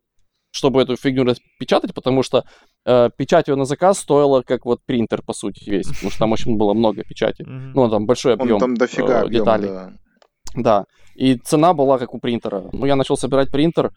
чтобы 0.51 0.83
эту 0.83 0.97
фигню 0.97 1.25
распечатать, 1.25 1.95
потому 1.95 2.23
что 2.23 2.45
э, 2.85 3.09
печать 3.17 3.49
ее 3.49 3.55
на 3.55 3.65
заказ 3.65 4.01
стоила 4.01 4.43
как 4.43 4.67
вот 4.67 4.81
принтер, 4.85 5.23
по 5.23 5.33
сути, 5.33 5.71
весь, 5.71 5.87
потому 5.87 6.11
что 6.11 6.19
там 6.19 6.33
очень 6.33 6.57
было 6.59 6.75
много 6.75 7.05
печати. 7.05 7.43
Ну, 7.47 7.89
там 7.89 8.05
большой 8.05 8.35
объем 8.35 8.59
там 8.59 8.77
дофига 8.77 9.25
э, 9.25 9.31
деталей. 9.31 9.69
Да. 9.69 9.93
да, 10.57 10.85
и 11.15 11.37
цена 11.37 11.73
была 11.73 11.99
как 11.99 12.13
у 12.13 12.19
принтера. 12.19 12.69
Ну, 12.73 12.85
я 12.85 12.97
начал 12.97 13.17
собирать 13.17 13.51
принтер, 13.51 13.93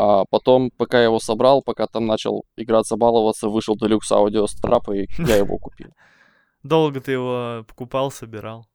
а 0.00 0.24
потом, 0.30 0.70
пока 0.70 0.98
я 0.98 1.04
его 1.04 1.18
собрал, 1.18 1.60
пока 1.60 1.88
там 1.88 2.06
начал 2.06 2.44
играться, 2.56 2.96
баловаться, 2.96 3.48
вышел 3.48 3.76
Deluxe 3.76 4.12
Audio 4.12 4.44
Strap, 4.44 4.94
и 4.94 5.08
я 5.18 5.36
его 5.36 5.58
купил. 5.58 5.90
Долго 6.62 7.00
ты 7.00 7.12
его 7.12 7.64
покупал, 7.66 8.12
собирал? 8.12 8.66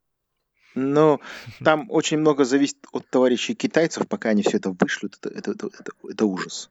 Ну, 0.76 1.22
там 1.64 1.86
очень 1.90 2.18
много 2.18 2.44
зависит 2.44 2.78
от 2.92 3.08
товарищей 3.10 3.56
китайцев, 3.56 4.08
пока 4.08 4.30
они 4.30 4.42
все 4.42 4.58
это 4.58 4.72
вышлют, 4.72 5.16
это, 5.22 5.30
это, 5.30 5.52
это, 5.52 5.92
это, 6.10 6.26
ужас. 6.26 6.70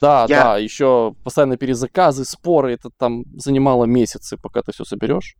Да, 0.00 0.26
я... 0.28 0.44
да, 0.44 0.58
еще 0.58 1.14
постоянно 1.24 1.56
перезаказы, 1.56 2.24
споры, 2.24 2.74
это 2.74 2.90
там 2.90 3.24
занимало 3.36 3.86
месяцы, 3.86 4.36
пока 4.36 4.62
ты 4.62 4.72
все 4.72 4.84
соберешь. 4.84 5.36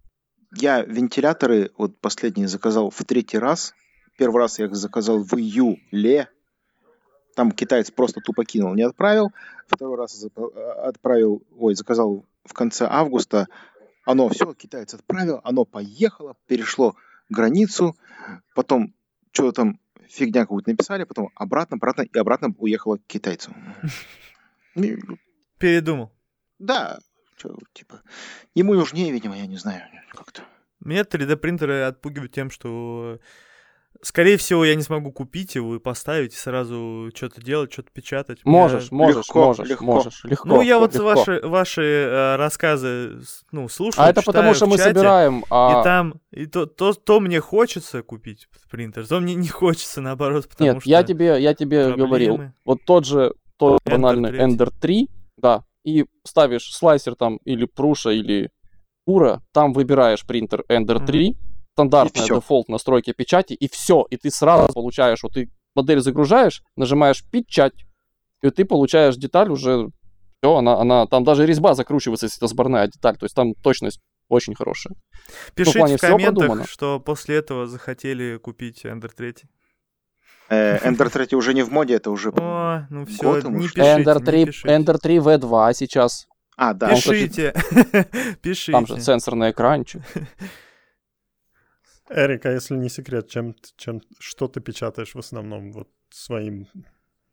Я 0.57 0.82
вентиляторы, 0.82 1.70
вот 1.78 2.01
последние 2.01 2.48
заказал 2.48 2.90
в 2.90 3.05
третий 3.05 3.38
раз. 3.38 3.74
Первый 4.18 4.40
раз 4.40 4.59
я 4.59 4.64
их 4.64 4.74
заказал 4.74 5.22
в 5.22 5.34
июле 5.34 6.28
там 7.41 7.53
китаец 7.53 7.91
просто 7.91 8.20
тупо 8.20 8.45
кинул, 8.45 8.74
не 8.74 8.82
отправил. 8.82 9.32
Второй 9.66 9.97
раз 9.97 10.26
отправил, 10.84 11.43
ой, 11.57 11.74
заказал 11.74 12.26
в 12.45 12.53
конце 12.53 12.86
августа. 12.86 13.49
Оно 14.05 14.28
все, 14.28 14.53
китаец 14.53 14.93
отправил, 14.93 15.41
оно 15.43 15.64
поехало, 15.64 16.36
перешло 16.47 16.97
границу, 17.30 17.97
потом 18.55 18.95
что-то 19.32 19.53
там 19.53 19.80
фигня 20.07 20.43
какую-то 20.43 20.68
написали, 20.68 21.05
потом 21.05 21.30
обратно, 21.34 21.76
обратно 21.76 22.03
и 22.03 22.18
обратно 22.18 22.55
уехало 22.59 22.99
к 22.99 23.07
китайцу. 23.07 23.55
Передумал. 25.57 26.12
Да, 26.59 26.99
что, 27.38 27.57
типа, 27.72 28.03
ему 28.55 28.74
нужнее, 28.74 29.12
видимо, 29.12 29.34
я 29.38 29.47
не 29.47 29.57
знаю, 29.57 29.84
как-то. 30.12 30.43
Меня 30.80 31.05
3D 31.05 31.36
принтеры 31.36 31.84
отпугивают 31.84 32.32
тем, 32.32 32.51
что 32.51 33.18
Скорее 34.03 34.38
всего, 34.38 34.64
я 34.64 34.74
не 34.76 34.82
смогу 34.82 35.12
купить 35.12 35.57
его 35.57 35.76
и 35.76 35.78
поставить, 35.78 36.32
и 36.32 36.36
сразу 36.36 37.11
что-то 37.14 37.43
делать, 37.43 37.70
что-то 37.70 37.91
печатать. 37.93 38.41
Можешь, 38.45 38.91
Меня... 38.91 39.05
можешь, 39.05 39.26
легко, 39.26 39.47
можешь, 39.47 39.68
легко. 39.68 39.84
можешь, 39.84 40.24
легко. 40.24 40.49
Ну, 40.49 40.62
я 40.62 40.78
вот 40.78 40.95
легко. 40.95 41.07
ваши, 41.07 41.41
ваши 41.43 41.82
э, 41.82 42.36
рассказы, 42.36 43.20
ну, 43.53 43.68
слушаю, 43.68 44.07
А 44.07 44.11
это 44.11 44.22
потому, 44.22 44.55
что 44.55 44.66
мы 44.66 44.78
чате, 44.78 44.95
собираем... 44.95 45.45
А... 45.51 45.80
И 45.80 45.84
там, 45.84 46.14
и 46.30 46.47
то, 46.47 46.64
то, 46.64 46.95
то 46.95 47.20
мне 47.20 47.41
хочется 47.41 48.03
купить 48.03 48.49
принтер, 48.70 49.07
то 49.07 49.20
мне 49.20 49.34
не 49.34 49.49
хочется, 49.49 50.01
наоборот, 50.01 50.49
потому 50.49 50.72
Нет, 50.72 50.80
что... 50.80 50.88
я 50.88 51.03
тебе, 51.03 51.41
я 51.41 51.53
тебе 51.53 51.88
проблемы. 51.88 52.07
говорил, 52.07 52.41
вот 52.64 52.78
тот 52.86 53.05
же, 53.05 53.34
тот 53.59 53.82
Ender 53.84 53.91
банальный 53.91 54.30
3. 54.30 54.41
Ender 54.41 54.72
3, 54.80 55.09
да, 55.36 55.64
и 55.84 56.07
ставишь 56.24 56.72
слайсер 56.72 57.16
там 57.16 57.36
или 57.45 57.66
Пруша, 57.66 58.11
или 58.11 58.51
Ура, 59.05 59.43
там 59.53 59.74
выбираешь 59.74 60.24
принтер 60.24 60.64
Ender 60.70 61.05
3, 61.05 61.32
mm-hmm 61.32 61.49
стандартная 61.81 62.26
дефолт 62.26 62.68
настройки 62.68 63.12
печати, 63.12 63.55
и 63.55 63.68
все, 63.68 64.07
и 64.11 64.16
ты 64.16 64.31
сразу 64.31 64.72
получаешь, 64.72 65.22
вот 65.22 65.33
ты 65.33 65.51
модель 65.74 66.01
загружаешь, 66.01 66.62
нажимаешь 66.76 67.24
печать, 67.31 67.72
и 68.43 68.51
ты 68.51 68.64
получаешь 68.64 69.16
деталь 69.16 69.51
уже, 69.51 69.89
все, 70.41 70.57
она, 70.57 70.78
она, 70.78 71.07
там 71.07 71.24
даже 71.24 71.47
резьба 71.47 71.74
закручивается, 71.74 72.26
если 72.26 72.39
это 72.39 72.47
сборная 72.47 72.87
деталь, 72.87 73.16
то 73.16 73.24
есть 73.24 73.35
там 73.35 73.55
точность 73.55 74.01
очень 74.28 74.55
хорошая. 74.55 74.95
Пишите 75.55 75.78
ну, 75.81 75.87
в, 75.87 75.97
в 75.97 76.01
комментах, 76.01 76.68
что 76.68 77.01
после 77.01 77.37
этого 77.37 77.66
захотели 77.66 78.37
купить 78.37 78.85
Ender 78.85 79.11
3. 79.14 79.35
Э, 80.51 80.78
Ender 80.89 81.11
3 81.11 81.37
уже 81.37 81.55
не 81.55 81.62
в 81.62 81.70
моде, 81.70 81.95
это 81.95 82.11
уже 82.11 82.31
О, 82.31 82.87
ну 82.91 83.07
все, 83.07 83.41
не 83.43 83.68
пишите, 83.68 83.81
Ender 83.81 84.24
3, 84.24 84.39
не 84.39 84.47
пишите. 84.47 84.68
Ender 84.68 84.99
3 84.99 85.16
V2 85.18 85.74
сейчас. 85.74 86.26
А, 86.57 86.74
да. 86.74 86.91
Пишите, 86.91 87.55
пишите. 88.43 88.72
Там 88.72 88.87
же 88.87 89.01
сенсорный 89.01 89.51
экранчик. 89.51 90.03
Эрик, 92.11 92.44
а 92.46 92.50
если 92.50 92.76
не 92.76 92.88
секрет, 92.88 93.28
чем, 93.28 93.54
чем, 93.76 94.02
что 94.18 94.48
ты 94.48 94.61
печатаешь 94.61 95.14
в 95.14 95.18
основном 95.18 95.72
вот 95.72 95.88
своим, 96.11 96.66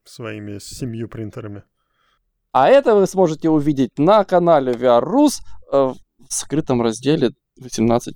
своими 0.04 0.60
семью 0.60 1.10
принтерами? 1.10 1.64
А 2.52 2.70
это 2.70 2.96
вы 2.96 3.08
сможете 3.08 3.50
увидеть 3.50 3.98
на 3.98 4.24
канале 4.24 4.74
VR 4.74 5.02
э, 5.02 5.14
в 5.72 5.98
скрытом 6.30 6.82
разделе 6.84 7.32
18+. 7.60 8.14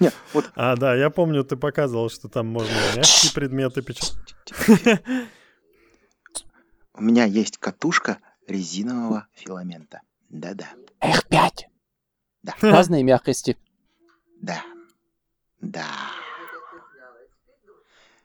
Не, 0.00 0.10
вот... 0.32 0.50
А, 0.54 0.76
да, 0.76 0.94
я 0.94 1.10
помню, 1.10 1.42
ты 1.44 1.56
показывал, 1.56 2.10
что 2.10 2.28
там 2.28 2.46
можно 2.48 2.74
мягкие 2.96 3.32
предметы 3.34 3.82
печатать. 3.82 4.44
У 6.94 7.02
меня 7.02 7.24
есть 7.24 7.56
катушка 7.58 8.18
резинового 8.46 9.26
филамента. 9.32 10.02
Да-да. 10.28 10.68
Эх, 11.00 11.26
пять. 11.28 11.71
Да. 12.42 12.54
Разные 12.60 13.02
мягкости. 13.02 13.56
Да. 14.40 14.62
Да. 15.60 15.86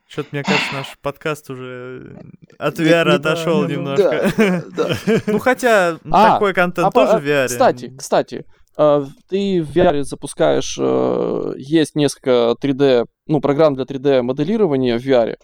Что-то, 0.08 0.28
мне 0.32 0.42
кажется, 0.42 0.72
наш 0.72 0.98
подкаст 1.02 1.50
уже 1.50 2.18
от 2.58 2.78
VR 2.78 3.10
отошел 3.10 3.68
немножко. 3.68 4.32
Ну, 5.26 5.38
хотя 5.38 5.98
а, 6.10 6.32
такой 6.32 6.54
контент 6.54 6.88
а 6.88 6.90
тоже 6.90 7.18
в 7.18 7.24
VR. 7.24 7.46
Кстати, 7.46 7.94
кстати, 7.96 8.46
э, 8.78 9.06
ты 9.28 9.62
в 9.62 9.76
VR 9.76 10.02
запускаешь, 10.04 10.78
э, 10.80 11.52
есть 11.58 11.94
несколько 11.94 12.54
3D, 12.60 13.04
ну, 13.26 13.40
программ 13.42 13.74
для 13.74 13.84
3D 13.84 14.22
моделирования 14.22 14.98
в 14.98 15.06
VR. 15.06 15.36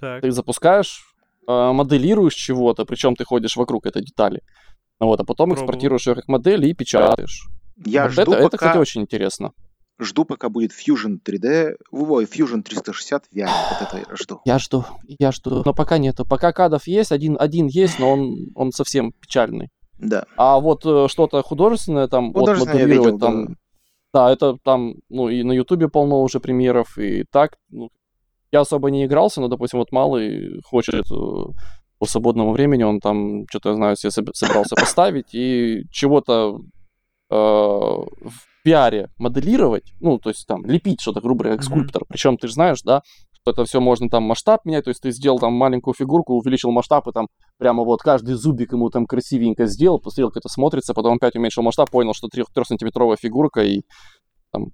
Так. 0.00 0.22
Ты 0.22 0.32
запускаешь, 0.32 1.04
э, 1.46 1.72
моделируешь 1.72 2.34
чего-то, 2.34 2.84
причем 2.84 3.14
ты 3.14 3.24
ходишь 3.24 3.54
вокруг 3.54 3.86
этой 3.86 4.02
детали. 4.02 4.42
Вот, 4.98 5.20
а 5.20 5.24
потом 5.24 5.54
экспортируешь 5.54 6.08
ее 6.08 6.16
как 6.16 6.26
модель 6.26 6.66
и 6.66 6.74
печатаешь. 6.74 7.48
Я 7.84 8.04
вот 8.04 8.12
жду, 8.12 8.22
это, 8.22 8.30
пока... 8.30 8.44
это, 8.46 8.56
кстати, 8.56 8.78
очень 8.78 9.02
интересно. 9.02 9.52
Жду, 9.98 10.24
пока 10.24 10.48
будет 10.48 10.72
Fusion 10.72 11.18
3D, 11.22 11.74
ой, 11.90 12.24
Fusion 12.24 12.62
360 12.62 13.24
VR. 13.34 13.48
Вот 13.70 13.88
это 13.88 13.98
я 13.98 14.16
жду. 14.16 14.40
Я 14.44 14.58
жду, 14.58 14.84
я 15.06 15.32
жду. 15.32 15.62
Но 15.64 15.74
пока 15.74 15.98
нету. 15.98 16.24
Пока 16.24 16.52
кадов 16.52 16.86
есть, 16.86 17.12
один, 17.12 17.36
один 17.38 17.66
есть, 17.66 17.98
но 17.98 18.12
он, 18.12 18.48
он 18.54 18.72
совсем 18.72 19.12
печальный. 19.12 19.68
Да. 19.98 20.24
А 20.36 20.58
вот 20.58 20.86
э, 20.86 21.08
что-то 21.08 21.42
художественное 21.42 22.08
там, 22.08 22.32
вот 22.32 22.48
моделировать 22.48 22.88
видел, 22.88 23.18
там... 23.18 23.46
Да. 23.46 23.54
да, 24.14 24.32
это 24.32 24.56
там, 24.64 24.94
ну, 25.10 25.28
и 25.28 25.42
на 25.42 25.52
Ютубе 25.52 25.88
полно 25.88 26.22
уже 26.22 26.40
примеров, 26.40 26.96
и 26.96 27.24
так, 27.30 27.58
ну, 27.68 27.90
я 28.50 28.60
особо 28.60 28.90
не 28.90 29.04
игрался, 29.04 29.42
но, 29.42 29.48
допустим, 29.48 29.78
вот 29.78 29.92
малый 29.92 30.62
хочет 30.64 30.94
э, 30.94 31.04
по 31.98 32.06
свободному 32.06 32.52
времени, 32.52 32.82
он 32.82 33.00
там, 33.00 33.44
что-то, 33.50 33.70
я 33.70 33.74
знаю, 33.74 33.96
себе 33.96 34.10
собрался 34.10 34.74
поставить, 34.80 35.34
и 35.34 35.84
чего-то 35.90 36.60
в 37.30 38.32
VR-е 38.64 39.08
моделировать, 39.18 39.92
ну, 40.00 40.18
то 40.18 40.30
есть 40.30 40.46
там 40.46 40.64
лепить 40.66 41.00
что-то, 41.00 41.20
грубо 41.20 41.44
говоря, 41.44 41.56
как 41.56 41.64
скульптор. 41.64 42.02
Mm-hmm. 42.02 42.06
Причем 42.08 42.36
ты 42.36 42.48
же 42.48 42.54
знаешь, 42.54 42.82
да, 42.82 43.02
что 43.32 43.52
это 43.52 43.64
все 43.64 43.80
можно 43.80 44.08
там 44.08 44.24
масштаб 44.24 44.64
менять, 44.64 44.84
то 44.84 44.90
есть 44.90 45.00
ты 45.00 45.12
сделал 45.12 45.38
там 45.38 45.54
маленькую 45.54 45.94
фигурку, 45.94 46.34
увеличил 46.34 46.70
масштаб, 46.70 47.08
и 47.08 47.12
там 47.12 47.28
прямо 47.58 47.84
вот 47.84 48.00
каждый 48.00 48.34
зубик 48.34 48.72
ему 48.72 48.90
там 48.90 49.06
красивенько 49.06 49.66
сделал, 49.66 49.98
посмотрел, 49.98 50.28
как 50.28 50.38
это 50.38 50.48
смотрится, 50.48 50.92
потом 50.92 51.14
опять 51.14 51.36
уменьшил 51.36 51.62
масштаб, 51.62 51.90
понял, 51.90 52.12
что 52.12 52.28
3-сантиметровая 52.28 53.16
фигурка, 53.18 53.62
и 53.62 53.82
там 54.52 54.66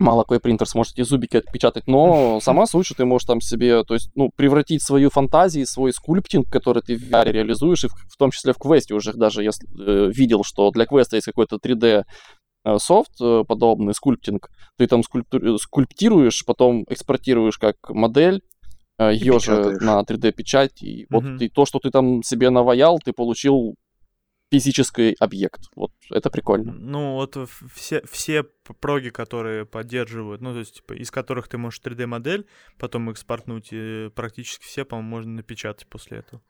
мало 0.00 0.22
какой 0.22 0.40
принтер 0.40 0.66
сможет 0.66 0.94
эти 0.94 1.02
зубики 1.02 1.36
отпечатать, 1.36 1.86
но 1.86 2.40
сама 2.42 2.66
суть, 2.66 2.92
ты 2.96 3.04
можешь 3.04 3.26
там 3.26 3.40
себе, 3.40 3.84
то 3.84 3.94
есть, 3.94 4.10
ну, 4.14 4.30
превратить 4.34 4.82
свою 4.82 5.10
фантазию, 5.10 5.66
свой 5.66 5.92
скульптинг, 5.92 6.50
который 6.50 6.82
ты 6.82 6.96
в 6.96 7.02
VR 7.02 7.30
реализуешь, 7.30 7.84
и 7.84 7.88
в, 7.88 7.92
в 7.92 8.16
том 8.16 8.30
числе 8.30 8.52
в 8.52 8.58
квесте 8.58 8.94
уже 8.94 9.12
даже 9.12 9.44
я 9.44 9.50
э, 9.50 10.10
видел, 10.12 10.42
что 10.42 10.70
для 10.70 10.86
квеста 10.86 11.16
есть 11.16 11.26
какой-то 11.26 11.56
3D 11.56 12.04
э, 12.64 12.78
софт 12.78 13.12
э, 13.20 13.44
подобный, 13.46 13.94
скульптинг, 13.94 14.48
ты 14.76 14.86
там 14.86 15.02
скульпту- 15.02 15.58
скульптируешь, 15.58 16.44
потом 16.44 16.84
экспортируешь 16.88 17.58
как 17.58 17.76
модель, 17.90 18.42
ее 18.98 19.38
же 19.38 19.78
на 19.80 20.02
3D-печать, 20.02 20.82
и 20.82 21.04
mm-hmm. 21.04 21.06
вот 21.08 21.38
ты, 21.38 21.48
то, 21.48 21.64
что 21.64 21.78
ты 21.78 21.90
там 21.90 22.22
себе 22.22 22.50
наваял, 22.50 22.98
ты 22.98 23.14
получил 23.14 23.76
физический 24.50 25.16
объект. 25.18 25.68
Вот 25.76 25.92
это 26.10 26.30
прикольно. 26.30 26.72
Ну, 26.72 27.14
вот 27.14 27.36
все, 27.72 28.02
все 28.10 28.44
проги, 28.80 29.10
которые 29.10 29.64
поддерживают, 29.64 30.40
ну, 30.40 30.52
то 30.52 30.58
есть, 30.60 30.76
типа, 30.76 30.94
из 30.94 31.10
которых 31.10 31.48
ты 31.48 31.58
можешь 31.58 31.80
3D-модель 31.80 32.46
потом 32.78 33.10
экспортнуть, 33.10 33.68
и 33.72 34.10
практически 34.14 34.64
все, 34.64 34.84
по-моему, 34.84 35.10
можно 35.10 35.32
напечатать 35.32 35.86
после 35.86 36.18
этого. 36.18 36.42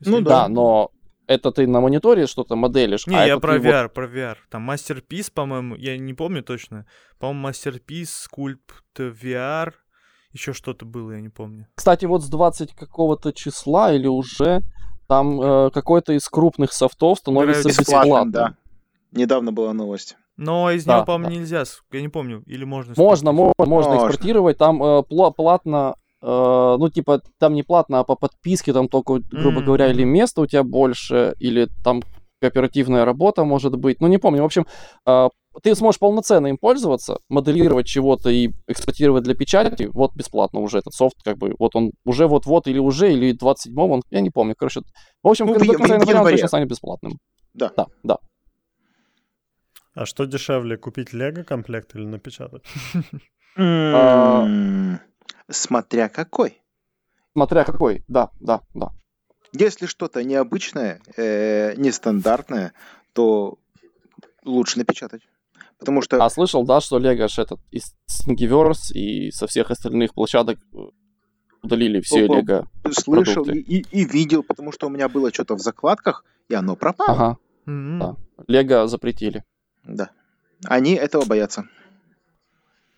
Если 0.00 0.10
ну 0.10 0.20
да, 0.20 0.48
но 0.48 0.90
это 1.26 1.52
ты 1.52 1.66
на 1.66 1.80
мониторе 1.80 2.26
что-то 2.26 2.56
моделишь. 2.56 3.06
Не, 3.06 3.16
а 3.16 3.26
я 3.26 3.38
про 3.38 3.56
VR, 3.56 3.84
вот... 3.84 3.94
про 3.94 4.06
VR. 4.06 4.36
Там 4.50 4.70
Masterpiece, 4.70 5.32
по-моему, 5.32 5.76
я 5.76 5.96
не 5.96 6.14
помню 6.14 6.42
точно. 6.42 6.86
По-моему, 7.18 7.48
Masterpiece, 7.48 8.10
Sculpt 8.28 8.58
VR, 8.98 9.72
еще 10.32 10.52
что-то 10.52 10.84
было, 10.84 11.12
я 11.12 11.20
не 11.20 11.30
помню. 11.30 11.68
Кстати, 11.76 12.04
вот 12.06 12.22
с 12.22 12.28
20 12.28 12.74
какого-то 12.74 13.32
числа 13.32 13.92
или 13.92 14.08
уже 14.08 14.62
там 15.06 15.40
э, 15.40 15.70
какой-то 15.70 16.12
из 16.12 16.28
крупных 16.28 16.72
софтов 16.72 17.18
становится 17.18 17.68
бесплатным. 17.68 18.30
Да. 18.30 18.54
Недавно 19.12 19.52
была 19.52 19.72
новость. 19.72 20.16
Но 20.36 20.70
из 20.70 20.84
да, 20.84 20.96
него, 20.96 21.04
по-моему, 21.04 21.30
да. 21.30 21.36
нельзя, 21.36 21.64
я 21.92 22.00
не 22.00 22.08
помню, 22.08 22.42
или 22.46 22.64
можно? 22.64 22.94
Можно, 22.96 23.32
можно, 23.32 23.64
можно 23.64 23.96
экспортировать, 23.96 24.58
там 24.58 24.82
э, 24.82 25.02
платно, 25.04 25.94
э, 26.20 26.76
ну, 26.78 26.88
типа, 26.88 27.22
там 27.38 27.54
не 27.54 27.62
платно, 27.62 28.00
а 28.00 28.04
по 28.04 28.16
подписке, 28.16 28.72
там 28.72 28.88
только, 28.88 29.20
грубо 29.30 29.60
mm-hmm. 29.60 29.64
говоря, 29.64 29.90
или 29.92 30.02
место 30.02 30.40
у 30.40 30.46
тебя 30.46 30.64
больше, 30.64 31.36
или 31.38 31.68
там 31.84 32.02
кооперативная 32.40 33.04
работа 33.04 33.44
может 33.44 33.76
быть, 33.76 34.00
ну, 34.00 34.08
не 34.08 34.18
помню, 34.18 34.42
в 34.42 34.46
общем, 34.46 34.66
э, 35.06 35.28
ты 35.62 35.74
сможешь 35.74 35.98
полноценно 35.98 36.46
им 36.48 36.58
пользоваться, 36.58 37.18
моделировать 37.28 37.86
чего-то 37.86 38.30
и 38.30 38.50
экспортировать 38.66 39.24
для 39.24 39.34
печати, 39.34 39.88
вот 39.92 40.14
бесплатно 40.14 40.60
уже 40.60 40.78
этот 40.78 40.94
софт, 40.94 41.16
как 41.22 41.38
бы, 41.38 41.54
вот 41.58 41.76
он 41.76 41.92
уже 42.04 42.26
вот-вот 42.26 42.66
или 42.66 42.78
уже, 42.78 43.12
или 43.12 43.32
27 43.32 43.78
он, 43.78 44.02
я 44.10 44.20
не 44.20 44.30
помню, 44.30 44.54
короче. 44.56 44.80
В 45.22 45.28
общем, 45.28 45.46
ну, 45.46 45.54
января 45.54 46.20
он 46.22 46.30
точно 46.30 46.48
станет 46.48 46.68
бесплатным. 46.68 47.18
Да. 47.54 47.72
Да, 47.76 47.86
да. 48.02 48.18
А 49.94 50.06
что 50.06 50.24
дешевле, 50.24 50.76
купить 50.76 51.12
лего 51.12 51.44
комплект 51.44 51.94
или 51.94 52.04
напечатать? 52.04 52.62
А, 53.56 54.46
смотря 55.48 56.08
какой. 56.08 56.60
Смотря 57.32 57.64
какой, 57.64 58.04
да, 58.08 58.30
да, 58.40 58.62
да. 58.74 58.90
Если 59.52 59.86
что-то 59.86 60.24
необычное, 60.24 61.00
э, 61.16 61.74
нестандартное, 61.76 62.72
то 63.12 63.58
лучше 64.44 64.78
напечатать. 64.78 65.22
Потому 65.78 66.02
что... 66.02 66.22
А 66.22 66.30
слышал, 66.30 66.64
да, 66.64 66.80
что 66.80 66.98
Lego 66.98 67.28
этот 67.36 67.60
из 67.70 67.94
Thingiverse 68.08 68.92
и 68.92 69.30
со 69.30 69.46
всех 69.46 69.70
остальных 69.70 70.14
площадок 70.14 70.58
э, 70.72 70.78
удалили 71.62 72.00
все 72.00 72.26
Лего 72.26 72.68
Слышал 72.90 73.44
и, 73.44 73.58
и, 73.58 73.84
и 73.90 74.04
видел, 74.04 74.42
потому 74.42 74.72
что 74.72 74.86
у 74.86 74.90
меня 74.90 75.08
было 75.08 75.32
что-то 75.32 75.56
в 75.56 75.60
закладках, 75.60 76.24
и 76.48 76.54
оно 76.54 76.76
пропало. 76.76 77.10
Ага. 77.10 77.38
Mm-hmm. 77.66 77.98
Да. 77.98 78.16
Лего 78.46 78.86
запретили. 78.86 79.44
Да. 79.84 80.10
Они 80.64 80.94
этого 80.94 81.24
боятся. 81.24 81.68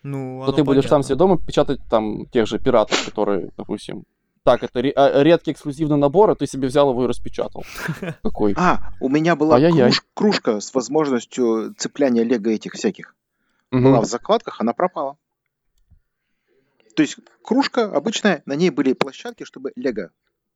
Ну, 0.03 0.43
то 0.45 0.53
ты 0.53 0.63
будешь 0.63 0.83
понятно. 0.83 0.89
сам 0.89 1.03
себе 1.03 1.15
дома 1.15 1.37
печатать 1.37 1.81
там 1.89 2.27
тех 2.27 2.47
же 2.47 2.59
пиратов, 2.59 3.03
которые, 3.03 3.51
допустим, 3.57 4.05
так, 4.47 4.63
это 4.63 4.79
а, 4.79 5.23
редкий 5.23 5.51
эксклюзивный 5.51 5.97
набор, 5.97 6.29
а 6.29 6.35
ты 6.35 6.47
себе 6.47 6.69
взял 6.69 6.89
его 6.89 7.03
и 7.03 7.07
распечатал. 7.07 7.65
Какой? 8.23 8.53
А, 8.55 8.93
у 9.01 9.09
меня 9.09 9.35
была 9.35 9.59
круж, 9.59 10.01
кружка 10.13 10.61
с 10.61 10.73
возможностью 10.73 11.75
цепляния 11.77 12.23
лего 12.23 12.47
этих 12.49 12.71
всяких. 12.71 13.13
Угу. 13.73 13.81
Была 13.81 13.99
в 13.99 14.05
закладках, 14.05 14.61
она 14.61 14.71
пропала. 14.71 15.17
То 16.95 17.01
есть 17.01 17.17
кружка 17.43 17.91
обычная, 17.93 18.41
на 18.45 18.53
ней 18.53 18.69
были 18.69 18.93
площадки, 18.93 19.43
чтобы 19.43 19.73
лего 19.75 20.11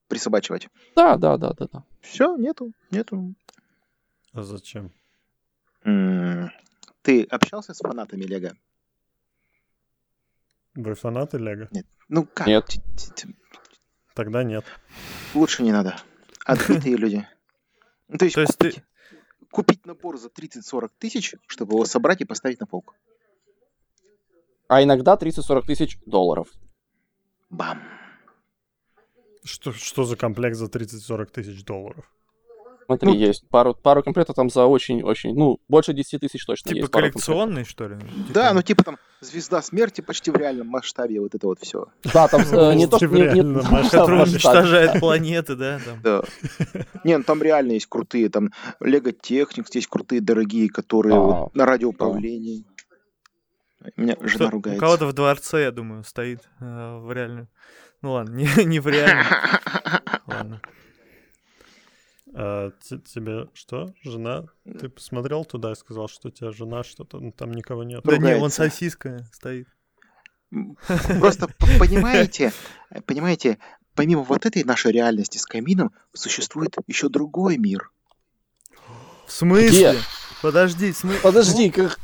присобачивать. 0.08 0.70
Да, 0.96 1.18
да, 1.18 1.36
да, 1.36 1.52
да, 1.52 1.68
да. 1.74 1.84
Все, 2.00 2.38
нету, 2.38 2.72
нету. 2.92 3.36
А 4.32 4.42
зачем? 4.42 4.94
Ты 5.84 7.24
общался 7.24 7.74
с 7.74 7.80
фанатами 7.80 8.24
Лего? 8.24 8.54
Вы 10.76 10.96
фанаты 10.96 11.40
Лего? 11.40 11.68
Нет. 11.72 11.86
Ну 12.08 12.26
как? 12.26 12.48
Нет. 12.48 12.78
Тогда 14.14 14.44
нет. 14.44 14.66
Лучше 15.34 15.64
не 15.64 15.72
надо. 15.72 15.96
Открытые 16.46 16.96
люди. 16.98 17.28
Ну, 18.08 18.18
то 18.18 18.26
есть, 18.26 18.36
то 18.36 18.42
есть 18.42 18.58
купить, 18.58 18.76
ты... 18.76 18.84
купить 19.50 19.86
набор 19.86 20.18
за 20.18 20.28
30-40 20.28 20.92
тысяч, 21.00 21.36
чтобы 21.48 21.76
его 21.76 21.86
собрать 21.86 22.22
и 22.22 22.26
поставить 22.26 22.60
на 22.60 22.66
полку. 22.66 22.94
А 24.68 24.84
иногда 24.84 25.16
30-40 25.16 25.66
тысяч 25.66 25.98
долларов. 26.06 26.48
Бам. 27.50 27.82
Что, 29.44 29.72
что 29.72 30.04
за 30.04 30.16
комплект 30.16 30.56
за 30.56 30.66
30-40 30.66 31.26
тысяч 31.26 31.64
долларов? 31.64 32.06
Смотри, 32.86 33.10
ну, 33.10 33.16
есть 33.16 33.48
пару, 33.48 33.74
пару 33.74 34.04
комплектов 34.04 34.36
там 34.36 34.50
за 34.50 34.66
очень-очень, 34.66 35.34
ну, 35.34 35.60
больше 35.70 35.94
10 35.94 36.20
тысяч 36.20 36.46
точно 36.46 36.70
типа 36.70 36.80
есть. 36.80 36.92
Коллекционный, 36.92 37.64
что 37.64 37.88
ли? 37.88 37.98
Типа... 38.00 38.34
Да, 38.34 38.54
ну 38.54 38.62
типа 38.62 38.84
там 38.84 38.98
Звезда 39.22 39.62
смерти 39.62 40.02
почти 40.02 40.32
в 40.32 40.36
реальном 40.36 40.68
масштабе, 40.68 41.22
вот 41.22 41.36
это 41.36 41.46
вот 41.46 41.60
все. 41.62 41.86
Да, 42.12 42.28
там 42.28 42.42
не 42.76 42.88
то, 42.88 42.98
что... 42.98 43.08
Уничтожает 43.08 45.00
планеты, 45.00 45.56
да? 45.56 45.80
Да. 46.04 46.24
Не, 47.04 47.18
ну 47.18 47.24
там 47.24 47.42
реально 47.44 47.74
есть 47.74 47.86
крутые, 47.86 48.30
там 48.30 48.52
Лего 48.80 49.12
Техникс 49.12 49.74
есть 49.76 49.88
крутые, 49.88 50.22
дорогие, 50.22 50.70
которые 50.70 51.16
а, 51.16 51.50
на 51.54 51.66
радиоуправлении. 51.66 52.66
Меня 53.96 54.16
жена 54.22 54.50
ругается. 54.50 54.84
У 54.84 54.86
кого-то 54.86 55.06
в 55.06 55.14
дворце, 55.14 55.64
я 55.64 55.72
думаю, 55.72 56.04
стоит 56.04 56.42
э, 56.60 56.98
в 56.98 57.12
реальном. 57.12 57.48
Ну 58.02 58.14
ладно, 58.14 58.36
не, 58.36 58.66
не 58.66 58.80
в 58.80 58.88
реальном. 58.88 59.26
Ладно. 60.28 60.62
А, 62.34 62.72
тебе 62.80 63.50
что? 63.54 63.94
Жена? 64.04 64.46
Ты 64.64 64.90
посмотрел 64.90 65.44
туда 65.46 65.74
и 65.74 65.76
сказал, 65.76 66.08
что 66.08 66.30
у 66.30 66.32
тебя 66.32 66.52
жена 66.52 66.84
что-то, 66.84 67.20
ну, 67.20 67.32
там 67.32 67.52
никого 67.52 67.84
нет. 67.84 68.02
Да 68.04 68.18
не, 68.18 68.38
вон 68.38 68.50
сосиска 68.50 69.26
стоит. 69.34 69.68
Просто 71.20 71.48
понимаете, 71.80 72.54
понимаете, 73.06 73.58
помимо 73.96 74.24
вот 74.24 74.46
этой 74.46 74.64
нашей 74.64 74.92
реальности 74.92 75.38
с 75.38 75.46
камином, 75.46 75.92
существует 76.14 76.76
еще 76.88 77.10
другой 77.10 77.58
мир. 77.58 77.92
В 79.28 79.32
смысле? 79.32 79.92
Где? 79.92 79.96
Подожди, 80.42 80.92
смы... 80.92 81.16
Подожди, 81.22 81.70
как... 81.70 82.00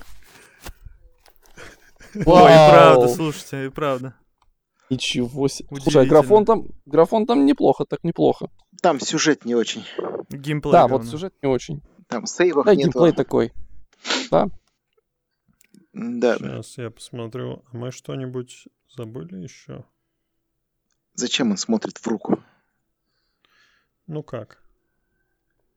Ой, 2.16 2.22
и 2.22 2.26
правда, 2.26 3.08
слушайте, 3.10 3.66
и 3.66 3.70
правда. 3.70 4.16
Ничего 4.89 5.47
себе. 5.47 5.68
Слушай, 5.81 6.03
а 6.03 6.05
графон 6.05 6.45
там, 6.45 6.68
графон 6.85 7.26
там 7.26 7.45
неплохо, 7.45 7.85
так 7.85 8.03
неплохо. 8.03 8.49
Там 8.81 8.99
сюжет 8.99 9.45
не 9.45 9.55
очень. 9.55 9.84
Геймплей. 10.30 10.72
Да, 10.72 10.88
вот 10.88 11.05
сюжет 11.05 11.34
не 11.41 11.49
очень. 11.49 11.81
Там 12.07 12.26
сейвов 12.26 12.65
да, 12.65 12.76
нету. 12.76 12.91
геймплей 12.91 13.11
такой. 13.11 13.53
Да. 14.31 14.47
Да. 15.93 16.38
Сейчас 16.38 16.77
я 16.77 16.89
посмотрю. 16.91 17.64
А 17.72 17.77
мы 17.77 17.91
что-нибудь 17.91 18.68
забыли 18.95 19.35
еще? 19.35 19.84
Зачем 21.15 21.51
он 21.51 21.57
смотрит 21.57 21.97
в 21.97 22.07
руку? 22.07 22.43
Ну 24.05 24.23
как? 24.23 24.61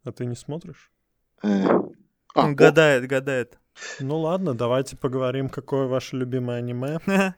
А 0.05 0.13
ты 0.13 0.27
не 0.27 0.37
смотришь? 0.37 0.91
Э, 1.43 1.67
а, 2.35 2.45
он 2.45 2.55
гадает, 2.55 3.07
гадает. 3.07 3.59
Ну 3.99 4.21
ладно, 4.21 4.55
давайте 4.55 4.97
поговорим, 4.97 5.49
какое 5.49 5.87
ваше 5.87 6.17
любимое 6.17 6.59
аниме. 6.59 6.99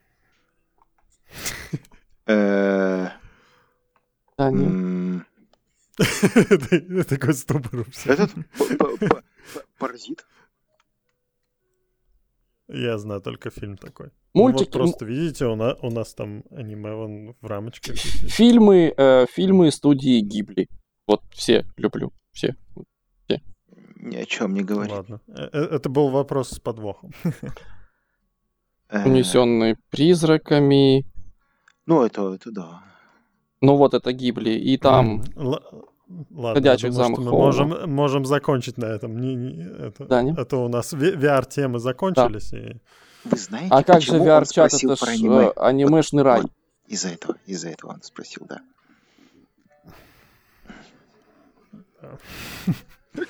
Э, 2.27 3.09
Такой 7.09 7.35
ступор. 7.35 7.87
Этот 8.05 8.31
паразит. 9.79 10.25
Я 12.69 12.97
знаю 12.99 13.21
только 13.21 13.51
фильм 13.51 13.77
такой. 13.77 14.11
Мультики. 14.35 14.71
Ну, 14.73 14.81
вот 14.81 14.91
просто 14.91 15.05
видите, 15.05 15.45
у 15.47 15.57
нас, 15.57 15.77
у 15.83 15.91
нас 15.91 16.15
там 16.15 16.43
аниме 16.51 16.95
вон 16.95 17.35
в 17.41 17.47
рамочках. 17.47 17.97
Фильмы, 17.97 18.95
э, 18.97 19.27
фильмы 19.31 19.71
студии 19.71 20.21
Гибли. 20.21 20.69
Вот 21.07 21.23
все 21.33 21.67
люблю. 21.77 22.13
Все. 22.33 22.57
все. 23.27 23.43
Ни 23.97 24.17
о 24.17 24.25
чем 24.25 24.55
не 24.55 24.63
говори. 24.63 24.91
Ладно. 24.91 25.21
Э, 25.29 25.49
э, 25.53 25.77
это 25.77 25.91
был 25.91 26.09
вопрос 26.09 26.51
с 26.51 26.61
подвохом. 26.61 27.13
Унесенные 28.91 29.77
призраками. 29.91 31.05
Ну, 31.87 32.03
это, 32.05 32.35
это 32.35 32.51
да. 32.51 32.83
Ну 33.61 33.77
вот 33.77 33.95
это 33.95 34.13
Гибли. 34.13 34.51
И 34.51 34.77
там... 34.77 35.23
Ладно, 36.31 36.55
Ходячих 36.55 36.93
думаю, 36.93 37.21
мы 37.21 37.31
можем, 37.31 37.91
можем 37.91 38.25
закончить 38.27 38.77
на 38.77 38.85
этом. 38.85 39.19
Не, 39.19 39.35
не, 39.35 39.63
это, 39.63 40.05
да, 40.05 40.23
не? 40.23 40.33
Это 40.33 40.59
у 40.59 40.69
нас 40.69 40.93
VR-темы 40.93 41.79
закончились. 41.79 42.51
Да. 42.51 42.59
И... 42.59 42.81
Вы 43.25 43.39
знаете, 43.39 43.69
а 43.71 43.83
как 43.83 44.03
же 44.03 44.19
VR-чат? 44.19 44.75
Это 44.75 44.97
ж 44.97 45.03
аниме? 45.05 45.45
Э, 45.47 45.53
анимешный 45.57 46.23
рай. 46.23 46.43
Вот, 46.43 46.51
из-за 46.87 47.09
этого, 47.09 47.37
из-за 47.47 47.71
этого 47.71 47.93
он 47.93 48.03
спросил, 48.03 48.47
да. 48.47 48.61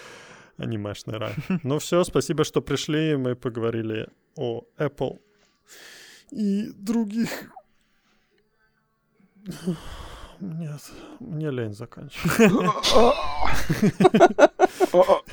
Анимешный 0.56 1.18
рай. 1.18 1.34
Ну 1.62 1.78
все, 1.78 2.02
спасибо, 2.04 2.44
что 2.44 2.62
пришли. 2.62 3.16
Мы 3.16 3.36
поговорили 3.36 4.08
о 4.36 4.62
Apple 4.78 5.20
и 6.30 6.70
других 6.74 7.52
нет, 10.40 10.80
мне 11.20 11.50
лень 11.50 11.74
заканчивать. 11.74 12.52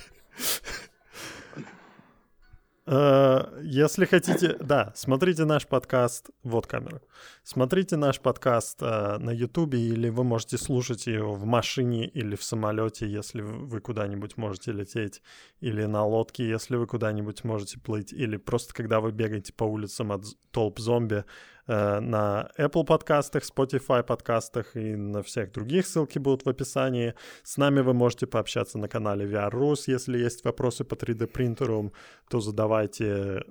Э, 2.92 3.62
если 3.62 4.06
хотите, 4.06 4.58
да, 4.60 4.92
смотрите 4.96 5.46
наш 5.46 5.68
подкаст, 5.68 6.32
вот 6.42 6.66
камера. 6.66 7.02
Смотрите 7.44 7.98
наш 7.98 8.20
подкаст 8.20 8.82
э, 8.82 9.18
на 9.20 9.30
Ютубе, 9.30 9.80
или 9.80 10.10
вы 10.10 10.24
можете 10.24 10.58
слушать 10.58 11.06
его 11.06 11.36
в 11.36 11.46
машине 11.46 12.08
или 12.08 12.36
в 12.36 12.44
самолете, 12.44 13.08
если 13.08 13.42
вы 13.42 13.80
куда-нибудь 13.80 14.38
можете 14.38 14.72
лететь, 14.72 15.22
или 15.60 15.86
на 15.86 16.04
лодке, 16.04 16.50
если 16.50 16.78
вы 16.78 16.88
куда-нибудь 16.88 17.44
можете 17.44 17.80
плыть, 17.80 18.12
или 18.12 18.38
просто 18.38 18.74
когда 18.74 19.02
вы 19.02 19.12
бегаете 19.12 19.54
по 19.54 19.66
улицам 19.66 20.12
от 20.12 20.26
толп 20.50 20.80
зомби, 20.80 21.26
на 21.70 22.50
Apple 22.58 22.84
подкастах, 22.84 23.44
Spotify 23.44 24.04
подкастах 24.04 24.76
и 24.76 24.96
на 24.96 25.22
всех 25.22 25.52
других. 25.52 25.86
Ссылки 25.86 26.20
будут 26.20 26.46
в 26.46 26.50
описании. 26.50 27.14
С 27.44 27.58
нами 27.58 27.82
вы 27.82 27.94
можете 27.94 28.26
пообщаться 28.26 28.78
на 28.78 28.88
канале 28.88 29.26
VR 29.26 29.76
Если 29.88 30.18
есть 30.18 30.44
вопросы 30.44 30.84
по 30.84 30.96
3D 30.96 31.28
принтеру, 31.28 31.94
то 32.30 32.40
задавайте 32.40 33.44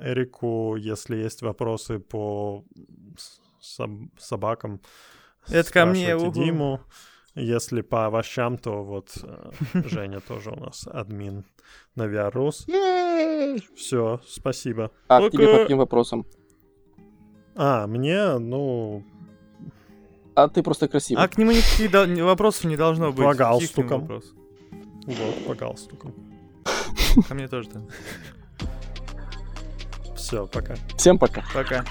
Эрику. 0.00 0.76
Если 0.76 1.16
есть 1.16 1.42
вопросы 1.42 1.98
по 1.98 2.64
соб- 3.60 4.08
собакам, 4.18 4.80
это 5.48 5.72
ко 5.72 5.86
мне, 5.86 6.16
Диму. 6.32 6.80
Если 7.34 7.80
по 7.80 8.06
овощам, 8.06 8.58
то 8.58 8.84
вот 8.84 9.16
э, 9.22 9.50
Женя 9.88 10.20
тоже 10.20 10.50
у 10.50 10.56
нас 10.56 10.86
админ 10.86 11.46
на 11.94 12.02
VR 12.02 12.52
Все, 13.74 14.20
спасибо. 14.26 14.90
А 15.08 15.28
к 15.28 15.30
тебе 15.30 15.46
по 15.48 15.58
каким 15.62 15.78
вопросам? 15.78 16.26
А, 17.54 17.86
мне, 17.86 18.38
ну... 18.38 19.04
А 20.34 20.48
ты 20.48 20.62
просто 20.62 20.88
красивый. 20.88 21.22
А 21.22 21.28
к 21.28 21.36
нему 21.36 21.52
никаких 21.52 21.90
до... 21.90 22.06
вопросов 22.24 22.64
не 22.64 22.76
должно 22.76 23.12
быть. 23.12 23.24
По 23.24 23.34
галстукам. 23.34 24.06
Вот, 25.06 25.46
по 25.46 25.54
галстукам. 25.54 26.14
Ко 27.28 27.34
мне 27.34 27.48
тоже 27.48 27.68
так. 27.68 27.82
Все, 30.16 30.46
пока. 30.46 30.76
Всем 30.96 31.18
пока. 31.18 31.44
Пока. 31.52 31.84